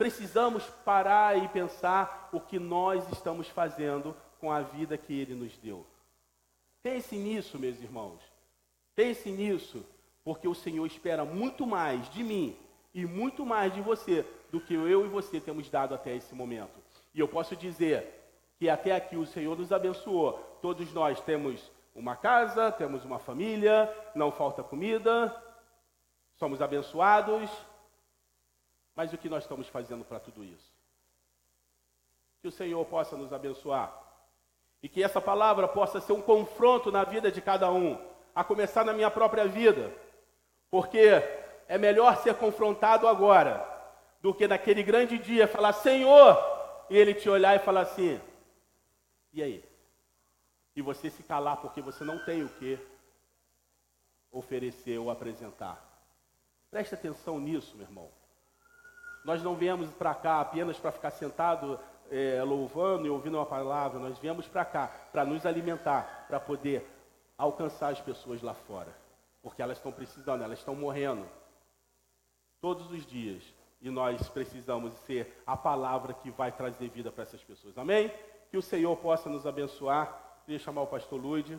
Precisamos 0.00 0.64
parar 0.82 1.36
e 1.36 1.46
pensar 1.48 2.30
o 2.32 2.40
que 2.40 2.58
nós 2.58 3.06
estamos 3.12 3.48
fazendo 3.48 4.16
com 4.40 4.50
a 4.50 4.62
vida 4.62 4.96
que 4.96 5.12
Ele 5.12 5.34
nos 5.34 5.58
deu. 5.58 5.84
Pense 6.82 7.14
nisso, 7.16 7.58
meus 7.58 7.78
irmãos. 7.82 8.18
Pense 8.96 9.30
nisso, 9.30 9.84
porque 10.24 10.48
o 10.48 10.54
Senhor 10.54 10.86
espera 10.86 11.22
muito 11.22 11.66
mais 11.66 12.08
de 12.08 12.24
mim 12.24 12.56
e 12.94 13.04
muito 13.04 13.44
mais 13.44 13.74
de 13.74 13.82
você 13.82 14.24
do 14.50 14.58
que 14.58 14.72
eu 14.72 15.04
e 15.04 15.08
você 15.08 15.38
temos 15.38 15.68
dado 15.68 15.94
até 15.94 16.16
esse 16.16 16.34
momento. 16.34 16.80
E 17.12 17.20
eu 17.20 17.28
posso 17.28 17.54
dizer 17.54 18.06
que 18.58 18.70
até 18.70 18.92
aqui 18.92 19.16
o 19.16 19.26
Senhor 19.26 19.54
nos 19.54 19.70
abençoou. 19.70 20.32
Todos 20.62 20.90
nós 20.94 21.20
temos 21.20 21.70
uma 21.94 22.16
casa, 22.16 22.72
temos 22.72 23.04
uma 23.04 23.18
família, 23.18 23.94
não 24.14 24.32
falta 24.32 24.62
comida, 24.62 25.30
somos 26.38 26.62
abençoados. 26.62 27.50
Mas 28.94 29.12
o 29.12 29.18
que 29.18 29.28
nós 29.28 29.44
estamos 29.44 29.68
fazendo 29.68 30.04
para 30.04 30.20
tudo 30.20 30.44
isso? 30.44 30.72
Que 32.40 32.48
o 32.48 32.52
Senhor 32.52 32.84
possa 32.86 33.16
nos 33.16 33.32
abençoar. 33.32 33.92
E 34.82 34.88
que 34.88 35.02
essa 35.02 35.20
palavra 35.20 35.68
possa 35.68 36.00
ser 36.00 36.12
um 36.12 36.22
confronto 36.22 36.90
na 36.90 37.04
vida 37.04 37.30
de 37.30 37.40
cada 37.40 37.70
um, 37.70 37.98
a 38.34 38.42
começar 38.42 38.84
na 38.84 38.92
minha 38.92 39.10
própria 39.10 39.46
vida. 39.46 39.92
Porque 40.70 41.00
é 41.68 41.78
melhor 41.78 42.16
ser 42.18 42.34
confrontado 42.34 43.06
agora 43.06 43.66
do 44.20 44.34
que 44.34 44.48
naquele 44.48 44.82
grande 44.82 45.18
dia 45.18 45.46
falar 45.46 45.72
Senhor 45.72 46.36
e 46.88 46.96
ele 46.96 47.14
te 47.14 47.28
olhar 47.28 47.54
e 47.56 47.60
falar 47.60 47.82
assim: 47.82 48.20
e 49.32 49.42
aí? 49.42 49.64
E 50.74 50.82
você 50.82 51.10
se 51.10 51.22
calar 51.22 51.58
porque 51.58 51.80
você 51.80 52.04
não 52.04 52.24
tem 52.24 52.42
o 52.42 52.48
que 52.48 52.78
oferecer 54.30 54.98
ou 54.98 55.10
apresentar. 55.10 55.84
Preste 56.70 56.94
atenção 56.94 57.38
nisso, 57.40 57.76
meu 57.76 57.86
irmão. 57.86 58.19
Nós 59.24 59.42
não 59.42 59.54
viemos 59.54 59.90
para 59.90 60.14
cá 60.14 60.40
apenas 60.40 60.78
para 60.78 60.92
ficar 60.92 61.10
sentado 61.10 61.78
é, 62.10 62.42
louvando 62.42 63.06
e 63.06 63.10
ouvindo 63.10 63.36
uma 63.36 63.46
palavra. 63.46 63.98
Nós 63.98 64.18
viemos 64.18 64.46
para 64.48 64.64
cá 64.64 64.90
para 65.12 65.24
nos 65.24 65.46
alimentar, 65.46 66.26
para 66.28 66.40
poder 66.40 66.86
alcançar 67.36 67.92
as 67.92 68.00
pessoas 68.00 68.42
lá 68.42 68.54
fora. 68.54 68.94
Porque 69.42 69.62
elas 69.62 69.78
estão 69.78 69.92
precisando, 69.92 70.42
elas 70.42 70.58
estão 70.58 70.74
morrendo 70.74 71.26
todos 72.60 72.90
os 72.90 73.06
dias 73.06 73.42
E 73.80 73.88
nós 73.88 74.28
precisamos 74.28 74.92
ser 75.06 75.42
a 75.46 75.56
palavra 75.56 76.12
que 76.12 76.30
vai 76.30 76.52
trazer 76.52 76.90
vida 76.90 77.10
para 77.10 77.22
essas 77.22 77.42
pessoas. 77.42 77.78
Amém? 77.78 78.12
Que 78.50 78.58
o 78.58 78.62
Senhor 78.62 78.94
possa 78.96 79.30
nos 79.30 79.46
abençoar. 79.46 80.42
Queria 80.44 80.58
chamar 80.58 80.82
o 80.82 80.86
pastor 80.86 81.18
Luide. 81.18 81.58